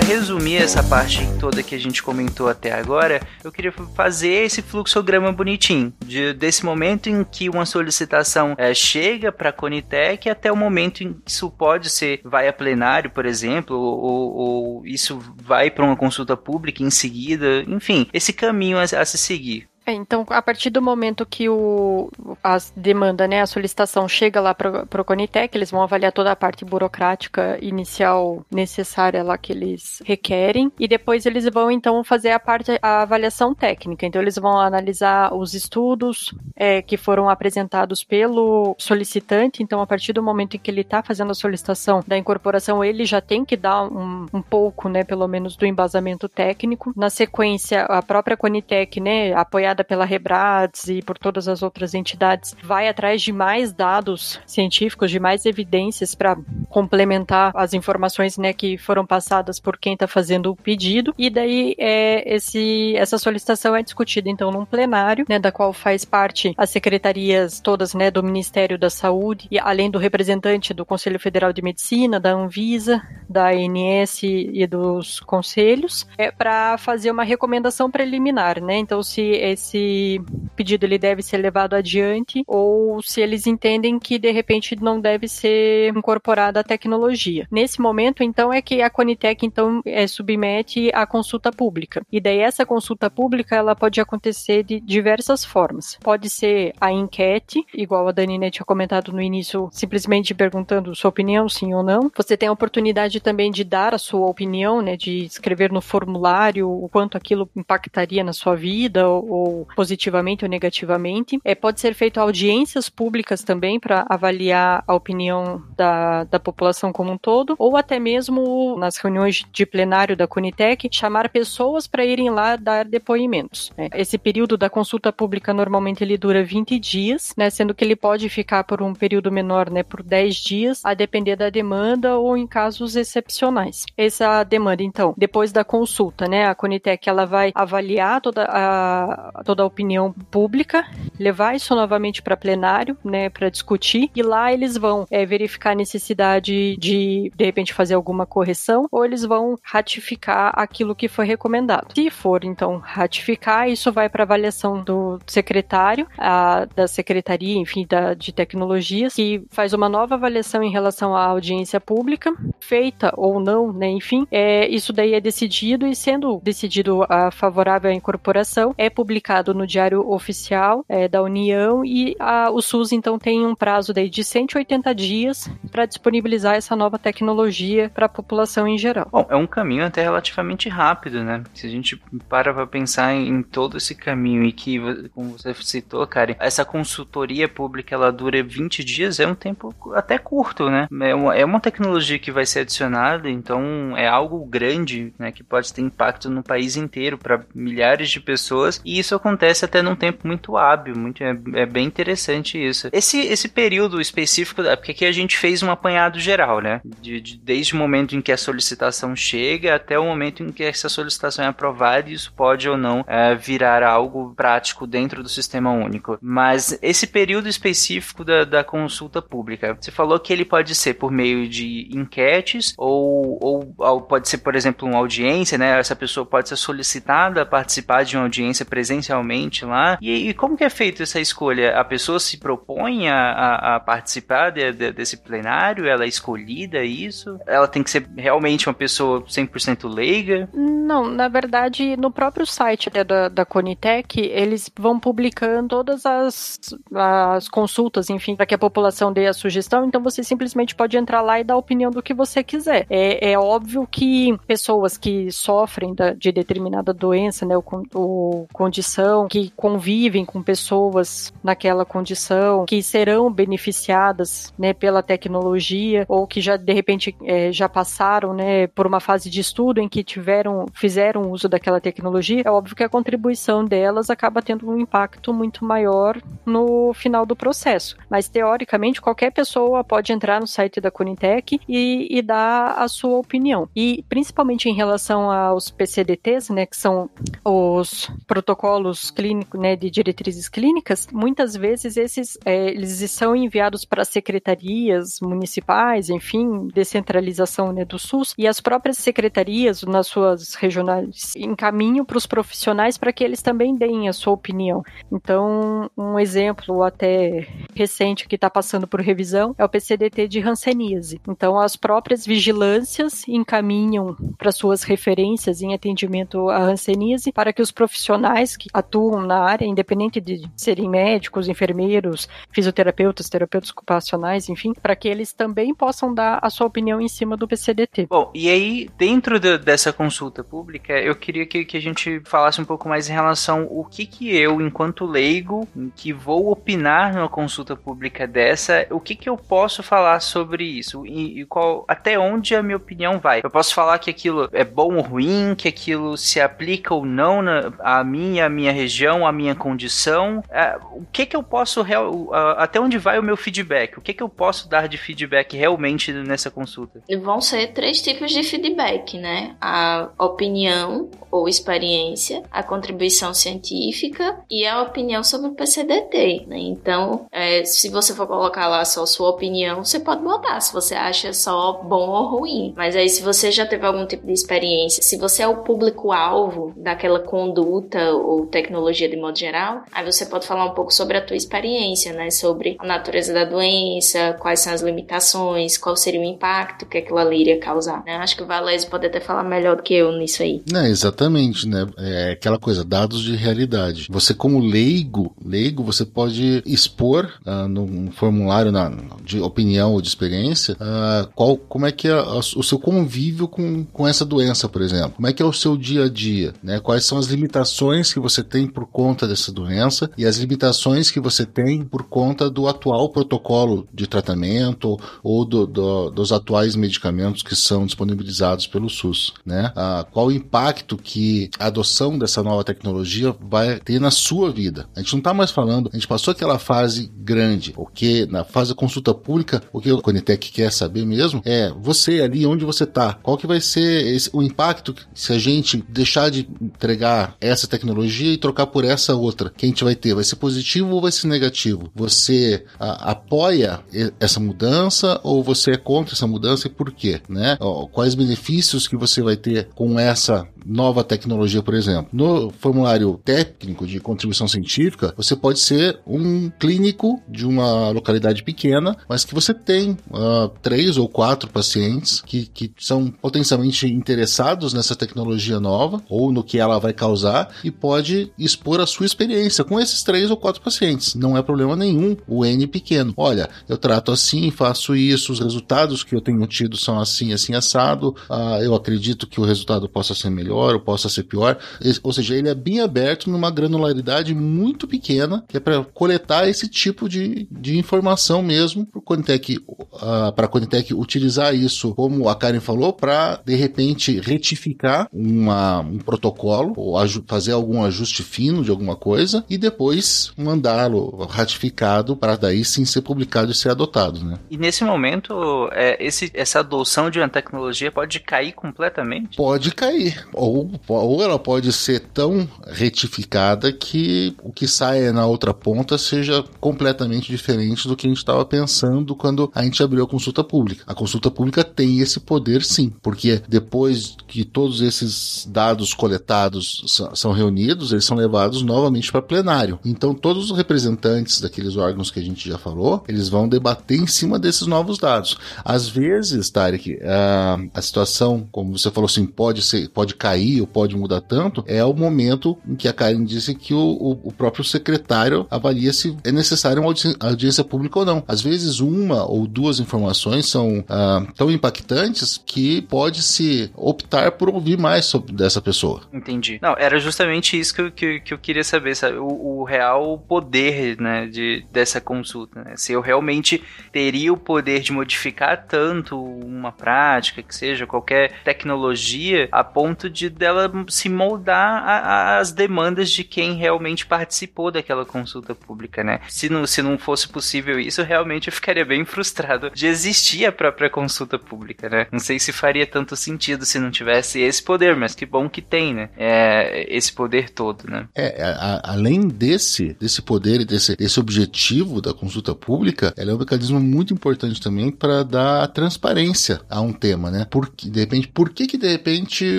Para 0.00 0.08
resumir 0.08 0.56
essa 0.56 0.82
parte 0.82 1.28
toda 1.38 1.62
que 1.62 1.74
a 1.74 1.78
gente 1.78 2.02
comentou 2.02 2.48
até 2.48 2.72
agora, 2.72 3.20
eu 3.44 3.52
queria 3.52 3.72
fazer 3.94 4.44
esse 4.44 4.62
fluxograma 4.62 5.30
bonitinho, 5.30 5.92
de, 6.04 6.32
desse 6.32 6.64
momento 6.64 7.10
em 7.10 7.22
que 7.22 7.50
uma 7.50 7.66
solicitação 7.66 8.54
é, 8.56 8.72
chega 8.72 9.30
para 9.30 9.50
a 9.50 9.52
Conitec 9.52 10.30
até 10.30 10.50
o 10.50 10.56
momento 10.56 11.02
em 11.02 11.12
que 11.12 11.30
isso 11.30 11.50
pode 11.50 11.90
ser, 11.90 12.20
vai 12.24 12.48
a 12.48 12.52
plenário, 12.52 13.10
por 13.10 13.26
exemplo, 13.26 13.76
ou, 13.76 14.32
ou 14.32 14.86
isso 14.86 15.20
vai 15.36 15.70
para 15.70 15.84
uma 15.84 15.96
consulta 15.96 16.34
pública 16.36 16.82
em 16.82 16.90
seguida, 16.90 17.62
enfim, 17.68 18.06
esse 18.12 18.32
caminho 18.32 18.78
a, 18.78 18.82
a 18.82 19.04
se 19.04 19.18
seguir. 19.18 19.68
É, 19.90 19.92
então, 19.92 20.24
a 20.28 20.40
partir 20.40 20.70
do 20.70 20.80
momento 20.80 21.26
que 21.26 21.48
o, 21.48 22.10
a 22.44 22.56
demanda, 22.76 23.26
né, 23.26 23.40
a 23.40 23.46
solicitação 23.46 24.06
chega 24.06 24.40
lá 24.40 24.54
para 24.54 25.00
o 25.00 25.04
Conitec, 25.04 25.56
eles 25.56 25.70
vão 25.70 25.82
avaliar 25.82 26.12
toda 26.12 26.30
a 26.30 26.36
parte 26.36 26.64
burocrática 26.64 27.58
inicial 27.60 28.44
necessária 28.50 29.22
lá 29.24 29.36
que 29.36 29.52
eles 29.52 30.00
requerem, 30.04 30.70
e 30.78 30.86
depois 30.86 31.26
eles 31.26 31.44
vão, 31.46 31.70
então, 31.72 32.04
fazer 32.04 32.30
a 32.30 32.38
parte, 32.38 32.78
a 32.80 33.02
avaliação 33.02 33.52
técnica. 33.52 34.06
Então, 34.06 34.22
eles 34.22 34.36
vão 34.36 34.60
analisar 34.60 35.34
os 35.34 35.54
estudos 35.54 36.32
é, 36.54 36.80
que 36.80 36.96
foram 36.96 37.28
apresentados 37.28 38.04
pelo 38.04 38.76
solicitante. 38.78 39.60
Então, 39.60 39.80
a 39.80 39.86
partir 39.86 40.12
do 40.12 40.22
momento 40.22 40.56
em 40.56 40.60
que 40.60 40.70
ele 40.70 40.82
está 40.82 41.02
fazendo 41.02 41.32
a 41.32 41.34
solicitação 41.34 42.00
da 42.06 42.16
incorporação, 42.16 42.84
ele 42.84 43.04
já 43.04 43.20
tem 43.20 43.44
que 43.44 43.56
dar 43.56 43.82
um, 43.84 44.26
um 44.32 44.42
pouco, 44.42 44.88
né, 44.88 45.02
pelo 45.02 45.26
menos, 45.26 45.56
do 45.56 45.66
embasamento 45.66 46.28
técnico. 46.28 46.92
Na 46.96 47.10
sequência, 47.10 47.82
a 47.86 48.00
própria 48.00 48.36
Conitec, 48.36 49.00
né, 49.00 49.32
apoiada 49.32 49.79
pela 49.84 50.04
Rebrades 50.04 50.88
e 50.88 51.02
por 51.02 51.18
todas 51.18 51.48
as 51.48 51.62
outras 51.62 51.94
entidades, 51.94 52.56
vai 52.62 52.88
atrás 52.88 53.22
de 53.22 53.32
mais 53.32 53.72
dados 53.72 54.40
científicos, 54.46 55.10
de 55.10 55.20
mais 55.20 55.46
evidências 55.46 56.14
para 56.14 56.36
complementar 56.68 57.52
as 57.54 57.74
informações 57.74 58.38
né, 58.38 58.52
que 58.52 58.78
foram 58.78 59.04
passadas 59.06 59.58
por 59.58 59.78
quem 59.78 59.94
está 59.94 60.06
fazendo 60.06 60.50
o 60.50 60.56
pedido. 60.56 61.14
E 61.18 61.30
daí 61.30 61.74
é, 61.78 62.34
esse, 62.34 62.94
essa 62.96 63.18
solicitação 63.18 63.74
é 63.74 63.82
discutida 63.82 64.28
então 64.28 64.50
num 64.50 64.64
plenário, 64.64 65.24
né, 65.28 65.38
da 65.38 65.52
qual 65.52 65.72
faz 65.72 66.04
parte 66.04 66.54
as 66.56 66.70
secretarias 66.70 67.60
todas 67.60 67.94
né, 67.94 68.10
do 68.10 68.22
Ministério 68.22 68.78
da 68.78 68.90
Saúde, 68.90 69.48
e 69.50 69.58
além 69.58 69.90
do 69.90 69.98
representante 69.98 70.72
do 70.72 70.84
Conselho 70.84 71.18
Federal 71.18 71.52
de 71.52 71.62
Medicina, 71.62 72.20
da 72.20 72.32
Anvisa, 72.32 73.02
da 73.28 73.48
ANS 73.50 74.22
e 74.22 74.66
dos 74.66 75.20
conselhos, 75.20 76.06
é, 76.16 76.30
para 76.30 76.76
fazer 76.78 77.10
uma 77.10 77.24
recomendação 77.24 77.90
preliminar. 77.90 78.60
Né? 78.60 78.76
Então, 78.78 79.02
se 79.02 79.22
esse 79.60 80.20
pedido 80.56 80.84
ele 80.84 80.98
deve 80.98 81.22
ser 81.22 81.36
levado 81.36 81.74
adiante 81.74 82.42
ou 82.46 83.02
se 83.02 83.20
eles 83.20 83.46
entendem 83.46 83.98
que 83.98 84.18
de 84.18 84.30
repente 84.30 84.74
não 84.80 85.00
deve 85.00 85.28
ser 85.28 85.94
incorporada 85.94 86.60
a 86.60 86.64
tecnologia. 86.64 87.46
Nesse 87.50 87.80
momento, 87.80 88.22
então, 88.22 88.52
é 88.52 88.62
que 88.62 88.80
a 88.80 88.88
Conitec 88.88 89.44
então 89.44 89.82
é, 89.84 90.06
submete 90.06 90.90
a 90.94 91.06
consulta 91.06 91.52
pública. 91.52 92.02
E 92.10 92.20
daí 92.20 92.38
essa 92.38 92.64
consulta 92.64 93.10
pública 93.10 93.56
ela 93.56 93.76
pode 93.76 94.00
acontecer 94.00 94.62
de 94.62 94.80
diversas 94.80 95.44
formas. 95.44 95.98
Pode 96.02 96.30
ser 96.30 96.72
a 96.80 96.90
enquete, 96.90 97.64
igual 97.74 98.08
a 98.08 98.12
Danine 98.12 98.50
tinha 98.50 98.64
comentado 98.64 99.12
no 99.12 99.20
início, 99.20 99.68
simplesmente 99.72 100.34
perguntando 100.34 100.94
sua 100.94 101.10
opinião, 101.10 101.48
sim 101.48 101.74
ou 101.74 101.82
não. 101.82 102.10
Você 102.16 102.36
tem 102.36 102.48
a 102.48 102.52
oportunidade 102.52 103.20
também 103.20 103.50
de 103.50 103.64
dar 103.64 103.94
a 103.94 103.98
sua 103.98 104.26
opinião, 104.26 104.80
né, 104.80 104.96
de 104.96 105.24
escrever 105.24 105.70
no 105.70 105.80
formulário 105.80 106.68
o 106.70 106.88
quanto 106.88 107.16
aquilo 107.16 107.48
impactaria 107.54 108.24
na 108.24 108.32
sua 108.32 108.54
vida 108.54 109.08
ou, 109.08 109.49
ou 109.50 109.66
positivamente 109.74 110.44
ou 110.44 110.48
negativamente. 110.48 111.40
É, 111.44 111.54
pode 111.54 111.80
ser 111.80 111.94
feito 111.94 112.20
audiências 112.20 112.88
públicas 112.88 113.42
também 113.42 113.80
para 113.80 114.06
avaliar 114.08 114.84
a 114.86 114.94
opinião 114.94 115.62
da, 115.76 116.24
da 116.24 116.38
população 116.38 116.92
como 116.92 117.12
um 117.12 117.18
todo, 117.18 117.54
ou 117.58 117.76
até 117.76 117.98
mesmo 117.98 118.76
nas 118.78 118.96
reuniões 118.96 119.44
de 119.52 119.66
plenário 119.66 120.16
da 120.16 120.26
Conitec, 120.26 120.88
chamar 120.92 121.28
pessoas 121.28 121.86
para 121.86 122.04
irem 122.04 122.30
lá 122.30 122.56
dar 122.56 122.84
depoimentos. 122.84 123.72
Né? 123.76 123.88
Esse 123.94 124.18
período 124.18 124.56
da 124.56 124.70
consulta 124.70 125.12
pública 125.12 125.52
normalmente 125.52 126.02
ele 126.04 126.16
dura 126.16 126.42
20 126.42 126.78
dias, 126.78 127.34
né, 127.36 127.50
sendo 127.50 127.74
que 127.74 127.84
ele 127.84 127.96
pode 127.96 128.28
ficar 128.28 128.64
por 128.64 128.82
um 128.82 128.94
período 128.94 129.32
menor, 129.32 129.70
né, 129.70 129.82
por 129.82 130.02
10 130.02 130.36
dias, 130.36 130.84
a 130.84 130.94
depender 130.94 131.36
da 131.36 131.50
demanda 131.50 132.16
ou 132.16 132.36
em 132.36 132.46
casos 132.46 132.96
excepcionais. 132.96 133.86
Essa 133.96 134.44
demanda, 134.44 134.82
então, 134.82 135.14
depois 135.16 135.52
da 135.52 135.64
consulta, 135.64 136.26
né, 136.26 136.46
a 136.46 136.54
Conitec 136.54 137.08
ela 137.08 137.24
vai 137.24 137.52
avaliar 137.54 138.20
toda 138.20 138.44
a, 138.44 139.39
toda 139.44 139.62
a 139.62 139.66
opinião 139.66 140.12
pública, 140.30 140.86
levar 141.18 141.54
isso 141.54 141.74
novamente 141.74 142.22
para 142.22 142.36
plenário, 142.36 142.96
né, 143.04 143.28
para 143.28 143.48
discutir, 143.48 144.10
e 144.14 144.22
lá 144.22 144.52
eles 144.52 144.76
vão 144.76 145.06
é, 145.10 145.24
verificar 145.24 145.72
a 145.72 145.74
necessidade 145.74 146.76
de, 146.76 147.32
de 147.34 147.44
repente, 147.44 147.72
fazer 147.72 147.94
alguma 147.94 148.26
correção, 148.26 148.86
ou 148.90 149.04
eles 149.04 149.24
vão 149.24 149.58
ratificar 149.62 150.52
aquilo 150.54 150.94
que 150.94 151.08
foi 151.08 151.26
recomendado. 151.26 151.92
Se 151.94 152.10
for, 152.10 152.44
então, 152.44 152.78
ratificar, 152.78 153.68
isso 153.68 153.90
vai 153.92 154.08
para 154.08 154.24
avaliação 154.24 154.82
do 154.82 155.18
secretário, 155.26 156.06
a, 156.18 156.66
da 156.74 156.86
secretaria, 156.86 157.56
enfim, 157.56 157.86
da, 157.88 158.14
de 158.14 158.32
tecnologias, 158.32 159.14
que 159.14 159.42
faz 159.50 159.72
uma 159.72 159.88
nova 159.88 160.14
avaliação 160.14 160.62
em 160.62 160.70
relação 160.70 161.14
à 161.16 161.24
audiência 161.24 161.80
pública, 161.80 162.32
feita 162.60 163.12
ou 163.16 163.40
não, 163.40 163.72
né, 163.72 163.88
enfim, 163.88 164.26
é, 164.30 164.68
isso 164.68 164.92
daí 164.92 165.14
é 165.14 165.20
decidido 165.20 165.86
e 165.86 165.94
sendo 165.94 166.40
decidido 166.42 167.04
a 167.08 167.30
favorável 167.30 167.90
à 167.90 167.94
incorporação, 167.94 168.74
é 168.76 168.90
publicado 168.90 169.29
publicado 169.30 169.54
no 169.54 169.66
Diário 169.66 170.08
Oficial 170.10 170.84
é, 170.88 171.06
da 171.06 171.22
União 171.22 171.84
e 171.84 172.16
a, 172.18 172.50
o 172.50 172.60
SUS 172.60 172.90
então 172.90 173.18
tem 173.18 173.46
um 173.46 173.54
prazo 173.54 173.94
daí 173.94 174.10
de 174.10 174.24
180 174.24 174.92
dias 174.94 175.48
para 175.70 175.86
disponibilizar 175.86 176.56
essa 176.56 176.74
nova 176.74 176.98
tecnologia 176.98 177.88
para 177.94 178.06
a 178.06 178.08
população 178.08 178.66
em 178.66 178.76
geral. 178.76 179.08
Bom, 179.12 179.26
é 179.30 179.36
um 179.36 179.46
caminho 179.46 179.84
até 179.84 180.02
relativamente 180.02 180.68
rápido, 180.68 181.22
né? 181.22 181.44
Se 181.54 181.66
a 181.66 181.70
gente 181.70 181.96
para 182.28 182.52
para 182.52 182.66
pensar 182.66 183.14
em 183.14 183.42
todo 183.42 183.76
esse 183.76 183.94
caminho 183.94 184.42
e 184.42 184.52
que, 184.52 184.80
como 185.14 185.38
você 185.38 185.54
citou, 185.54 186.04
Karen, 186.06 186.34
essa 186.40 186.64
consultoria 186.64 187.48
pública 187.48 187.94
ela 187.94 188.10
dura 188.10 188.42
20 188.42 188.82
dias, 188.82 189.20
é 189.20 189.26
um 189.26 189.34
tempo 189.34 189.72
até 189.94 190.18
curto, 190.18 190.68
né? 190.68 190.88
É 191.02 191.14
uma, 191.14 191.36
é 191.36 191.44
uma 191.44 191.60
tecnologia 191.60 192.18
que 192.18 192.32
vai 192.32 192.46
ser 192.46 192.60
adicionada, 192.60 193.30
então 193.30 193.96
é 193.96 194.08
algo 194.08 194.44
grande, 194.44 195.12
né? 195.18 195.30
Que 195.30 195.44
pode 195.44 195.72
ter 195.72 195.82
impacto 195.82 196.28
no 196.28 196.42
país 196.42 196.76
inteiro 196.76 197.16
para 197.16 197.42
milhares 197.54 198.10
de 198.10 198.20
pessoas 198.20 198.80
e 198.84 198.98
isso 198.98 199.19
acontece 199.20 199.64
até 199.64 199.82
num 199.82 199.94
tempo 199.94 200.26
muito 200.26 200.56
hábil, 200.56 200.96
muito, 200.96 201.22
é, 201.22 201.36
é 201.54 201.66
bem 201.66 201.86
interessante 201.86 202.58
isso. 202.58 202.88
Esse, 202.92 203.18
esse 203.20 203.48
período 203.48 204.00
específico, 204.00 204.62
porque 204.62 204.92
aqui 204.92 205.04
a 205.04 205.12
gente 205.12 205.36
fez 205.36 205.62
um 205.62 205.70
apanhado 205.70 206.18
geral, 206.18 206.60
né? 206.60 206.80
De, 206.84 207.20
de, 207.20 207.36
desde 207.38 207.74
o 207.74 207.76
momento 207.76 208.16
em 208.16 208.20
que 208.20 208.32
a 208.32 208.36
solicitação 208.36 209.14
chega 209.14 209.74
até 209.74 209.98
o 209.98 210.04
momento 210.04 210.42
em 210.42 210.50
que 210.50 210.64
essa 210.64 210.88
solicitação 210.88 211.44
é 211.44 211.48
aprovada, 211.48 212.10
e 212.10 212.14
isso 212.14 212.32
pode 212.32 212.68
ou 212.68 212.76
não 212.76 213.04
é, 213.06 213.34
virar 213.34 213.82
algo 213.82 214.34
prático 214.34 214.86
dentro 214.86 215.22
do 215.22 215.28
sistema 215.28 215.70
único. 215.70 216.18
Mas 216.20 216.78
esse 216.82 217.06
período 217.06 217.48
específico 217.48 218.24
da, 218.24 218.44
da 218.44 218.64
consulta 218.64 219.20
pública, 219.20 219.76
você 219.78 219.90
falou 219.90 220.18
que 220.18 220.32
ele 220.32 220.44
pode 220.44 220.74
ser 220.74 220.94
por 220.94 221.10
meio 221.10 221.48
de 221.48 221.88
enquetes 221.92 222.74
ou, 222.76 223.38
ou, 223.40 223.74
ou 223.76 224.02
pode 224.02 224.28
ser, 224.28 224.38
por 224.38 224.54
exemplo, 224.54 224.88
uma 224.88 224.98
audiência, 224.98 225.58
né? 225.58 225.78
Essa 225.78 225.96
pessoa 225.96 226.24
pode 226.24 226.48
ser 226.48 226.56
solicitada 226.56 227.42
a 227.42 227.46
participar 227.46 228.04
de 228.04 228.16
uma 228.16 228.24
audiência 228.24 228.64
presencialmente 229.10 229.64
lá. 229.64 229.98
E, 230.00 230.28
e 230.28 230.34
como 230.34 230.56
que 230.56 230.64
é 230.64 230.70
feita 230.70 231.02
essa 231.02 231.20
escolha? 231.20 231.78
A 231.78 231.84
pessoa 231.84 232.20
se 232.20 232.38
propõe 232.38 233.08
a, 233.08 233.16
a, 233.16 233.76
a 233.76 233.80
participar 233.80 234.50
de, 234.50 234.72
de, 234.72 234.92
desse 234.92 235.16
plenário? 235.16 235.86
Ela 235.86 236.04
é 236.04 236.08
escolhida 236.08 236.84
isso? 236.84 237.38
Ela 237.46 237.66
tem 237.66 237.82
que 237.82 237.90
ser 237.90 238.08
realmente 238.16 238.68
uma 238.68 238.74
pessoa 238.74 239.22
100% 239.22 239.92
leiga? 239.92 240.48
Não, 240.54 241.08
na 241.08 241.28
verdade, 241.28 241.96
no 241.96 242.10
próprio 242.10 242.46
site 242.46 242.90
né, 242.94 243.02
da, 243.02 243.28
da 243.28 243.44
Conitec, 243.44 244.20
eles 244.20 244.70
vão 244.78 244.98
publicando 244.98 245.68
todas 245.68 246.04
as, 246.06 246.58
as 246.94 247.48
consultas, 247.48 248.10
enfim, 248.10 248.36
para 248.36 248.46
que 248.46 248.54
a 248.54 248.58
população 248.58 249.12
dê 249.12 249.26
a 249.26 249.32
sugestão. 249.32 249.86
Então 249.86 250.02
você 250.02 250.22
simplesmente 250.22 250.74
pode 250.74 250.96
entrar 250.96 251.20
lá 251.20 251.40
e 251.40 251.44
dar 251.44 251.54
a 251.54 251.58
opinião 251.58 251.90
do 251.90 252.02
que 252.02 252.14
você 252.14 252.42
quiser. 252.42 252.86
É, 252.90 253.32
é 253.32 253.38
óbvio 253.38 253.86
que 253.86 254.36
pessoas 254.46 254.96
que 254.96 255.30
sofrem 255.30 255.94
da, 255.94 256.12
de 256.12 256.32
determinada 256.32 256.92
doença, 256.92 257.46
né, 257.46 257.56
ou, 257.56 257.64
ou 257.94 258.48
condição, 258.52 258.99
que 259.28 259.50
convivem 259.56 260.24
com 260.24 260.42
pessoas 260.42 261.32
naquela 261.42 261.84
condição, 261.84 262.64
que 262.66 262.82
serão 262.82 263.30
beneficiadas, 263.32 264.52
né, 264.58 264.72
pela 264.72 265.02
tecnologia, 265.02 266.04
ou 266.08 266.26
que 266.26 266.40
já 266.40 266.56
de 266.56 266.72
repente 266.72 267.14
é, 267.24 267.52
já 267.52 267.68
passaram, 267.68 268.34
né, 268.34 268.66
por 268.68 268.86
uma 268.86 269.00
fase 269.00 269.30
de 269.30 269.40
estudo 269.40 269.80
em 269.80 269.88
que 269.88 270.02
tiveram, 270.02 270.66
fizeram 270.72 271.30
uso 271.30 271.48
daquela 271.48 271.80
tecnologia, 271.80 272.42
é 272.44 272.50
óbvio 272.50 272.76
que 272.76 272.84
a 272.84 272.88
contribuição 272.88 273.64
delas 273.64 274.10
acaba 274.10 274.42
tendo 274.42 274.68
um 274.68 274.78
impacto 274.78 275.32
muito 275.32 275.64
maior 275.64 276.20
no 276.44 276.92
final 276.94 277.24
do 277.24 277.36
processo. 277.36 277.96
Mas 278.08 278.28
teoricamente 278.28 279.00
qualquer 279.00 279.30
pessoa 279.30 279.84
pode 279.84 280.12
entrar 280.12 280.40
no 280.40 280.46
site 280.46 280.80
da 280.80 280.90
Conitec 280.90 281.60
e, 281.68 282.08
e 282.10 282.22
dar 282.22 282.74
a 282.78 282.88
sua 282.88 283.18
opinião. 283.18 283.68
E 283.74 284.04
principalmente 284.08 284.68
em 284.68 284.74
relação 284.74 285.30
aos 285.30 285.70
PCDTs, 285.70 286.52
né, 286.52 286.66
que 286.66 286.76
são 286.76 287.08
os 287.44 288.10
protocolos 288.26 288.89
clínicos, 289.10 289.60
né, 289.60 289.76
de 289.76 289.90
diretrizes 289.90 290.48
clínicas, 290.48 291.06
muitas 291.12 291.54
vezes 291.54 291.96
esses 291.96 292.38
é, 292.44 292.70
eles 292.70 293.10
são 293.10 293.36
enviados 293.36 293.84
para 293.84 294.04
secretarias 294.04 295.18
municipais, 295.20 296.10
enfim, 296.10 296.68
descentralização 296.74 297.72
né, 297.72 297.84
do 297.84 297.98
SUS, 297.98 298.34
e 298.36 298.46
as 298.46 298.60
próprias 298.60 298.98
secretarias, 298.98 299.82
nas 299.82 300.06
suas 300.06 300.54
regionais, 300.54 301.34
encaminham 301.36 302.04
para 302.04 302.18
os 302.18 302.26
profissionais 302.26 302.96
para 302.96 303.12
que 303.12 303.22
eles 303.22 303.42
também 303.42 303.76
deem 303.76 304.08
a 304.08 304.12
sua 304.12 304.32
opinião. 304.32 304.82
Então, 305.12 305.90
um 305.96 306.18
exemplo 306.18 306.82
até 306.82 307.46
recente 307.74 308.26
que 308.26 308.34
está 308.34 308.48
passando 308.48 308.86
por 308.86 309.00
revisão 309.00 309.54
é 309.58 309.64
o 309.64 309.68
PCDT 309.68 310.28
de 310.28 310.40
Hanseníase. 310.40 311.20
Então, 311.28 311.58
as 311.58 311.76
próprias 311.76 312.26
vigilâncias 312.26 313.26
encaminham 313.28 314.16
para 314.38 314.52
suas 314.52 314.82
referências 314.82 315.62
em 315.62 315.74
atendimento 315.74 316.48
à 316.48 316.58
Hanseníase 316.58 317.32
para 317.32 317.52
que 317.52 317.62
os 317.62 317.70
profissionais 317.70 318.56
que 318.56 318.69
atuam 318.72 319.22
na 319.22 319.40
área, 319.40 319.64
independente 319.64 320.20
de 320.20 320.48
serem 320.56 320.88
médicos, 320.88 321.48
enfermeiros, 321.48 322.28
fisioterapeutas, 322.50 323.28
terapeutas 323.28 323.70
ocupacionais, 323.70 324.48
enfim, 324.48 324.72
para 324.72 324.96
que 324.96 325.08
eles 325.08 325.32
também 325.32 325.74
possam 325.74 326.12
dar 326.12 326.38
a 326.42 326.50
sua 326.50 326.66
opinião 326.66 327.00
em 327.00 327.08
cima 327.08 327.36
do 327.36 327.46
PCDT. 327.46 328.06
Bom, 328.08 328.30
e 328.34 328.48
aí, 328.48 328.90
dentro 328.96 329.38
de, 329.38 329.58
dessa 329.58 329.92
consulta 329.92 330.42
pública, 330.42 330.92
eu 330.98 331.14
queria 331.14 331.46
que, 331.46 331.64
que, 331.64 331.76
a 331.76 331.80
gente 331.80 332.20
falasse 332.24 332.60
um 332.60 332.64
pouco 332.64 332.88
mais 332.88 333.08
em 333.08 333.12
relação 333.12 333.66
o 333.70 333.84
que 333.84 334.06
que 334.06 334.36
eu, 334.36 334.60
enquanto 334.60 335.06
leigo, 335.06 335.66
que 335.96 336.12
vou 336.12 336.50
opinar 336.50 337.14
numa 337.14 337.28
consulta 337.28 337.74
pública 337.74 338.26
dessa, 338.26 338.86
o 338.90 339.00
que 339.00 339.14
que 339.14 339.28
eu 339.28 339.36
posso 339.36 339.82
falar 339.82 340.20
sobre 340.20 340.64
isso 340.64 341.06
e, 341.06 341.40
e 341.40 341.44
qual, 341.44 341.84
até 341.88 342.18
onde 342.18 342.54
a 342.54 342.62
minha 342.62 342.76
opinião 342.76 343.18
vai. 343.18 343.40
Eu 343.42 343.50
posso 343.50 343.74
falar 343.74 343.98
que 343.98 344.10
aquilo 344.10 344.48
é 344.52 344.64
bom 344.64 344.96
ou 344.96 345.02
ruim, 345.02 345.54
que 345.56 345.68
aquilo 345.68 346.16
se 346.16 346.40
aplica 346.40 346.94
ou 346.94 347.04
não 347.04 347.42
na, 347.42 347.72
a 347.80 348.04
mim, 348.04 348.40
a 348.40 348.48
minha 348.48 348.59
região, 348.68 349.26
a 349.26 349.32
minha 349.32 349.54
condição. 349.54 350.42
É, 350.50 350.76
o 350.92 351.04
que 351.10 351.24
que 351.24 351.36
eu 351.36 351.42
posso 351.42 351.82
real, 351.82 352.28
até 352.56 352.80
onde 352.80 352.98
vai 352.98 353.18
o 353.18 353.22
meu 353.22 353.36
feedback? 353.36 353.98
O 353.98 354.00
que 354.00 354.12
que 354.12 354.22
eu 354.22 354.28
posso 354.28 354.68
dar 354.68 354.88
de 354.88 354.98
feedback 354.98 355.56
realmente 355.56 356.12
nessa 356.12 356.50
consulta? 356.50 357.02
Vão 357.22 357.40
ser 357.40 357.68
três 357.68 358.02
tipos 358.02 358.30
de 358.32 358.42
feedback, 358.42 359.18
né? 359.18 359.56
A 359.60 360.10
opinião 360.18 361.08
ou 361.30 361.48
experiência, 361.48 362.42
a 362.50 362.62
contribuição 362.62 363.32
científica 363.32 364.40
e 364.50 364.66
a 364.66 364.82
opinião 364.82 365.22
sobre 365.22 365.48
o 365.48 365.54
PCDT, 365.54 366.46
né? 366.48 366.58
Então, 366.58 367.26
é, 367.30 367.64
se 367.64 367.88
você 367.88 368.14
for 368.14 368.26
colocar 368.26 368.68
lá 368.68 368.84
só 368.84 369.06
sua 369.06 369.30
opinião, 369.30 369.84
você 369.84 370.00
pode 370.00 370.22
botar 370.22 370.60
se 370.60 370.72
você 370.72 370.94
acha 370.94 371.32
só 371.32 371.80
bom 371.84 372.08
ou 372.10 372.38
ruim. 372.38 372.74
Mas 372.76 372.96
aí, 372.96 373.08
se 373.08 373.22
você 373.22 373.50
já 373.50 373.64
teve 373.64 373.86
algum 373.86 374.06
tipo 374.06 374.26
de 374.26 374.32
experiência, 374.32 375.02
se 375.02 375.16
você 375.16 375.42
é 375.42 375.48
o 375.48 375.58
público-alvo 375.58 376.72
daquela 376.76 377.20
conduta 377.20 378.12
ou 378.12 378.46
tecnologia 378.50 379.08
de 379.08 379.16
modo 379.16 379.38
geral, 379.38 379.82
aí 379.92 380.04
você 380.04 380.26
pode 380.26 380.46
falar 380.46 380.64
um 380.64 380.74
pouco 380.74 380.92
sobre 380.92 381.16
a 381.16 381.20
tua 381.20 381.36
experiência, 381.36 382.12
né? 382.12 382.30
Sobre 382.30 382.76
a 382.78 382.86
natureza 382.86 383.32
da 383.32 383.44
doença, 383.44 384.36
quais 384.38 384.60
são 384.60 384.72
as 384.72 384.82
limitações, 384.82 385.78
qual 385.78 385.96
seria 385.96 386.20
o 386.20 386.24
impacto 386.24 386.86
que 386.86 386.98
aquilo 386.98 387.18
ali 387.18 387.40
iria 387.40 387.58
causar. 387.58 388.02
Né? 388.04 388.16
Acho 388.16 388.36
que 388.36 388.42
o 388.42 388.46
Valese 388.46 388.86
pode 388.86 389.06
até 389.06 389.20
falar 389.20 389.44
melhor 389.44 389.76
do 389.76 389.82
que 389.82 389.94
eu 389.94 390.12
nisso 390.12 390.42
aí. 390.42 390.62
É, 390.74 390.88
exatamente, 390.88 391.68
né? 391.68 391.86
É 391.98 392.32
aquela 392.32 392.58
coisa, 392.58 392.84
dados 392.84 393.22
de 393.22 393.36
realidade. 393.36 394.06
Você, 394.10 394.34
como 394.34 394.58
leigo, 394.58 395.34
leigo, 395.44 395.82
você 395.82 396.04
pode 396.04 396.62
expor 396.66 397.32
uh, 397.46 397.68
num 397.68 398.10
formulário 398.12 398.72
na, 398.72 398.92
de 399.22 399.40
opinião 399.40 399.92
ou 399.92 400.00
de 400.00 400.08
experiência 400.08 400.74
uh, 400.74 401.28
qual, 401.34 401.56
como 401.56 401.86
é 401.86 401.92
que 401.92 402.08
é 402.08 402.16
o 402.16 402.62
seu 402.62 402.78
convívio 402.78 403.48
com, 403.48 403.84
com 403.84 404.06
essa 404.06 404.24
doença, 404.24 404.68
por 404.68 404.82
exemplo. 404.82 405.12
Como 405.16 405.26
é 405.26 405.32
que 405.32 405.42
é 405.42 405.46
o 405.46 405.52
seu 405.52 405.76
dia 405.76 406.04
a 406.04 406.08
dia, 406.08 406.52
né? 406.62 406.80
Quais 406.80 407.04
são 407.04 407.18
as 407.18 407.26
limitações 407.26 408.12
que 408.12 408.20
você 408.20 408.39
tem 408.42 408.66
por 408.66 408.86
conta 408.86 409.26
dessa 409.26 409.52
doença 409.52 410.10
e 410.16 410.26
as 410.26 410.36
limitações 410.36 411.10
que 411.10 411.20
você 411.20 411.44
tem 411.44 411.84
por 411.84 412.04
conta 412.04 412.50
do 412.50 412.66
atual 412.68 413.08
protocolo 413.10 413.86
de 413.92 414.06
tratamento 414.06 414.98
ou 415.22 415.44
do, 415.44 415.66
do, 415.66 416.10
dos 416.10 416.32
atuais 416.32 416.76
medicamentos 416.76 417.42
que 417.42 417.56
são 417.56 417.86
disponibilizados 417.86 418.66
pelo 418.66 418.88
SUS, 418.88 419.34
né? 419.44 419.72
Ah, 419.76 420.06
qual 420.10 420.26
o 420.26 420.32
impacto 420.32 420.96
que 420.96 421.50
a 421.58 421.66
adoção 421.66 422.18
dessa 422.18 422.42
nova 422.42 422.64
tecnologia 422.64 423.34
vai 423.40 423.78
ter 423.80 424.00
na 424.00 424.10
sua 424.10 424.50
vida? 424.50 424.88
A 424.94 425.00
gente 425.00 425.12
não 425.12 425.20
está 425.20 425.34
mais 425.34 425.50
falando, 425.50 425.90
a 425.92 425.96
gente 425.96 426.08
passou 426.08 426.32
aquela 426.32 426.58
fase 426.58 427.10
grande, 427.16 427.72
o 427.76 427.86
que 427.86 428.26
na 428.26 428.44
fase 428.44 428.74
consulta 428.74 429.14
pública, 429.14 429.62
o 429.72 429.80
que 429.80 429.92
o 429.92 430.02
Conitec 430.02 430.50
quer 430.50 430.72
saber 430.72 431.04
mesmo 431.04 431.42
é 431.44 431.70
você 431.70 432.20
ali 432.20 432.46
onde 432.46 432.64
você 432.64 432.84
está, 432.84 433.14
qual 433.14 433.36
que 433.36 433.46
vai 433.46 433.60
ser 433.60 434.06
esse, 434.06 434.30
o 434.32 434.42
impacto 434.42 434.94
se 435.14 435.32
a 435.32 435.38
gente 435.38 435.84
deixar 435.88 436.30
de 436.30 436.48
entregar 436.60 437.36
essa 437.40 437.66
tecnologia 437.66 438.29
e 438.30 438.38
trocar 438.38 438.66
por 438.66 438.84
essa 438.84 439.14
outra, 439.14 439.50
que 439.50 439.66
a 439.66 439.68
gente 439.68 439.84
vai 439.84 439.94
ter, 439.94 440.14
vai 440.14 440.24
ser 440.24 440.36
positivo 440.36 440.90
ou 440.90 441.00
vai 441.00 441.12
ser 441.12 441.26
negativo? 441.26 441.90
Você 441.94 442.64
a, 442.78 443.10
apoia 443.10 443.80
essa 444.18 444.40
mudança 444.40 445.20
ou 445.22 445.42
você 445.42 445.72
é 445.72 445.76
contra 445.76 446.14
essa 446.14 446.26
mudança 446.26 446.66
e 446.66 446.70
por 446.70 446.92
quê, 446.92 447.20
né? 447.28 447.56
Quais 447.92 448.14
benefícios 448.14 448.86
que 448.86 448.96
você 448.96 449.22
vai 449.22 449.36
ter 449.36 449.68
com 449.74 449.98
essa 449.98 450.46
nova 450.64 451.02
tecnologia, 451.02 451.62
por 451.62 451.74
exemplo. 451.74 452.08
No 452.12 452.50
formulário 452.50 453.20
técnico 453.24 453.86
de 453.86 454.00
contribuição 454.00 454.46
científica, 454.46 455.14
você 455.16 455.34
pode 455.34 455.58
ser 455.58 455.98
um 456.06 456.50
clínico 456.50 457.20
de 457.28 457.46
uma 457.46 457.90
localidade 457.90 458.42
pequena, 458.42 458.96
mas 459.08 459.24
que 459.24 459.34
você 459.34 459.54
tem 459.54 459.96
uh, 460.10 460.48
três 460.62 460.96
ou 460.96 461.08
quatro 461.08 461.48
pacientes 461.50 462.20
que, 462.20 462.46
que 462.46 462.72
são 462.78 463.10
potencialmente 463.10 463.86
interessados 463.86 464.72
nessa 464.72 464.94
tecnologia 464.94 465.58
nova 465.60 466.02
ou 466.08 466.32
no 466.32 466.42
que 466.42 466.58
ela 466.58 466.78
vai 466.78 466.92
causar 466.92 467.48
e 467.64 467.70
pode 467.70 468.32
expor 468.38 468.80
a 468.80 468.86
sua 468.86 469.06
experiência 469.06 469.64
com 469.64 469.80
esses 469.80 470.02
três 470.02 470.30
ou 470.30 470.36
quatro 470.36 470.60
pacientes. 470.60 471.14
Não 471.14 471.36
é 471.36 471.42
problema 471.42 471.74
nenhum 471.74 472.16
o 472.26 472.44
N 472.44 472.66
pequeno. 472.66 473.14
Olha, 473.16 473.48
eu 473.68 473.76
trato 473.76 474.12
assim, 474.12 474.50
faço 474.50 474.94
isso, 474.94 475.32
os 475.32 475.40
resultados 475.40 476.04
que 476.04 476.14
eu 476.14 476.20
tenho 476.20 476.46
tido 476.46 476.76
são 476.76 476.98
assim, 476.98 477.32
assim, 477.32 477.54
assado. 477.54 478.14
Uh, 478.28 478.62
eu 478.62 478.74
acredito 478.74 479.26
que 479.26 479.40
o 479.40 479.44
resultado 479.44 479.88
possa 479.88 480.14
ser 480.14 480.30
melhor 480.30 480.49
melhor 480.50 480.74
ou 480.74 480.80
possa 480.80 481.08
ser 481.08 481.22
pior. 481.22 481.56
Ou 482.02 482.12
seja, 482.12 482.34
ele 482.34 482.48
é 482.48 482.54
bem 482.54 482.80
aberto 482.80 483.30
numa 483.30 483.50
granularidade 483.50 484.34
muito 484.34 484.86
pequena, 484.86 485.44
que 485.48 485.56
é 485.56 485.60
para 485.60 485.84
coletar 485.84 486.48
esse 486.48 486.68
tipo 486.68 487.08
de, 487.08 487.46
de 487.50 487.78
informação 487.78 488.42
mesmo 488.42 488.84
para 488.86 489.00
Conitec, 489.00 489.58
uh, 489.58 490.32
para 490.34 490.48
Conitec 490.48 490.92
utilizar 490.92 491.54
isso, 491.54 491.94
como 491.94 492.28
a 492.28 492.34
Karen 492.34 492.60
falou, 492.60 492.92
para 492.92 493.40
de 493.44 493.54
repente 493.54 494.20
retificar 494.20 495.08
uma, 495.12 495.80
um 495.80 495.98
protocolo 495.98 496.74
ou 496.76 496.96
fazer 497.26 497.52
algum 497.52 497.84
ajuste 497.84 498.22
fino 498.22 498.62
de 498.62 498.70
alguma 498.70 498.96
coisa 498.96 499.44
e 499.48 499.56
depois 499.56 500.32
mandá-lo 500.36 501.24
ratificado 501.26 502.16
para 502.16 502.36
daí 502.36 502.64
sim 502.64 502.84
ser 502.84 503.02
publicado 503.02 503.52
e 503.52 503.54
ser 503.54 503.70
adotado, 503.70 504.24
né? 504.24 504.38
E 504.50 504.56
nesse 504.56 504.84
momento, 504.84 505.68
é, 505.72 506.04
esse, 506.04 506.30
essa 506.34 506.60
adoção 506.60 507.10
de 507.10 507.18
uma 507.18 507.28
tecnologia 507.28 507.90
pode 507.90 508.20
cair 508.20 508.52
completamente? 508.52 509.36
Pode 509.36 509.72
cair. 509.74 510.26
Ou, 510.40 510.70
ou 510.88 511.22
ela 511.22 511.38
pode 511.38 511.70
ser 511.72 512.00
tão 512.00 512.48
retificada 512.66 513.70
que 513.72 514.34
o 514.42 514.50
que 514.50 514.66
sai 514.66 515.12
na 515.12 515.26
outra 515.26 515.52
ponta 515.52 515.98
seja 515.98 516.42
completamente 516.58 517.30
diferente 517.30 517.86
do 517.86 517.94
que 517.94 518.06
a 518.06 518.10
gente 518.10 518.18
estava 518.18 518.44
pensando 518.44 519.14
quando 519.14 519.50
a 519.54 519.62
gente 519.62 519.82
abriu 519.82 520.02
a 520.04 520.08
consulta 520.08 520.42
pública. 520.42 520.82
A 520.86 520.94
consulta 520.94 521.30
pública 521.30 521.62
tem 521.62 522.00
esse 522.00 522.18
poder 522.18 522.64
sim, 522.64 522.90
porque 523.02 523.42
depois 523.46 524.16
que 524.26 524.44
todos 524.44 524.80
esses 524.80 525.46
dados 525.50 525.92
coletados 525.92 526.82
são 527.14 527.32
reunidos, 527.32 527.92
eles 527.92 528.06
são 528.06 528.16
levados 528.16 528.62
novamente 528.62 529.12
para 529.12 529.20
plenário. 529.20 529.78
Então 529.84 530.14
todos 530.14 530.50
os 530.50 530.56
representantes 530.56 531.40
daqueles 531.40 531.76
órgãos 531.76 532.10
que 532.10 532.18
a 532.18 532.22
gente 532.22 532.48
já 532.48 532.56
falou, 532.56 533.04
eles 533.06 533.28
vão 533.28 533.46
debater 533.46 533.98
em 533.98 534.06
cima 534.06 534.38
desses 534.38 534.66
novos 534.66 534.98
dados. 534.98 535.36
Às 535.62 535.88
vezes, 535.88 536.48
Tarek, 536.48 536.98
a, 537.02 537.58
a 537.74 537.82
situação, 537.82 538.48
como 538.50 538.78
você 538.78 538.90
falou 538.90 539.06
assim, 539.06 539.26
pode 539.26 539.62
ser, 539.62 539.88
pode 539.90 540.14
cair 540.14 540.29
ou 540.60 540.66
pode 540.66 540.96
mudar 540.96 541.20
tanto, 541.20 541.64
é 541.66 541.84
o 541.84 541.94
momento 541.94 542.58
em 542.68 542.74
que 542.74 542.88
a 542.88 542.92
Karen 542.92 543.24
disse 543.24 543.54
que 543.54 543.74
o, 543.74 543.78
o, 543.78 544.10
o 544.24 544.32
próprio 544.32 544.64
secretário 544.64 545.46
avalia 545.50 545.92
se 545.92 546.16
é 546.24 546.32
necessário 546.32 546.82
uma 546.82 546.94
audiência 547.20 547.64
pública 547.64 548.00
ou 548.00 548.04
não. 548.04 548.24
Às 548.26 548.42
vezes, 548.42 548.80
uma 548.80 549.24
ou 549.24 549.46
duas 549.46 549.80
informações 549.80 550.46
são 550.46 550.84
ah, 550.88 551.26
tão 551.36 551.50
impactantes 551.50 552.40
que 552.44 552.82
pode 552.82 553.22
se 553.22 553.70
optar 553.74 554.32
por 554.32 554.48
ouvir 554.48 554.78
mais 554.78 555.04
sobre 555.04 555.32
dessa 555.32 555.60
pessoa. 555.60 556.02
Entendi. 556.12 556.58
Não, 556.62 556.74
era 556.78 556.98
justamente 556.98 557.58
isso 557.58 557.74
que 557.74 557.80
eu, 557.80 557.90
que, 557.90 558.20
que 558.20 558.34
eu 558.34 558.38
queria 558.38 558.64
saber, 558.64 558.94
sabe? 558.94 559.16
O, 559.16 559.60
o 559.60 559.64
real 559.64 560.18
poder, 560.18 561.00
né, 561.00 561.26
de, 561.26 561.64
dessa 561.72 562.00
consulta, 562.00 562.62
né? 562.62 562.74
Se 562.76 562.92
eu 562.92 563.00
realmente 563.00 563.62
teria 563.92 564.32
o 564.32 564.36
poder 564.36 564.80
de 564.80 564.92
modificar 564.92 565.66
tanto 565.66 566.20
uma 566.20 566.72
prática, 566.72 567.42
que 567.42 567.54
seja 567.54 567.86
qualquer 567.86 568.32
tecnologia, 568.44 569.48
a 569.50 569.62
ponto 569.64 570.08
de 570.08 570.19
dela 570.28 570.70
se 570.88 571.08
moldar 571.08 572.38
às 572.38 572.52
demandas 572.52 573.10
de 573.10 573.24
quem 573.24 573.54
realmente 573.54 574.06
participou 574.06 574.70
daquela 574.70 575.04
consulta 575.04 575.54
pública, 575.54 576.02
né? 576.02 576.20
Se 576.28 576.48
não, 576.48 576.66
se 576.66 576.82
não 576.82 576.98
fosse 576.98 577.28
possível 577.28 577.78
isso, 577.78 578.02
realmente 578.02 578.48
eu 578.48 578.52
ficaria 578.52 578.84
bem 578.84 579.04
frustrado 579.04 579.70
de 579.70 579.86
existir 579.86 580.44
a 580.44 580.52
própria 580.52 580.90
consulta 580.90 581.38
pública, 581.38 581.88
né? 581.88 582.06
Não 582.10 582.18
sei 582.18 582.38
se 582.38 582.52
faria 582.52 582.86
tanto 582.86 583.16
sentido 583.16 583.64
se 583.64 583.78
não 583.78 583.90
tivesse 583.90 584.40
esse 584.40 584.62
poder, 584.62 584.96
mas 584.96 585.14
que 585.14 585.24
bom 585.24 585.48
que 585.48 585.62
tem, 585.62 585.94
né? 585.94 586.10
É, 586.16 586.86
esse 586.94 587.12
poder 587.12 587.50
todo, 587.50 587.88
né? 587.88 588.08
É, 588.14 588.42
a, 588.42 588.92
além 588.92 589.28
desse, 589.28 589.96
desse 590.00 590.22
poder 590.22 590.60
e 590.60 590.64
desse, 590.64 590.96
desse 590.96 591.20
objetivo 591.20 592.00
da 592.00 592.12
consulta 592.12 592.54
pública, 592.54 593.14
ela 593.16 593.30
é 593.30 593.34
um 593.34 593.38
mecanismo 593.38 593.80
muito 593.80 594.12
importante 594.12 594.60
também 594.60 594.90
para 594.90 595.22
dar 595.22 595.68
transparência 595.68 596.60
a 596.68 596.80
um 596.80 596.92
tema, 596.92 597.30
né? 597.30 597.46
Porque, 597.50 597.88
de 597.88 598.00
repente, 598.00 598.28
por 598.28 598.50
que 598.50 598.66
que 598.66 598.78
de 598.78 598.88
repente 598.88 599.58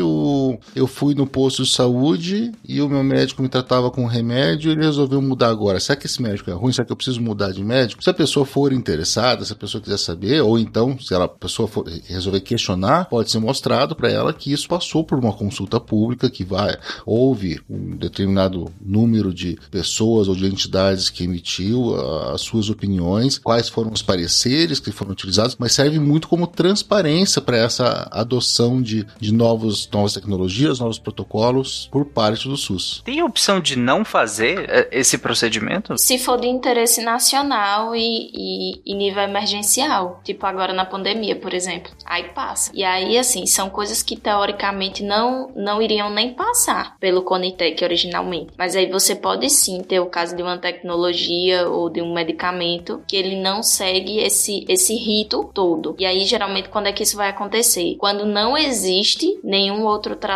o, 0.01 0.50
eu 0.75 0.87
fui 0.87 1.13
no 1.13 1.27
posto 1.27 1.63
de 1.63 1.69
saúde 1.69 2.51
e 2.67 2.81
o 2.81 2.89
meu 2.89 3.03
médico 3.03 3.41
me 3.41 3.49
tratava 3.49 3.91
com 3.91 4.05
remédio 4.05 4.69
e 4.69 4.73
ele 4.73 4.83
resolveu 4.83 5.21
mudar 5.21 5.49
agora? 5.49 5.79
Será 5.79 5.95
que 5.95 6.05
esse 6.05 6.21
médico 6.21 6.49
é 6.49 6.53
ruim? 6.53 6.71
Será 6.71 6.85
que 6.85 6.91
eu 6.91 6.95
preciso 6.95 7.21
mudar 7.21 7.51
de 7.51 7.63
médico? 7.63 8.03
Se 8.03 8.09
a 8.09 8.13
pessoa 8.13 8.45
for 8.45 8.73
interessada, 8.73 9.45
se 9.45 9.53
a 9.53 9.55
pessoa 9.55 9.81
quiser 9.81 9.97
saber, 9.97 10.41
ou 10.41 10.57
então, 10.57 10.97
se 10.99 11.13
ela, 11.13 11.25
a 11.25 11.29
pessoa 11.29 11.67
for, 11.67 11.85
resolver 12.07 12.41
questionar, 12.41 13.05
pode 13.05 13.31
ser 13.31 13.39
mostrado 13.39 13.95
para 13.95 14.09
ela 14.09 14.33
que 14.33 14.51
isso 14.51 14.67
passou 14.67 15.03
por 15.03 15.19
uma 15.19 15.33
consulta 15.33 15.79
pública, 15.79 16.29
que 16.29 16.43
vai, 16.43 16.77
houve 17.05 17.59
um 17.69 17.95
determinado 17.95 18.71
número 18.81 19.33
de 19.33 19.57
pessoas 19.69 20.27
ou 20.27 20.35
de 20.35 20.45
entidades 20.45 21.09
que 21.09 21.23
emitiu 21.23 21.95
as 22.33 22.41
suas 22.41 22.69
opiniões, 22.69 23.37
quais 23.37 23.69
foram 23.69 23.91
os 23.91 24.01
pareceres 24.01 24.79
que 24.79 24.91
foram 24.91 25.11
utilizados, 25.11 25.55
mas 25.59 25.73
serve 25.73 25.99
muito 25.99 26.27
como 26.27 26.47
transparência 26.47 27.41
para 27.41 27.57
essa 27.57 28.07
adoção 28.11 28.81
de, 28.81 29.05
de 29.19 29.33
novos, 29.33 29.89
novas 29.91 30.13
tecnologias, 30.13 30.40
novos 30.79 30.99
protocolos 30.99 31.89
por 31.91 32.05
parte 32.05 32.47
do 32.47 32.57
SUS. 32.57 33.01
Tem 33.05 33.19
a 33.19 33.25
opção 33.25 33.59
de 33.59 33.77
não 33.77 34.03
fazer 34.03 34.69
é, 34.69 34.89
esse 34.91 35.17
procedimento? 35.17 35.97
Se 35.97 36.17
for 36.17 36.39
de 36.39 36.47
interesse 36.47 37.03
nacional 37.03 37.95
e, 37.95 38.31
e, 38.33 38.81
e 38.85 38.95
nível 38.95 39.23
emergencial, 39.23 40.21
tipo 40.23 40.45
agora 40.45 40.73
na 40.73 40.85
pandemia, 40.85 41.35
por 41.35 41.53
exemplo, 41.53 41.91
aí 42.05 42.25
passa. 42.25 42.71
E 42.73 42.83
aí, 42.83 43.17
assim, 43.17 43.45
são 43.45 43.69
coisas 43.69 44.03
que 44.03 44.15
teoricamente 44.15 45.03
não, 45.03 45.51
não 45.55 45.81
iriam 45.81 46.09
nem 46.09 46.33
passar 46.33 46.97
pelo 46.99 47.23
Conitec 47.23 47.83
originalmente. 47.83 48.53
Mas 48.57 48.75
aí 48.75 48.89
você 48.89 49.15
pode 49.15 49.49
sim 49.49 49.81
ter 49.81 49.99
o 49.99 50.05
caso 50.05 50.35
de 50.35 50.43
uma 50.43 50.57
tecnologia 50.57 51.67
ou 51.67 51.89
de 51.89 52.01
um 52.01 52.13
medicamento 52.13 53.03
que 53.07 53.15
ele 53.15 53.41
não 53.41 53.63
segue 53.63 54.19
esse, 54.19 54.65
esse 54.67 54.95
rito 54.95 55.49
todo. 55.53 55.95
E 55.99 56.05
aí, 56.05 56.23
geralmente, 56.25 56.69
quando 56.69 56.87
é 56.87 56.91
que 56.91 57.03
isso 57.03 57.17
vai 57.17 57.29
acontecer? 57.29 57.95
Quando 57.97 58.25
não 58.25 58.57
existe 58.57 59.39
nenhum 59.43 59.83
outro 59.85 60.15
tratamento, 60.15 60.30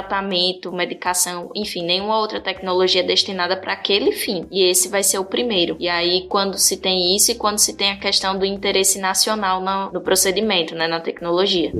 medicação, 0.71 1.49
enfim, 1.55 1.85
nenhuma 1.85 2.19
outra 2.19 2.39
tecnologia 2.39 3.03
destinada 3.03 3.57
para 3.57 3.73
aquele 3.73 4.11
fim. 4.11 4.45
E 4.51 4.63
esse 4.63 4.89
vai 4.89 5.03
ser 5.03 5.19
o 5.19 5.25
primeiro. 5.25 5.75
E 5.79 5.87
aí, 5.87 6.27
quando 6.29 6.57
se 6.57 6.77
tem 6.77 7.15
isso 7.15 7.31
e 7.31 7.35
quando 7.35 7.59
se 7.59 7.75
tem 7.75 7.91
a 7.91 7.97
questão 7.97 8.37
do 8.37 8.45
interesse 8.45 8.99
nacional 8.99 9.61
no, 9.61 9.91
no 9.91 10.01
procedimento, 10.01 10.75
né, 10.75 10.87
na 10.87 10.99
tecnologia. 10.99 11.71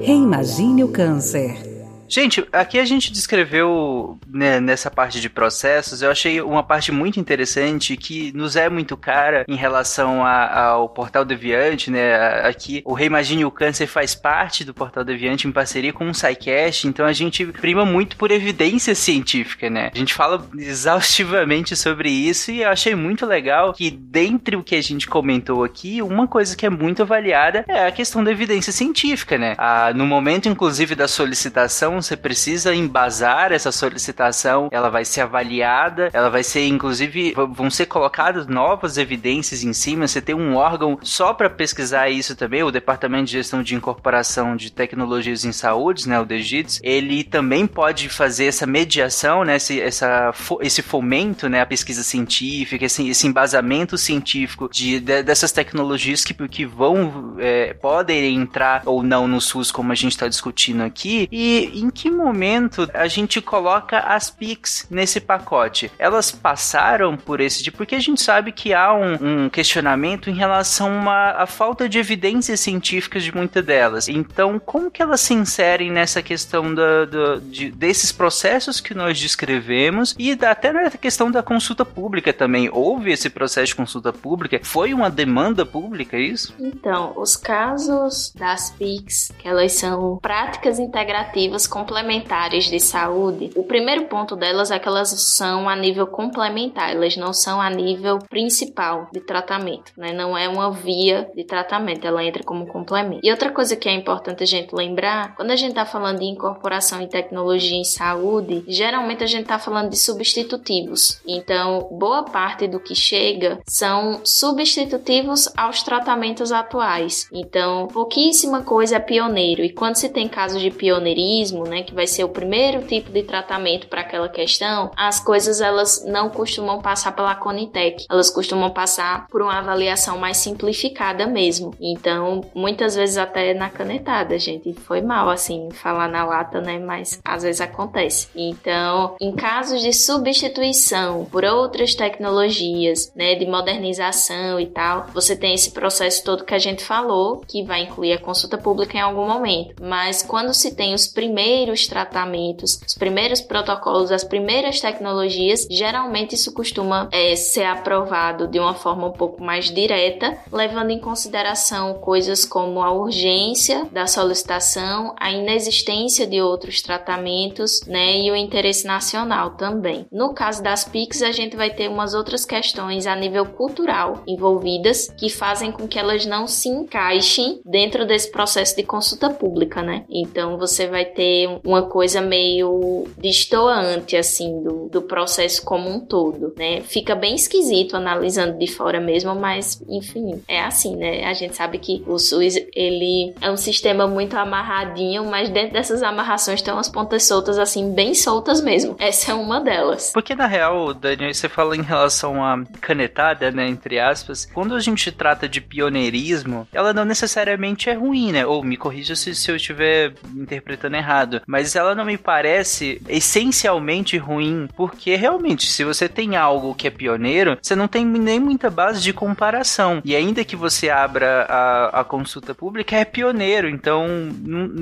Reimagine 0.00 0.84
o 0.84 0.88
câncer. 0.88 1.73
Gente, 2.08 2.46
aqui 2.52 2.78
a 2.78 2.84
gente 2.84 3.12
descreveu 3.12 4.18
né, 4.28 4.60
nessa 4.60 4.90
parte 4.90 5.20
de 5.20 5.28
processos, 5.28 6.02
eu 6.02 6.10
achei 6.10 6.40
uma 6.40 6.62
parte 6.62 6.92
muito 6.92 7.18
interessante 7.18 7.96
que 7.96 8.32
nos 8.34 8.56
é 8.56 8.68
muito 8.68 8.96
cara 8.96 9.44
em 9.48 9.56
relação 9.56 10.24
a, 10.24 10.60
ao 10.60 10.88
Portal 10.88 11.24
Deviante, 11.24 11.90
né? 11.90 12.14
Aqui 12.46 12.82
o 12.84 12.92
Reimagine 12.92 13.44
o 13.44 13.50
Câncer 13.50 13.86
faz 13.86 14.14
parte 14.14 14.64
do 14.64 14.74
Portal 14.74 15.04
Deviante 15.04 15.48
em 15.48 15.52
parceria 15.52 15.92
com 15.92 16.08
o 16.08 16.14
SciCast, 16.14 16.86
então 16.86 17.06
a 17.06 17.12
gente 17.12 17.46
prima 17.46 17.84
muito 17.84 18.16
por 18.16 18.30
evidência 18.30 18.94
científica, 18.94 19.70
né? 19.70 19.90
A 19.94 19.98
gente 19.98 20.14
fala 20.14 20.46
exaustivamente 20.58 21.74
sobre 21.74 22.10
isso 22.10 22.50
e 22.50 22.62
eu 22.62 22.68
achei 22.68 22.94
muito 22.94 23.26
legal 23.26 23.72
que 23.72 23.90
dentre 23.90 24.56
o 24.56 24.62
que 24.62 24.76
a 24.76 24.82
gente 24.82 25.06
comentou 25.06 25.64
aqui, 25.64 26.02
uma 26.02 26.28
coisa 26.28 26.56
que 26.56 26.66
é 26.66 26.70
muito 26.70 27.02
avaliada 27.02 27.64
é 27.66 27.86
a 27.86 27.92
questão 27.92 28.22
da 28.22 28.30
evidência 28.30 28.72
científica, 28.72 29.38
né? 29.38 29.54
Ah, 29.58 29.92
no 29.94 30.06
momento, 30.06 30.48
inclusive, 30.48 30.94
da 30.94 31.08
solicitação 31.08 31.93
você 32.00 32.16
precisa 32.16 32.74
embasar 32.74 33.52
essa 33.52 33.72
solicitação, 33.72 34.68
ela 34.70 34.90
vai 34.90 35.04
ser 35.04 35.22
avaliada, 35.22 36.10
ela 36.12 36.30
vai 36.30 36.42
ser, 36.42 36.66
inclusive, 36.66 37.34
vão 37.52 37.70
ser 37.70 37.86
colocadas 37.86 38.46
novas 38.46 38.98
evidências 38.98 39.62
em 39.62 39.72
cima. 39.72 40.06
Você 40.06 40.20
tem 40.20 40.34
um 40.34 40.56
órgão 40.56 40.98
só 41.02 41.32
para 41.32 41.50
pesquisar 41.50 42.08
isso 42.08 42.36
também, 42.36 42.62
o 42.62 42.70
Departamento 42.70 43.26
de 43.26 43.32
Gestão 43.32 43.62
de 43.62 43.74
Incorporação 43.74 44.56
de 44.56 44.70
Tecnologias 44.70 45.44
em 45.44 45.52
Saúde, 45.52 46.08
né, 46.08 46.18
o 46.20 46.24
DGITS, 46.24 46.80
ele 46.82 47.24
também 47.24 47.66
pode 47.66 48.08
fazer 48.08 48.46
essa 48.46 48.66
mediação, 48.66 49.44
né, 49.44 49.56
esse, 49.56 49.80
essa, 49.80 50.32
esse 50.60 50.82
fomento, 50.82 51.48
né, 51.48 51.60
a 51.60 51.66
pesquisa 51.66 52.02
científica, 52.02 52.84
esse, 52.84 53.08
esse 53.08 53.26
embasamento 53.26 53.96
científico 53.96 54.68
de, 54.70 55.00
de, 55.00 55.22
dessas 55.22 55.52
tecnologias 55.52 56.24
que, 56.24 56.34
que 56.48 56.64
vão, 56.64 57.36
é, 57.38 57.74
podem 57.74 58.34
entrar 58.34 58.82
ou 58.86 59.02
não 59.02 59.26
no 59.26 59.40
SUS, 59.40 59.70
como 59.70 59.92
a 59.92 59.94
gente 59.94 60.12
está 60.12 60.28
discutindo 60.28 60.82
aqui, 60.82 61.28
e 61.30 61.83
em 61.84 61.90
que 61.90 62.10
momento 62.10 62.88
a 62.94 63.06
gente 63.06 63.40
coloca 63.42 63.98
as 63.98 64.30
PICs 64.30 64.86
nesse 64.90 65.20
pacote? 65.20 65.92
Elas 65.98 66.30
passaram 66.30 67.16
por 67.16 67.40
esse 67.40 67.62
tipo, 67.62 67.76
porque 67.76 67.94
a 67.94 68.00
gente 68.00 68.22
sabe 68.22 68.52
que 68.52 68.72
há 68.72 68.94
um, 68.94 69.44
um 69.44 69.48
questionamento 69.50 70.30
em 70.30 70.34
relação 70.34 71.08
à 71.10 71.46
falta 71.46 71.88
de 71.88 71.98
evidências 71.98 72.60
científicas 72.60 73.22
de 73.22 73.34
muitas 73.34 73.64
delas. 73.64 74.08
Então, 74.08 74.58
como 74.58 74.90
que 74.90 75.02
elas 75.02 75.20
se 75.20 75.34
inserem 75.34 75.90
nessa 75.90 76.22
questão 76.22 76.74
da, 76.74 77.04
da 77.04 77.36
de, 77.36 77.70
desses 77.70 78.10
processos 78.10 78.80
que 78.80 78.94
nós 78.94 79.20
descrevemos 79.20 80.14
e 80.18 80.32
até 80.32 80.72
na 80.72 80.90
questão 80.90 81.30
da 81.30 81.42
consulta 81.42 81.84
pública 81.84 82.32
também? 82.32 82.70
Houve 82.72 83.12
esse 83.12 83.28
processo 83.28 83.66
de 83.68 83.76
consulta 83.76 84.12
pública? 84.12 84.60
Foi 84.62 84.94
uma 84.94 85.10
demanda 85.10 85.66
pública 85.66 86.16
isso? 86.16 86.54
Então, 86.58 87.12
os 87.16 87.36
casos 87.36 88.32
das 88.34 88.70
PICs, 88.70 89.32
que 89.38 89.46
elas 89.46 89.72
são 89.72 90.16
práticas 90.22 90.78
integrativas 90.78 91.66
complementares 91.74 92.66
de 92.66 92.78
saúde, 92.78 93.50
o 93.56 93.64
primeiro 93.64 94.04
ponto 94.04 94.36
delas 94.36 94.70
é 94.70 94.78
que 94.78 94.86
elas 94.86 95.08
são 95.08 95.68
a 95.68 95.74
nível 95.74 96.06
complementar, 96.06 96.92
elas 96.92 97.16
não 97.16 97.32
são 97.32 97.60
a 97.60 97.68
nível 97.68 98.20
principal 98.30 99.08
de 99.12 99.18
tratamento, 99.18 99.90
né? 99.96 100.12
Não 100.12 100.38
é 100.38 100.48
uma 100.48 100.70
via 100.70 101.28
de 101.34 101.42
tratamento, 101.42 102.06
ela 102.06 102.24
entra 102.24 102.44
como 102.44 102.68
complemento. 102.68 103.22
E 103.24 103.30
outra 103.32 103.50
coisa 103.50 103.74
que 103.74 103.88
é 103.88 103.92
importante 103.92 104.44
a 104.44 104.46
gente 104.46 104.72
lembrar, 104.72 105.34
quando 105.34 105.50
a 105.50 105.56
gente 105.56 105.70
está 105.70 105.84
falando 105.84 106.20
de 106.20 106.26
incorporação 106.26 107.00
em 107.00 107.08
tecnologia 107.08 107.76
em 107.76 107.82
saúde, 107.82 108.62
geralmente 108.68 109.24
a 109.24 109.26
gente 109.26 109.42
está 109.42 109.58
falando 109.58 109.90
de 109.90 109.96
substitutivos. 109.96 111.20
Então, 111.26 111.88
boa 111.90 112.22
parte 112.22 112.68
do 112.68 112.78
que 112.78 112.94
chega 112.94 113.58
são 113.66 114.20
substitutivos 114.22 115.52
aos 115.56 115.82
tratamentos 115.82 116.52
atuais. 116.52 117.28
Então, 117.32 117.88
pouquíssima 117.88 118.62
coisa 118.62 118.94
é 118.94 119.00
pioneiro. 119.00 119.64
E 119.64 119.72
quando 119.72 119.96
se 119.96 120.08
tem 120.08 120.28
casos 120.28 120.62
de 120.62 120.70
pioneirismo, 120.70 121.63
né, 121.64 121.82
que 121.82 121.94
vai 121.94 122.06
ser 122.06 122.24
o 122.24 122.28
primeiro 122.28 122.82
tipo 122.86 123.10
de 123.10 123.22
tratamento 123.22 123.88
para 123.88 124.02
aquela 124.02 124.28
questão, 124.28 124.90
as 124.96 125.20
coisas 125.20 125.60
elas 125.60 126.04
não 126.06 126.30
costumam 126.30 126.80
passar 126.80 127.12
pela 127.12 127.34
Conitec. 127.34 128.06
Elas 128.10 128.30
costumam 128.30 128.70
passar 128.70 129.26
por 129.28 129.42
uma 129.42 129.58
avaliação 129.58 130.18
mais 130.18 130.38
simplificada 130.38 131.26
mesmo. 131.26 131.74
Então, 131.80 132.42
muitas 132.54 132.94
vezes 132.94 133.18
até 133.18 133.54
na 133.54 133.70
canetada, 133.70 134.38
gente. 134.38 134.72
Foi 134.74 135.00
mal 135.00 135.28
assim 135.28 135.68
falar 135.70 136.08
na 136.08 136.24
lata, 136.24 136.60
né, 136.60 136.78
mas 136.78 137.20
às 137.24 137.42
vezes 137.42 137.60
acontece. 137.60 138.28
Então, 138.34 139.16
em 139.20 139.32
casos 139.32 139.80
de 139.80 139.92
substituição 139.92 141.24
por 141.26 141.44
outras 141.44 141.94
tecnologias, 141.94 143.12
né, 143.14 143.34
de 143.34 143.46
modernização 143.46 144.58
e 144.58 144.66
tal, 144.66 145.06
você 145.12 145.36
tem 145.36 145.54
esse 145.54 145.70
processo 145.70 146.24
todo 146.24 146.44
que 146.44 146.54
a 146.54 146.58
gente 146.58 146.84
falou, 146.84 147.40
que 147.46 147.62
vai 147.62 147.82
incluir 147.82 148.12
a 148.12 148.20
consulta 148.20 148.58
pública 148.58 148.96
em 148.96 149.00
algum 149.00 149.26
momento. 149.26 149.82
Mas 149.82 150.22
quando 150.22 150.52
se 150.52 150.74
tem 150.74 150.94
os 150.94 151.06
primeiros 151.06 151.53
tratamentos, 151.88 152.80
os 152.86 152.94
primeiros 152.94 153.40
protocolos, 153.40 154.10
as 154.10 154.24
primeiras 154.24 154.80
tecnologias, 154.80 155.66
geralmente 155.70 156.34
isso 156.34 156.52
costuma 156.52 157.08
é, 157.12 157.36
ser 157.36 157.64
aprovado 157.64 158.48
de 158.48 158.58
uma 158.58 158.74
forma 158.74 159.08
um 159.08 159.12
pouco 159.12 159.42
mais 159.42 159.70
direta, 159.70 160.38
levando 160.52 160.90
em 160.90 161.00
consideração 161.00 161.94
coisas 161.94 162.44
como 162.44 162.82
a 162.82 162.90
urgência 162.92 163.86
da 163.92 164.06
solicitação, 164.06 165.14
a 165.18 165.30
inexistência 165.32 166.26
de 166.26 166.40
outros 166.40 166.82
tratamentos, 166.82 167.80
né, 167.86 168.18
e 168.18 168.30
o 168.30 168.36
interesse 168.36 168.86
nacional 168.86 169.50
também. 169.50 170.06
No 170.10 170.34
caso 170.34 170.62
das 170.62 170.84
PICs, 170.84 171.22
a 171.22 171.32
gente 171.32 171.56
vai 171.56 171.70
ter 171.70 171.88
umas 171.88 172.14
outras 172.14 172.44
questões 172.44 173.06
a 173.06 173.14
nível 173.14 173.46
cultural 173.46 174.22
envolvidas 174.26 175.08
que 175.16 175.28
fazem 175.28 175.70
com 175.72 175.86
que 175.86 175.98
elas 175.98 176.26
não 176.26 176.46
se 176.46 176.68
encaixem 176.68 177.60
dentro 177.64 178.06
desse 178.06 178.30
processo 178.30 178.76
de 178.76 178.82
consulta 178.82 179.30
pública, 179.30 179.82
né? 179.82 180.04
Então 180.10 180.58
você 180.58 180.86
vai 180.86 181.04
ter 181.04 181.43
uma 181.64 181.82
coisa 181.82 182.20
meio 182.20 183.06
destoante 183.18 184.16
assim 184.16 184.62
do, 184.62 184.88
do 184.88 185.02
processo 185.02 185.64
como 185.64 185.88
um 185.88 186.00
todo, 186.00 186.54
né? 186.56 186.80
Fica 186.82 187.14
bem 187.14 187.34
esquisito 187.34 187.96
analisando 187.96 188.58
de 188.58 188.66
fora 188.66 189.00
mesmo, 189.00 189.34
mas 189.34 189.82
enfim, 189.88 190.42
é 190.48 190.60
assim, 190.60 190.96
né? 190.96 191.24
A 191.24 191.32
gente 191.32 191.56
sabe 191.56 191.78
que 191.78 192.02
o 192.06 192.18
SUS 192.18 192.56
ele 192.74 193.34
é 193.40 193.50
um 193.50 193.56
sistema 193.56 194.06
muito 194.06 194.36
amarradinho, 194.36 195.24
mas 195.24 195.48
dentro 195.48 195.74
dessas 195.74 196.02
amarrações 196.02 196.62
tem 196.62 196.72
umas 196.72 196.88
pontas 196.88 197.24
soltas 197.24 197.58
assim, 197.58 197.92
bem 197.92 198.14
soltas 198.14 198.60
mesmo. 198.60 198.96
Essa 198.98 199.32
é 199.32 199.34
uma 199.34 199.60
delas. 199.60 200.10
Porque 200.12 200.34
na 200.34 200.46
real, 200.46 200.92
Daniel, 200.94 201.32
você 201.32 201.48
fala 201.48 201.76
em 201.76 201.82
relação 201.82 202.44
à 202.44 202.62
canetada, 202.80 203.50
né, 203.50 203.68
entre 203.68 203.98
aspas, 203.98 204.46
quando 204.46 204.74
a 204.74 204.80
gente 204.80 205.10
trata 205.10 205.48
de 205.48 205.60
pioneirismo, 205.60 206.66
ela 206.72 206.92
não 206.92 207.04
necessariamente 207.04 207.90
é 207.90 207.94
ruim, 207.94 208.32
né? 208.32 208.46
Ou 208.46 208.62
me 208.62 208.76
corrija 208.76 209.14
se, 209.14 209.34
se 209.34 209.50
eu 209.50 209.56
estiver 209.56 210.12
interpretando 210.36 210.96
errado, 210.96 211.33
mas 211.46 211.76
ela 211.76 211.94
não 211.94 212.04
me 212.04 212.18
parece 212.18 213.00
essencialmente 213.08 214.16
ruim, 214.16 214.68
porque 214.76 215.14
realmente, 215.16 215.66
se 215.66 215.84
você 215.84 216.08
tem 216.08 216.36
algo 216.36 216.74
que 216.74 216.86
é 216.86 216.90
pioneiro, 216.90 217.58
você 217.60 217.74
não 217.74 217.88
tem 217.88 218.04
nem 218.04 218.40
muita 218.40 218.70
base 218.70 219.00
de 219.00 219.12
comparação. 219.12 220.00
E 220.04 220.14
ainda 220.14 220.44
que 220.44 220.56
você 220.56 220.90
abra 220.90 221.46
a, 221.48 222.00
a 222.00 222.04
consulta 222.04 222.54
pública, 222.54 222.96
é 222.96 223.04
pioneiro, 223.04 223.68
então 223.68 224.06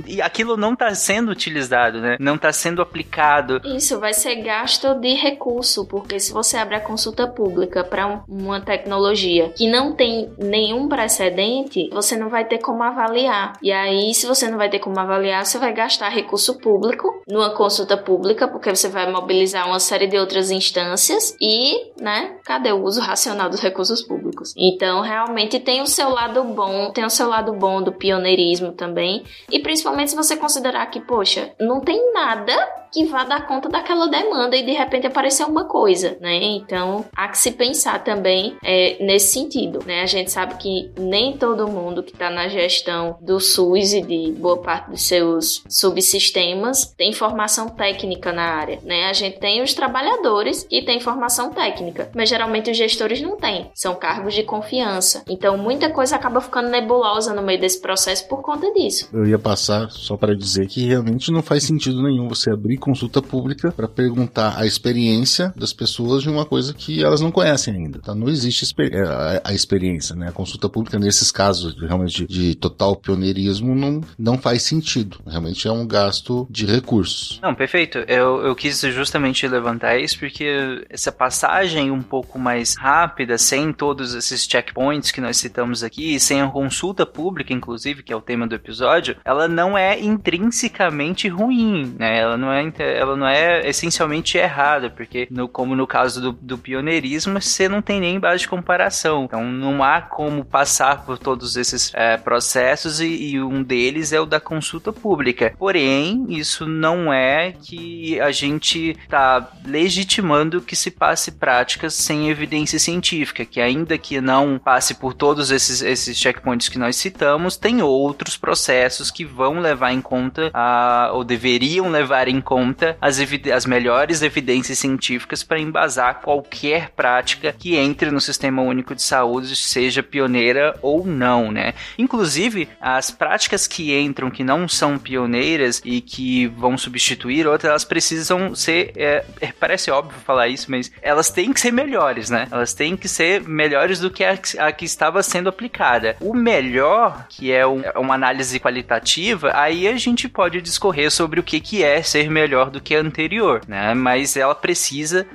e 0.06 0.20
aquilo 0.20 0.56
não 0.56 0.72
está 0.72 0.94
sendo 0.94 1.30
utilizado, 1.30 2.00
né? 2.00 2.16
Não 2.18 2.34
está 2.34 2.52
sendo 2.52 2.82
aplicado. 2.82 3.60
Isso 3.64 3.98
vai 3.98 4.12
ser 4.12 4.36
gasto 4.36 4.94
de 4.94 5.14
recurso, 5.14 5.86
porque 5.86 6.18
se 6.18 6.32
você 6.32 6.56
abre 6.56 6.76
a 6.76 6.80
consulta 6.80 7.26
pública 7.26 7.84
para 7.84 8.06
um, 8.06 8.20
uma 8.28 8.60
tecnologia 8.60 9.50
que 9.50 9.70
não 9.70 9.92
tem 9.92 10.30
nenhum 10.38 10.88
precedente, 10.88 11.88
você 11.92 12.16
não 12.16 12.28
vai 12.28 12.44
ter 12.44 12.58
como 12.58 12.82
avaliar. 12.82 13.54
E 13.62 13.70
aí, 13.70 14.14
se 14.14 14.26
você 14.26 14.48
não 14.48 14.58
vai 14.58 14.68
ter 14.68 14.78
como 14.78 14.98
avaliar, 14.98 15.44
você 15.44 15.58
vai 15.58 15.72
gastar 15.72 16.08
recurso 16.08 16.41
público 16.58 17.22
numa 17.28 17.50
consulta 17.50 17.96
pública, 17.96 18.48
porque 18.48 18.74
você 18.74 18.88
vai 18.88 19.10
mobilizar 19.10 19.66
uma 19.66 19.78
série 19.78 20.06
de 20.06 20.18
outras 20.18 20.50
instâncias 20.50 21.36
e, 21.40 21.92
né, 22.00 22.36
cadê 22.44 22.72
o 22.72 22.82
uso 22.82 23.00
racional 23.00 23.48
dos 23.48 23.60
recursos 23.60 24.02
públicos? 24.02 24.54
Então, 24.56 25.00
realmente 25.00 25.60
tem 25.60 25.80
o 25.80 25.86
seu 25.86 26.08
lado 26.08 26.42
bom, 26.44 26.90
tem 26.92 27.04
o 27.04 27.10
seu 27.10 27.28
lado 27.28 27.52
bom 27.52 27.82
do 27.82 27.92
pioneirismo 27.92 28.72
também, 28.72 29.24
e 29.50 29.60
principalmente 29.60 30.10
se 30.10 30.16
você 30.16 30.36
considerar 30.36 30.86
que, 30.86 31.00
poxa, 31.00 31.52
não 31.60 31.80
tem 31.80 32.12
nada 32.12 32.81
que 32.92 33.04
vá 33.06 33.24
dar 33.24 33.46
conta 33.46 33.68
daquela 33.68 34.06
demanda 34.06 34.56
e 34.56 34.62
de 34.62 34.72
repente 34.72 35.06
aparecer 35.06 35.44
uma 35.44 35.64
coisa, 35.64 36.16
né? 36.20 36.42
Então 36.42 37.04
há 37.16 37.28
que 37.28 37.38
se 37.38 37.52
pensar 37.52 38.04
também 38.04 38.56
é, 38.62 39.02
nesse 39.04 39.32
sentido, 39.32 39.80
né? 39.86 40.02
A 40.02 40.06
gente 40.06 40.30
sabe 40.30 40.56
que 40.56 40.90
nem 40.98 41.36
todo 41.36 41.68
mundo 41.68 42.02
que 42.02 42.12
está 42.12 42.30
na 42.30 42.48
gestão 42.48 43.16
do 43.20 43.40
SUS 43.40 43.94
e 43.94 44.02
de 44.02 44.32
boa 44.32 44.58
parte 44.58 44.90
dos 44.90 45.02
seus 45.02 45.64
subsistemas 45.68 46.92
tem 46.96 47.12
formação 47.12 47.68
técnica 47.68 48.32
na 48.32 48.42
área, 48.42 48.78
né? 48.82 49.08
A 49.08 49.12
gente 49.12 49.38
tem 49.38 49.62
os 49.62 49.72
trabalhadores 49.72 50.64
que 50.64 50.82
têm 50.82 51.00
formação 51.00 51.50
técnica, 51.50 52.10
mas 52.14 52.28
geralmente 52.28 52.70
os 52.70 52.76
gestores 52.76 53.20
não 53.20 53.36
têm, 53.36 53.70
são 53.74 53.94
cargos 53.94 54.34
de 54.34 54.42
confiança. 54.42 55.22
Então 55.28 55.56
muita 55.56 55.88
coisa 55.90 56.16
acaba 56.16 56.40
ficando 56.40 56.68
nebulosa 56.68 57.32
no 57.32 57.42
meio 57.42 57.60
desse 57.60 57.80
processo 57.80 58.28
por 58.28 58.42
conta 58.42 58.70
disso. 58.72 59.08
Eu 59.12 59.26
ia 59.26 59.38
passar 59.38 59.90
só 59.90 60.16
para 60.16 60.36
dizer 60.36 60.66
que 60.66 60.86
realmente 60.86 61.30
não 61.30 61.42
faz 61.42 61.64
sentido 61.64 62.02
nenhum 62.02 62.28
você 62.28 62.50
abrir 62.50 62.81
consulta 62.82 63.22
pública 63.22 63.70
para 63.70 63.86
perguntar 63.86 64.58
a 64.58 64.66
experiência 64.66 65.52
das 65.56 65.72
pessoas 65.72 66.22
de 66.22 66.28
uma 66.28 66.44
coisa 66.44 66.74
que 66.74 67.02
elas 67.02 67.20
não 67.20 67.30
conhecem 67.30 67.74
ainda. 67.74 67.98
Então 68.02 68.14
não 68.14 68.28
existe 68.28 68.74
é, 68.78 69.02
a, 69.02 69.40
a 69.44 69.54
experiência, 69.54 70.16
né? 70.16 70.28
A 70.28 70.32
consulta 70.32 70.68
pública 70.68 70.98
nesses 70.98 71.30
casos 71.30 71.80
realmente 71.80 72.26
de, 72.26 72.48
de 72.48 72.54
total 72.56 72.96
pioneirismo 72.96 73.74
não, 73.74 74.00
não 74.18 74.36
faz 74.36 74.62
sentido. 74.64 75.20
Realmente 75.26 75.66
é 75.68 75.72
um 75.72 75.86
gasto 75.86 76.46
de 76.50 76.66
recursos. 76.66 77.38
Não, 77.40 77.54
perfeito. 77.54 77.98
Eu, 78.08 78.44
eu 78.44 78.54
quis 78.54 78.80
justamente 78.80 79.46
levantar 79.46 79.98
isso 79.98 80.18
porque 80.18 80.84
essa 80.90 81.12
passagem 81.12 81.90
um 81.90 82.02
pouco 82.02 82.38
mais 82.38 82.76
rápida, 82.76 83.38
sem 83.38 83.72
todos 83.72 84.14
esses 84.14 84.44
checkpoints 84.44 85.12
que 85.12 85.20
nós 85.20 85.36
citamos 85.36 85.84
aqui, 85.84 86.18
sem 86.18 86.40
a 86.40 86.48
consulta 86.48 87.06
pública, 87.06 87.52
inclusive, 87.52 88.02
que 88.02 88.12
é 88.12 88.16
o 88.16 88.20
tema 88.20 88.46
do 88.46 88.54
episódio, 88.54 89.16
ela 89.24 89.46
não 89.46 89.78
é 89.78 90.00
intrinsecamente 90.00 91.28
ruim, 91.28 91.94
né? 91.98 92.18
Ela 92.18 92.36
não 92.36 92.52
é 92.52 92.62
ela 92.78 93.16
não 93.16 93.26
é 93.26 93.68
essencialmente 93.68 94.38
errada, 94.38 94.90
porque 94.90 95.28
no, 95.30 95.48
como 95.48 95.76
no 95.76 95.86
caso 95.86 96.20
do, 96.20 96.32
do 96.32 96.58
pioneirismo, 96.58 97.40
você 97.40 97.68
não 97.68 97.82
tem 97.82 98.00
nem 98.00 98.18
base 98.18 98.40
de 98.40 98.48
comparação. 98.48 99.24
Então 99.24 99.44
não 99.44 99.82
há 99.82 100.00
como 100.00 100.44
passar 100.44 101.04
por 101.04 101.18
todos 101.18 101.56
esses 101.56 101.92
é, 101.94 102.16
processos 102.16 103.00
e, 103.00 103.06
e, 103.06 103.42
um 103.42 103.62
deles 103.62 104.12
é 104.12 104.20
o 104.20 104.26
da 104.26 104.40
consulta 104.40 104.92
pública. 104.92 105.54
Porém, 105.58 106.26
isso 106.28 106.66
não 106.66 107.12
é 107.12 107.52
que 107.52 108.20
a 108.20 108.30
gente 108.30 108.90
está 108.90 109.50
legitimando 109.64 110.60
que 110.60 110.76
se 110.76 110.90
passe 110.90 111.32
práticas 111.32 111.94
sem 111.94 112.30
evidência 112.30 112.78
científica, 112.78 113.44
que 113.44 113.60
ainda 113.60 113.98
que 113.98 114.20
não 114.20 114.58
passe 114.58 114.94
por 114.94 115.14
todos 115.14 115.50
esses, 115.50 115.82
esses 115.82 116.16
checkpoints 116.16 116.68
que 116.68 116.78
nós 116.78 116.96
citamos, 116.96 117.56
tem 117.56 117.82
outros 117.82 118.36
processos 118.36 119.10
que 119.10 119.24
vão 119.24 119.60
levar 119.60 119.92
em 119.92 120.00
conta 120.00 120.50
a, 120.54 121.10
ou 121.12 121.24
deveriam 121.24 121.90
levar 121.90 122.28
em 122.28 122.40
conta 122.40 122.61
conta 122.62 122.96
as, 123.00 123.18
as 123.52 123.66
melhores 123.66 124.22
evidências 124.22 124.78
científicas 124.78 125.42
para 125.42 125.58
embasar 125.58 126.20
qualquer 126.20 126.90
prática 126.90 127.52
que 127.58 127.76
entre 127.76 128.10
no 128.10 128.20
Sistema 128.20 128.62
Único 128.62 128.94
de 128.94 129.02
Saúde, 129.02 129.56
seja 129.56 130.02
pioneira 130.02 130.78
ou 130.80 131.04
não, 131.04 131.50
né? 131.50 131.74
Inclusive, 131.98 132.68
as 132.80 133.10
práticas 133.10 133.66
que 133.66 133.98
entram 133.98 134.30
que 134.30 134.44
não 134.44 134.68
são 134.68 134.96
pioneiras 134.96 135.82
e 135.84 136.00
que 136.00 136.46
vão 136.46 136.78
substituir 136.78 137.46
outras, 137.46 137.70
elas 137.70 137.84
precisam 137.84 138.54
ser. 138.54 138.92
É, 138.96 139.24
é, 139.40 139.52
parece 139.52 139.90
óbvio 139.90 140.18
falar 140.24 140.48
isso, 140.48 140.70
mas 140.70 140.92
elas 141.02 141.30
têm 141.30 141.52
que 141.52 141.60
ser 141.60 141.72
melhores, 141.72 142.30
né? 142.30 142.46
Elas 142.50 142.72
têm 142.72 142.96
que 142.96 143.08
ser 143.08 143.42
melhores 143.42 143.98
do 143.98 144.10
que 144.10 144.22
a, 144.22 144.38
a 144.58 144.72
que 144.72 144.84
estava 144.84 145.22
sendo 145.22 145.48
aplicada. 145.48 146.16
O 146.20 146.34
melhor, 146.34 147.26
que 147.28 147.50
é 147.50 147.66
um, 147.66 147.82
uma 147.96 148.14
análise 148.14 148.60
qualitativa, 148.60 149.50
aí 149.54 149.88
a 149.88 149.96
gente 149.96 150.28
pode 150.28 150.60
discorrer 150.60 151.10
sobre 151.10 151.40
o 151.40 151.42
que, 151.42 151.60
que 151.60 151.82
é 151.82 152.02
ser 152.02 152.30
melhor 152.30 152.41
melhor 152.42 152.70
do 152.70 152.80
que 152.80 152.94
a 152.94 153.00
anterior, 153.00 153.62
né? 153.68 153.94
Mas 153.94 154.36
ela 154.36 154.54
precisa 154.54 155.26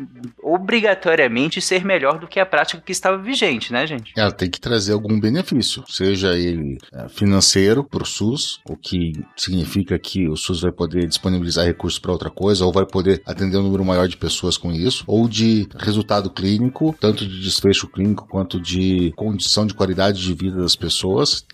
obrigatoriamente 0.41 1.61
ser 1.61 1.85
melhor 1.85 2.19
do 2.19 2.27
que 2.27 2.39
a 2.39 2.45
prática 2.45 2.81
que 2.85 2.91
estava 2.91 3.17
vigente, 3.17 3.71
né, 3.71 3.87
gente? 3.87 4.13
Ela 4.15 4.31
tem 4.31 4.49
que 4.49 4.59
trazer 4.59 4.93
algum 4.93 5.19
benefício, 5.19 5.83
seja 5.87 6.37
ele 6.37 6.77
é, 6.93 7.07
financeiro 7.07 7.83
para 7.83 8.03
o 8.03 8.05
SUS, 8.05 8.59
o 8.69 8.75
que 8.75 9.13
significa 9.35 9.97
que 9.97 10.27
o 10.27 10.35
SUS 10.35 10.61
vai 10.61 10.71
poder 10.71 11.07
disponibilizar 11.07 11.65
recursos 11.65 11.99
para 11.99 12.11
outra 12.11 12.29
coisa, 12.29 12.65
ou 12.65 12.71
vai 12.71 12.85
poder 12.85 13.21
atender 13.25 13.57
um 13.57 13.63
número 13.63 13.85
maior 13.85 14.07
de 14.07 14.17
pessoas 14.17 14.57
com 14.57 14.71
isso, 14.71 15.03
ou 15.07 15.27
de 15.27 15.67
resultado 15.77 16.29
clínico, 16.29 16.95
tanto 16.99 17.25
de 17.25 17.41
desfecho 17.41 17.87
clínico 17.87 18.27
quanto 18.27 18.59
de 18.59 19.13
condição 19.15 19.65
de 19.65 19.73
qualidade 19.73 20.21
de 20.21 20.33
vida 20.33 20.57
das 20.61 20.75
pessoas. 20.75 21.45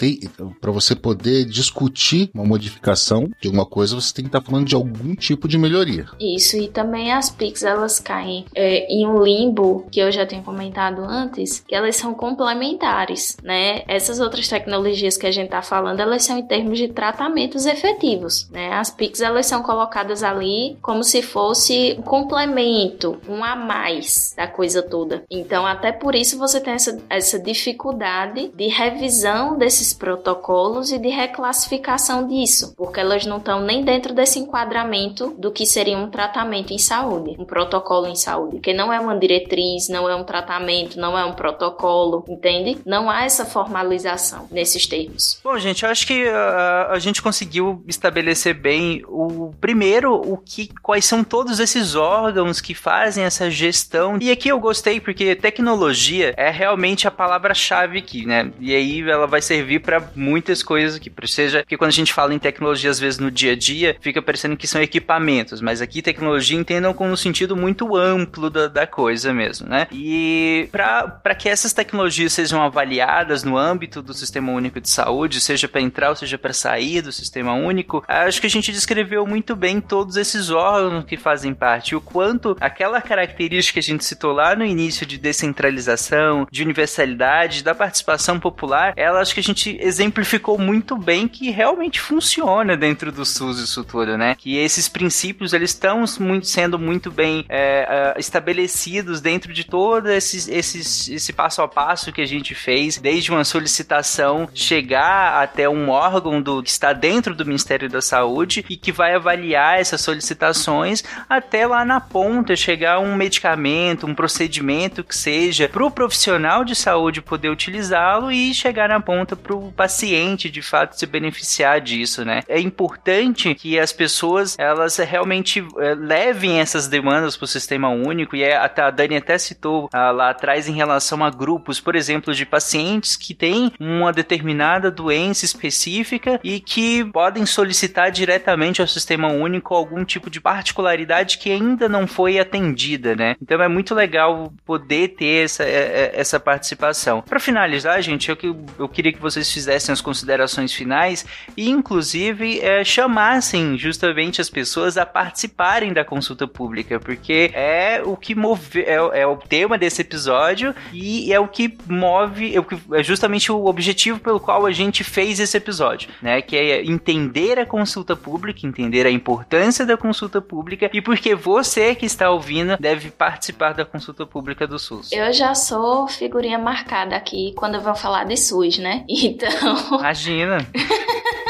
Para 0.59 0.71
você 0.71 0.95
poder 0.95 1.45
discutir 1.45 2.29
uma 2.33 2.45
modificação 2.45 3.29
de 3.39 3.47
alguma 3.47 3.65
coisa, 3.65 3.95
você 3.95 4.13
tem 4.13 4.25
que 4.25 4.29
estar 4.29 4.41
tá 4.41 4.45
falando 4.45 4.67
de 4.67 4.75
algum 4.75 5.15
tipo 5.15 5.42
de 5.47 5.57
melhoria. 5.57 6.05
Isso, 6.19 6.57
e 6.57 6.67
também 6.67 7.11
as 7.11 7.29
PICs 7.29 7.63
elas 7.63 7.99
caem 7.99 8.45
é, 8.55 8.85
em 8.91 9.05
um 9.05 9.21
limbo 9.21 9.85
que 9.91 9.99
eu 9.99 10.11
já 10.11 10.25
tinha 10.25 10.41
comentado 10.41 11.01
antes, 11.03 11.59
que 11.59 11.75
elas 11.75 11.95
são 11.95 12.13
complementares, 12.13 13.37
né? 13.43 13.83
Essas 13.87 14.19
outras 14.19 14.47
tecnologias 14.47 15.17
que 15.17 15.27
a 15.27 15.31
gente 15.31 15.49
tá 15.49 15.61
falando, 15.61 15.99
elas 15.99 16.23
são 16.23 16.37
em 16.37 16.45
termos 16.45 16.77
de 16.77 16.87
tratamentos 16.87 17.65
efetivos, 17.65 18.49
né? 18.49 18.73
As 18.73 18.89
PICs 18.89 19.21
elas 19.21 19.45
são 19.45 19.61
colocadas 19.61 20.23
ali 20.23 20.77
como 20.81 21.03
se 21.03 21.21
fosse 21.21 21.95
um 21.97 22.01
complemento, 22.01 23.19
um 23.27 23.43
a 23.43 23.55
mais 23.55 24.33
da 24.35 24.47
coisa 24.47 24.81
toda. 24.81 25.23
Então, 25.29 25.65
até 25.65 25.91
por 25.91 26.15
isso 26.15 26.37
você 26.37 26.59
tem 26.59 26.73
essa, 26.73 26.99
essa 27.09 27.39
dificuldade 27.39 28.51
de 28.55 28.67
revisão 28.67 29.57
desses 29.57 29.93
protocolos 29.93 30.91
e 30.91 30.99
de 30.99 31.09
reclassificação 31.09 32.27
disso, 32.27 32.73
porque 32.75 32.99
elas 32.99 33.25
não 33.25 33.37
estão 33.37 33.61
nem 33.61 33.83
dentro 33.83 34.13
desse 34.13 34.39
enquadramento 34.39 35.32
do 35.37 35.51
que 35.51 35.65
seria 35.65 35.97
um 35.97 36.09
tratamento 36.09 36.73
em 36.73 36.77
saúde, 36.77 37.35
um 37.39 37.45
protocolo 37.45 38.07
em 38.07 38.15
saúde, 38.15 38.59
que 38.59 38.73
não 38.73 38.91
é 38.91 38.99
uma 38.99 39.17
diretriz, 39.17 39.89
não 39.89 40.09
é 40.09 40.15
um 40.15 40.23
tratamento, 40.23 40.99
não 40.99 41.17
é 41.17 41.25
um 41.25 41.33
protocolo, 41.33 42.23
entende? 42.27 42.77
Não 42.85 43.09
há 43.09 43.23
essa 43.23 43.45
formalização 43.45 44.47
nesses 44.51 44.85
termos. 44.85 45.39
Bom, 45.43 45.57
gente, 45.57 45.83
eu 45.83 45.89
acho 45.89 46.05
que 46.07 46.25
uh, 46.25 46.91
a 46.91 46.99
gente 46.99 47.21
conseguiu 47.21 47.83
estabelecer 47.87 48.53
bem 48.53 49.03
o 49.07 49.53
primeiro, 49.59 50.13
o 50.13 50.37
que, 50.37 50.69
quais 50.81 51.05
são 51.05 51.23
todos 51.23 51.59
esses 51.59 51.95
órgãos 51.95 52.61
que 52.61 52.73
fazem 52.73 53.23
essa 53.23 53.49
gestão. 53.49 54.17
E 54.21 54.31
aqui 54.31 54.49
eu 54.49 54.59
gostei 54.59 54.99
porque 54.99 55.35
tecnologia 55.35 56.33
é 56.37 56.49
realmente 56.49 57.07
a 57.07 57.11
palavra-chave 57.11 57.99
aqui, 57.99 58.25
né? 58.25 58.51
E 58.59 58.75
aí 58.75 59.01
ela 59.01 59.27
vai 59.27 59.41
servir 59.41 59.79
para 59.79 60.01
muitas 60.15 60.61
coisas 60.63 60.99
que 60.99 61.11
seja 61.27 61.63
que 61.63 61.77
quando 61.77 61.89
a 61.89 61.93
gente 61.93 62.13
fala 62.13 62.33
em 62.33 62.39
tecnologia 62.39 62.89
às 62.89 62.99
vezes 62.99 63.19
no 63.19 63.31
dia 63.31 63.53
a 63.53 63.55
dia 63.55 63.95
fica 64.01 64.21
parecendo 64.21 64.57
que 64.57 64.67
são 64.67 64.81
equipamentos, 64.81 65.22
mas 65.61 65.81
aqui 65.81 66.01
tecnologia 66.01 66.57
entendam 66.57 66.93
com 66.93 67.09
um 67.09 67.15
sentido 67.15 67.55
muito 67.55 67.95
amplo 67.95 68.49
da, 68.49 68.67
da 68.67 68.87
coisa 68.87 69.33
mesmo, 69.33 69.67
né? 69.67 69.87
E 69.91 70.67
para 70.71 71.35
que 71.35 71.49
essas 71.49 71.73
tecnologias 71.73 72.33
sejam 72.33 72.61
avaliadas 72.61 73.43
no 73.43 73.57
âmbito 73.57 74.01
do 74.01 74.13
Sistema 74.13 74.51
Único 74.51 74.79
de 74.79 74.89
Saúde, 74.89 75.41
seja 75.41 75.67
para 75.67 75.81
entrar 75.81 76.09
ou 76.09 76.15
seja 76.15 76.37
para 76.37 76.53
sair 76.53 77.01
do 77.01 77.11
Sistema 77.11 77.53
Único, 77.53 78.03
acho 78.07 78.41
que 78.41 78.47
a 78.47 78.49
gente 78.49 78.71
descreveu 78.71 79.25
muito 79.25 79.55
bem 79.55 79.79
todos 79.79 80.15
esses 80.17 80.49
órgãos 80.49 81.05
que 81.05 81.17
fazem 81.17 81.53
parte, 81.53 81.95
o 81.95 82.01
quanto 82.01 82.55
aquela 82.59 83.01
característica 83.01 83.73
que 83.73 83.79
a 83.79 83.83
gente 83.83 84.05
citou 84.05 84.33
lá 84.33 84.55
no 84.55 84.65
início 84.65 85.05
de 85.05 85.17
descentralização, 85.17 86.47
de 86.51 86.61
universalidade, 86.61 87.63
da 87.63 87.73
participação 87.73 88.39
popular, 88.39 88.93
ela 88.95 89.19
acho 89.19 89.33
que 89.33 89.39
a 89.39 89.43
gente 89.43 89.77
exemplificou 89.81 90.57
muito 90.57 90.97
bem 90.97 91.27
que 91.27 91.49
realmente 91.49 91.99
funciona 91.99 92.75
dentro 92.77 93.11
do 93.11 93.25
SUS 93.25 93.59
isso 93.59 93.83
tudo, 93.83 94.17
né? 94.17 94.35
Que 94.37 94.57
esses 94.57 94.87
princípios 94.87 95.12
eles 95.53 95.71
estão 95.71 96.03
muito, 96.19 96.47
sendo 96.47 96.79
muito 96.79 97.11
bem 97.11 97.45
é, 97.49 98.13
estabelecidos 98.17 99.21
dentro 99.21 99.53
de 99.53 99.63
todo 99.63 100.09
esses, 100.09 100.47
esses, 100.47 101.09
esse 101.09 101.33
passo 101.33 101.61
a 101.61 101.67
passo 101.67 102.11
que 102.11 102.21
a 102.21 102.25
gente 102.25 102.55
fez, 102.55 102.97
desde 102.97 103.31
uma 103.31 103.43
solicitação 103.43 104.49
chegar 104.53 105.41
até 105.41 105.67
um 105.67 105.89
órgão 105.89 106.41
do, 106.41 106.61
que 106.63 106.69
está 106.69 106.93
dentro 106.93 107.35
do 107.35 107.45
Ministério 107.45 107.89
da 107.89 108.01
Saúde 108.01 108.65
e 108.69 108.77
que 108.77 108.91
vai 108.91 109.15
avaliar 109.15 109.79
essas 109.79 110.01
solicitações 110.01 111.03
até 111.29 111.65
lá 111.65 111.83
na 111.85 111.99
ponta 111.99 112.55
chegar 112.55 112.99
um 112.99 113.15
medicamento, 113.15 114.07
um 114.07 114.15
procedimento 114.15 115.03
que 115.03 115.15
seja 115.15 115.69
para 115.69 115.85
o 115.85 115.91
profissional 115.91 116.63
de 116.63 116.75
saúde 116.75 117.21
poder 117.21 117.49
utilizá-lo 117.49 118.31
e 118.31 118.53
chegar 118.53 118.89
na 118.89 118.99
ponta 118.99 119.35
para 119.35 119.55
o 119.55 119.71
paciente 119.71 120.49
de 120.49 120.61
fato 120.61 120.97
se 120.97 121.05
beneficiar 121.05 121.81
disso, 121.81 122.23
né? 122.23 122.41
É 122.47 122.59
importante 122.59 123.53
que 123.55 123.79
as 123.79 123.91
pessoas 123.91 124.55
elas 124.57 124.97
realmente 125.03 125.65
é, 125.77 125.95
levem 125.95 126.59
essas 126.59 126.87
demandas 126.87 127.35
para 127.35 127.45
o 127.45 127.47
sistema 127.47 127.89
único 127.89 128.35
e 128.35 128.43
é, 128.43 128.57
até 128.57 128.81
a 128.81 128.91
Dani 128.91 129.17
até 129.17 129.37
citou 129.37 129.89
ah, 129.93 130.11
lá 130.11 130.29
atrás 130.29 130.67
em 130.67 130.73
relação 130.73 131.23
a 131.23 131.29
grupos, 131.29 131.79
por 131.79 131.95
exemplo, 131.95 132.33
de 132.33 132.45
pacientes 132.45 133.15
que 133.15 133.33
têm 133.33 133.71
uma 133.79 134.11
determinada 134.11 134.89
doença 134.91 135.45
específica 135.45 136.39
e 136.43 136.59
que 136.59 137.03
podem 137.05 137.45
solicitar 137.45 138.11
diretamente 138.11 138.81
ao 138.81 138.87
sistema 138.87 139.27
único 139.27 139.73
algum 139.73 140.03
tipo 140.03 140.29
de 140.29 140.39
particularidade 140.39 141.37
que 141.37 141.51
ainda 141.51 141.87
não 141.87 142.07
foi 142.07 142.39
atendida, 142.39 143.15
né? 143.15 143.35
Então 143.41 143.61
é 143.61 143.67
muito 143.67 143.93
legal 143.93 144.53
poder 144.65 145.09
ter 145.09 145.45
essa, 145.45 145.63
é, 145.63 145.67
é, 145.67 146.11
essa 146.15 146.39
participação. 146.39 147.21
Para 147.21 147.39
finalizar, 147.39 148.01
gente, 148.01 148.29
eu, 148.29 148.37
eu 148.77 148.89
queria 148.89 149.13
que 149.13 149.19
vocês 149.19 149.51
fizessem 149.51 149.91
as 149.93 150.01
considerações 150.01 150.73
finais 150.73 151.25
e, 151.55 151.69
inclusive, 151.69 152.59
é, 152.59 152.83
chamassem 152.83 153.77
justamente 153.77 154.41
as 154.41 154.49
pessoas 154.49 154.92
a 154.97 155.05
participarem 155.05 155.93
da 155.93 156.03
consulta 156.03 156.47
pública, 156.47 156.99
porque 156.99 157.51
é 157.53 158.01
o 158.03 158.15
que 158.15 158.35
move, 158.35 158.81
é, 158.81 159.21
é 159.21 159.27
o 159.27 159.37
tema 159.37 159.77
desse 159.77 160.01
episódio 160.01 160.73
e 160.91 161.31
é 161.31 161.39
o 161.39 161.47
que 161.47 161.77
move, 161.87 162.55
é, 162.55 162.99
é 162.99 163.03
justamente 163.03 163.51
o 163.51 163.65
objetivo 163.65 164.19
pelo 164.19 164.39
qual 164.39 164.65
a 164.65 164.71
gente 164.71 165.03
fez 165.03 165.39
esse 165.39 165.57
episódio, 165.57 166.09
né? 166.21 166.41
Que 166.41 166.55
é 166.57 166.85
entender 166.85 167.59
a 167.59 167.65
consulta 167.65 168.15
pública, 168.15 168.65
entender 168.65 169.05
a 169.05 169.11
importância 169.11 169.85
da 169.85 169.97
consulta 169.97 170.41
pública 170.41 170.89
e 170.93 171.01
porque 171.01 171.35
você 171.35 171.95
que 171.95 172.05
está 172.05 172.29
ouvindo 172.29 172.77
deve 172.77 173.11
participar 173.11 173.73
da 173.73 173.85
consulta 173.85 174.25
pública 174.25 174.67
do 174.67 174.79
SUS. 174.79 175.11
Eu 175.11 175.31
já 175.33 175.53
sou 175.55 176.07
figurinha 176.07 176.57
marcada 176.57 177.15
aqui 177.15 177.53
quando 177.55 177.79
vão 177.81 177.95
falar 177.95 178.25
de 178.25 178.37
SUS, 178.37 178.77
né? 178.77 179.05
Então. 179.23 179.99
Imagina! 179.99 180.57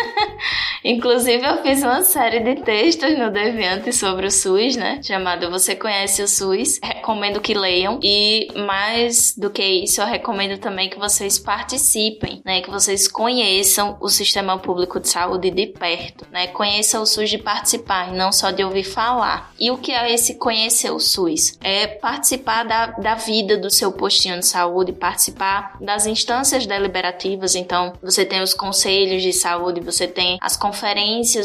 Inclusive, 0.84 1.46
eu 1.46 1.64
fiz 1.64 1.82
uma 1.82 2.04
série 2.04 2.42
de 2.42 2.62
textos 2.62 3.18
no 3.18 3.32
Deviante 3.32 3.94
sobre 3.94 4.28
o 4.28 4.32
SUS, 4.32 4.76
né? 4.76 5.00
Chamado 5.02 5.50
Você 5.50 5.76
Conhece 5.76 6.22
o 6.22 6.28
SUS. 6.28 6.80
Recomendo 6.84 7.40
que 7.40 7.54
leiam. 7.54 8.00
E 8.04 8.50
mais 8.68 9.34
do 9.38 9.50
que 9.50 9.64
isso, 9.64 10.02
eu 10.02 10.06
recomendo 10.06 10.60
também 10.60 10.90
que 10.90 11.00
vocês 11.00 11.40
participem, 11.40 12.42
né? 12.44 12.62
Que 12.62 12.70
vocês 12.70 13.08
conheçam 13.08 13.98
o 14.02 14.10
sistema 14.10 14.58
público 14.58 15.00
de 15.00 15.08
saúde 15.08 15.52
de 15.52 15.68
perto, 15.68 16.28
né? 16.30 16.48
Conheçam 16.48 17.02
o 17.02 17.06
SUS 17.06 17.30
de 17.30 17.38
participar 17.38 18.10
e 18.14 18.18
não 18.18 18.34
só 18.34 18.52
de 18.52 18.64
ouvir 18.64 18.84
falar. 18.84 19.54
E 19.58 19.72
o 19.72 19.78
que 19.78 19.94
é 19.94 20.14
esse 20.14 20.36
conhecer 20.36 20.92
o 20.92 21.00
SUS? 21.00 21.58
É 21.62 21.88
participar 21.88 22.64
da, 22.64 22.88
da 22.88 23.16
vida 23.16 23.58
do 23.58 23.70
seu 23.70 23.92
postinho 23.94 24.40
de 24.40 24.46
saúde, 24.46 24.92
participar 24.92 25.78
das 25.80 26.06
instâncias 26.06 26.66
deliberativas. 26.66 27.56
Então, 27.56 27.94
você 28.02 28.26
tem 28.26 28.42
os 28.42 28.54
conselhos 28.54 29.22
de 29.22 29.32
saúde, 29.32 29.80
você 29.80 30.08
tem 30.08 30.38
as 30.42 30.58
conferências 30.58 30.73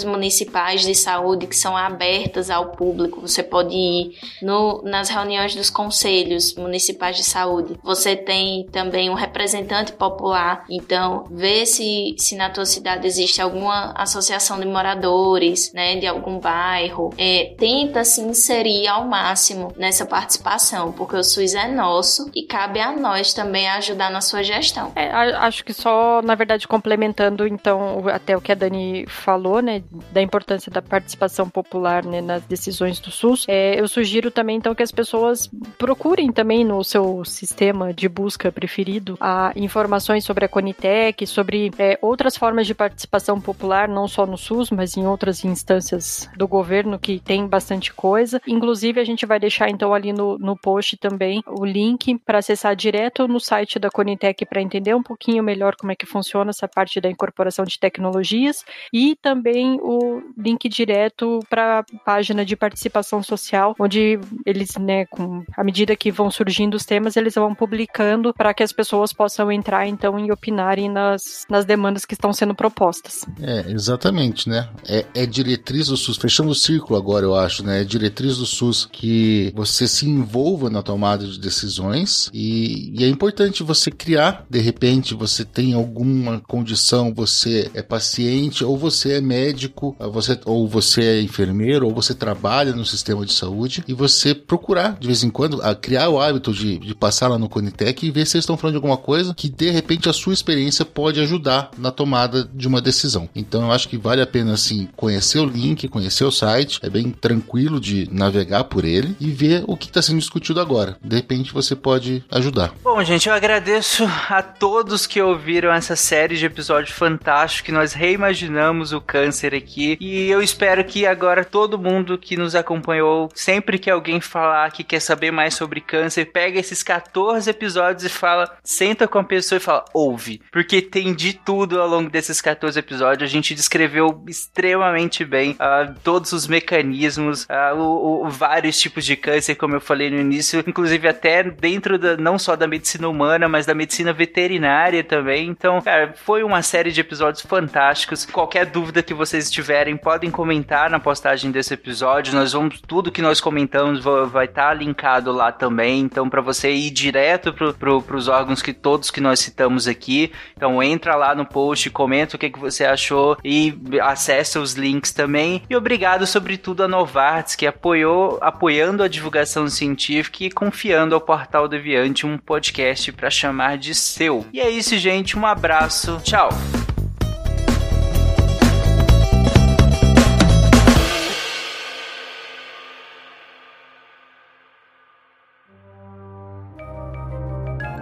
municipais 0.04 0.82
de 0.82 0.94
saúde 0.94 1.46
que 1.46 1.56
são 1.56 1.76
abertas 1.76 2.50
ao 2.50 2.72
público. 2.72 3.20
Você 3.20 3.42
pode 3.42 3.74
ir 3.74 4.18
no, 4.42 4.82
nas 4.82 5.08
reuniões 5.08 5.54
dos 5.54 5.70
conselhos 5.70 6.54
municipais 6.54 7.16
de 7.16 7.24
saúde. 7.24 7.78
Você 7.82 8.16
tem 8.16 8.66
também 8.72 9.10
um 9.10 9.14
representante 9.14 9.92
popular. 9.92 10.64
Então, 10.68 11.26
vê 11.30 11.66
se, 11.66 12.14
se 12.18 12.36
na 12.36 12.50
tua 12.50 12.66
cidade 12.66 13.06
existe 13.06 13.40
alguma 13.40 13.92
associação 13.92 14.58
de 14.58 14.66
moradores, 14.66 15.72
né, 15.72 15.96
de 15.96 16.06
algum 16.06 16.38
bairro. 16.38 17.10
É, 17.16 17.54
tenta 17.58 18.04
se 18.04 18.20
inserir 18.20 18.86
ao 18.86 19.06
máximo 19.06 19.72
nessa 19.76 20.06
participação, 20.06 20.92
porque 20.92 21.16
o 21.16 21.22
SUS 21.22 21.54
é 21.54 21.68
nosso 21.68 22.30
e 22.34 22.42
cabe 22.42 22.80
a 22.80 22.92
nós 22.92 23.32
também 23.32 23.68
ajudar 23.68 24.10
na 24.10 24.20
sua 24.20 24.42
gestão. 24.42 24.92
É, 24.94 25.10
acho 25.10 25.64
que 25.64 25.72
só, 25.72 26.20
na 26.22 26.34
verdade, 26.34 26.66
complementando 26.66 27.46
então 27.46 28.08
até 28.08 28.36
o 28.36 28.40
que 28.40 28.52
a 28.52 28.54
Dani 28.54 29.06
falou, 29.18 29.60
né, 29.60 29.82
da 30.12 30.22
importância 30.22 30.70
da 30.70 30.80
participação 30.80 31.48
popular 31.48 32.04
né, 32.04 32.20
nas 32.20 32.42
decisões 32.44 33.00
do 33.00 33.10
SUS, 33.10 33.44
é, 33.48 33.80
eu 33.80 33.88
sugiro 33.88 34.30
também 34.30 34.56
então 34.56 34.74
que 34.74 34.82
as 34.82 34.92
pessoas 34.92 35.50
procurem 35.76 36.32
também 36.32 36.64
no 36.64 36.82
seu 36.82 37.24
sistema 37.24 37.92
de 37.92 38.08
busca 38.08 38.50
preferido 38.50 39.16
a 39.20 39.52
informações 39.56 40.24
sobre 40.24 40.44
a 40.44 40.48
Conitec, 40.48 41.26
sobre 41.26 41.70
é, 41.78 41.98
outras 42.00 42.36
formas 42.36 42.66
de 42.66 42.74
participação 42.74 43.40
popular, 43.40 43.88
não 43.88 44.08
só 44.08 44.26
no 44.26 44.36
SUS, 44.36 44.70
mas 44.70 44.96
em 44.96 45.06
outras 45.06 45.44
instâncias 45.44 46.28
do 46.36 46.46
governo 46.46 46.98
que 46.98 47.18
tem 47.18 47.46
bastante 47.46 47.92
coisa. 47.92 48.40
Inclusive, 48.46 49.00
a 49.00 49.04
gente 49.04 49.26
vai 49.26 49.38
deixar 49.38 49.68
então 49.68 49.92
ali 49.92 50.12
no, 50.12 50.38
no 50.38 50.56
post 50.56 50.96
também 50.96 51.42
o 51.46 51.64
link 51.64 52.18
para 52.24 52.38
acessar 52.38 52.74
direto 52.76 53.26
no 53.26 53.40
site 53.40 53.78
da 53.78 53.90
Conitec 53.90 54.46
para 54.46 54.62
entender 54.62 54.94
um 54.94 55.02
pouquinho 55.02 55.42
melhor 55.42 55.74
como 55.76 55.92
é 55.92 55.96
que 55.96 56.06
funciona 56.06 56.50
essa 56.50 56.68
parte 56.68 57.00
da 57.00 57.10
incorporação 57.10 57.64
de 57.64 57.78
tecnologias 57.78 58.64
e 58.92 59.07
também 59.16 59.78
o 59.82 60.22
link 60.36 60.68
direto 60.68 61.40
para 61.48 61.80
a 61.80 61.84
página 62.04 62.44
de 62.44 62.56
participação 62.56 63.22
social, 63.22 63.74
onde 63.78 64.18
eles, 64.44 64.76
né, 64.76 65.06
com 65.06 65.44
à 65.56 65.62
medida 65.62 65.96
que 65.96 66.10
vão 66.10 66.30
surgindo 66.30 66.74
os 66.74 66.84
temas, 66.84 67.16
eles 67.16 67.34
vão 67.34 67.54
publicando 67.54 68.32
para 68.34 68.54
que 68.54 68.62
as 68.62 68.72
pessoas 68.72 69.12
possam 69.12 69.50
entrar 69.52 69.86
então 69.86 70.18
e 70.18 70.30
opinarem 70.32 70.88
nas, 70.88 71.44
nas 71.48 71.64
demandas 71.64 72.04
que 72.04 72.14
estão 72.14 72.32
sendo 72.32 72.54
propostas. 72.54 73.24
É, 73.40 73.70
exatamente, 73.70 74.48
né? 74.48 74.68
É, 74.86 75.04
é 75.14 75.26
diretriz 75.26 75.88
do 75.88 75.96
SUS, 75.96 76.16
fechando 76.16 76.50
o 76.50 76.54
círculo 76.54 76.98
agora, 76.98 77.24
eu 77.24 77.34
acho, 77.34 77.64
né? 77.64 77.82
É 77.82 77.84
diretriz 77.84 78.38
do 78.38 78.46
SUS 78.46 78.88
que 78.90 79.52
você 79.54 79.86
se 79.86 80.08
envolva 80.08 80.70
na 80.70 80.82
tomada 80.82 81.26
de 81.26 81.38
decisões 81.38 82.30
e, 82.32 82.92
e 82.94 83.04
é 83.04 83.08
importante 83.08 83.62
você 83.62 83.90
criar, 83.90 84.44
de 84.48 84.58
repente, 84.58 85.14
você 85.14 85.44
tem 85.44 85.74
alguma 85.74 86.40
condição, 86.40 87.12
você 87.12 87.70
é 87.74 87.82
paciente 87.82 88.64
ou 88.64 88.76
você 88.76 88.97
é 89.06 89.20
médico, 89.20 89.96
você, 89.98 90.38
ou 90.44 90.66
você 90.68 91.02
é 91.02 91.22
enfermeiro, 91.22 91.86
ou 91.86 91.94
você 91.94 92.14
trabalha 92.14 92.72
no 92.72 92.84
sistema 92.84 93.24
de 93.24 93.32
saúde 93.32 93.84
e 93.86 93.94
você 93.94 94.34
procurar 94.34 94.96
de 94.98 95.06
vez 95.06 95.22
em 95.22 95.30
quando 95.30 95.62
a 95.62 95.74
criar 95.74 96.08
o 96.08 96.20
hábito 96.20 96.52
de, 96.52 96.78
de 96.78 96.94
passar 96.94 97.28
lá 97.28 97.38
no 97.38 97.48
Conitec 97.48 98.04
e 98.04 98.10
ver 98.10 98.26
se 98.26 98.36
eles 98.36 98.44
estão 98.44 98.56
falando 98.56 98.74
de 98.74 98.78
alguma 98.78 98.96
coisa 98.96 99.34
que 99.34 99.48
de 99.48 99.70
repente 99.70 100.08
a 100.08 100.12
sua 100.12 100.32
experiência 100.32 100.84
pode 100.84 101.20
ajudar 101.20 101.70
na 101.76 101.90
tomada 101.90 102.48
de 102.52 102.66
uma 102.66 102.80
decisão. 102.80 103.28
Então 103.34 103.62
eu 103.62 103.72
acho 103.72 103.88
que 103.88 103.96
vale 103.98 104.22
a 104.22 104.26
pena 104.26 104.54
assim 104.54 104.88
conhecer 104.96 105.38
o 105.38 105.44
link, 105.44 105.88
conhecer 105.88 106.24
o 106.24 106.32
site, 106.32 106.80
é 106.82 106.90
bem 106.90 107.10
tranquilo 107.10 107.80
de 107.80 108.08
navegar 108.10 108.64
por 108.64 108.84
ele 108.84 109.16
e 109.20 109.30
ver 109.30 109.64
o 109.66 109.76
que 109.76 109.86
está 109.86 110.02
sendo 110.02 110.18
discutido 110.18 110.60
agora. 110.60 110.96
De 111.02 111.16
repente 111.16 111.52
você 111.52 111.76
pode 111.76 112.24
ajudar. 112.30 112.72
Bom, 112.82 113.02
gente, 113.04 113.28
eu 113.28 113.34
agradeço 113.34 114.04
a 114.28 114.42
todos 114.42 115.06
que 115.06 115.20
ouviram 115.20 115.72
essa 115.72 115.96
série 115.96 116.36
de 116.36 116.46
episódios 116.46 116.92
fantásticos 116.92 117.58
que 117.60 117.72
nós 117.72 117.92
reimaginamos 117.92 118.77
o 118.92 119.00
câncer 119.00 119.54
aqui 119.54 119.96
e 120.00 120.30
eu 120.30 120.42
espero 120.42 120.84
que 120.84 121.06
agora 121.06 121.44
todo 121.44 121.78
mundo 121.78 122.18
que 122.18 122.36
nos 122.36 122.54
acompanhou, 122.54 123.28
sempre 123.34 123.78
que 123.78 123.90
alguém 123.90 124.20
falar 124.20 124.70
que 124.70 124.84
quer 124.84 125.00
saber 125.00 125.30
mais 125.30 125.54
sobre 125.54 125.80
câncer, 125.80 126.26
pega 126.26 126.58
esses 126.58 126.82
14 126.82 127.48
episódios 127.48 128.04
e 128.04 128.08
fala, 128.08 128.56
senta 128.62 129.06
com 129.06 129.18
a 129.18 129.24
pessoa 129.24 129.56
e 129.56 129.60
fala, 129.60 129.84
ouve, 129.92 130.40
porque 130.52 130.80
tem 130.80 131.14
de 131.14 131.32
tudo 131.32 131.80
ao 131.80 131.88
longo 131.88 132.10
desses 132.10 132.40
14 132.40 132.78
episódios. 132.78 133.28
A 133.28 133.32
gente 133.32 133.54
descreveu 133.54 134.22
extremamente 134.26 135.24
bem 135.24 135.52
uh, 135.52 135.94
todos 136.02 136.32
os 136.32 136.46
mecanismos, 136.46 137.44
uh, 137.44 137.76
o, 137.76 138.26
o, 138.26 138.30
vários 138.30 138.78
tipos 138.78 139.04
de 139.04 139.16
câncer, 139.16 139.54
como 139.54 139.74
eu 139.74 139.80
falei 139.80 140.10
no 140.10 140.18
início, 140.18 140.62
inclusive 140.66 141.08
até 141.08 141.42
dentro 141.42 141.98
da, 141.98 142.16
não 142.16 142.38
só 142.38 142.56
da 142.56 142.66
medicina 142.66 143.08
humana, 143.08 143.48
mas 143.48 143.66
da 143.66 143.74
medicina 143.74 144.12
veterinária 144.12 145.02
também. 145.02 145.48
Então, 145.48 145.80
cara, 145.80 146.14
foi 146.16 146.42
uma 146.42 146.62
série 146.62 146.90
de 146.90 147.00
episódios 147.00 147.42
fantásticos. 147.42 148.26
Qualquer 148.26 148.66
dúvida 148.68 149.02
que 149.02 149.14
vocês 149.14 149.50
tiverem, 149.50 149.96
podem 149.96 150.30
comentar 150.30 150.90
na 150.90 151.00
postagem 151.00 151.50
desse 151.50 151.74
episódio. 151.74 152.34
Nós 152.34 152.52
vamos, 152.52 152.80
tudo 152.80 153.10
que 153.10 153.22
nós 153.22 153.40
comentamos 153.40 154.00
vai 154.00 154.44
estar 154.44 154.68
tá 154.68 154.74
linkado 154.74 155.32
lá 155.32 155.50
também. 155.50 156.00
Então, 156.00 156.28
para 156.28 156.40
você 156.40 156.70
ir 156.70 156.90
direto 156.90 157.52
para 157.52 157.72
pro, 157.72 158.04
os 158.14 158.28
órgãos 158.28 158.62
que 158.62 158.72
todos 158.72 159.10
que 159.10 159.20
nós 159.20 159.40
citamos 159.40 159.88
aqui. 159.88 160.32
Então, 160.56 160.82
entra 160.82 161.16
lá 161.16 161.34
no 161.34 161.44
post, 161.44 161.90
comenta 161.90 162.36
o 162.36 162.38
que, 162.38 162.50
que 162.50 162.58
você 162.58 162.84
achou 162.84 163.36
e 163.44 163.76
acessa 164.02 164.60
os 164.60 164.74
links 164.74 165.12
também. 165.12 165.62
E 165.68 165.74
obrigado, 165.74 166.26
sobretudo, 166.26 166.82
a 166.82 166.88
Novartis, 166.88 167.56
que 167.56 167.66
apoiou, 167.66 168.38
apoiando 168.40 169.02
a 169.02 169.08
divulgação 169.08 169.68
científica 169.68 170.44
e 170.44 170.50
confiando 170.50 171.14
ao 171.14 171.20
Portal 171.20 171.66
Deviante 171.66 172.26
um 172.26 172.38
podcast 172.38 173.12
para 173.12 173.30
chamar 173.30 173.78
de 173.78 173.94
seu. 173.94 174.46
E 174.52 174.60
é 174.60 174.70
isso, 174.70 174.96
gente. 174.98 175.38
Um 175.38 175.46
abraço. 175.46 176.20
Tchau. 176.22 176.48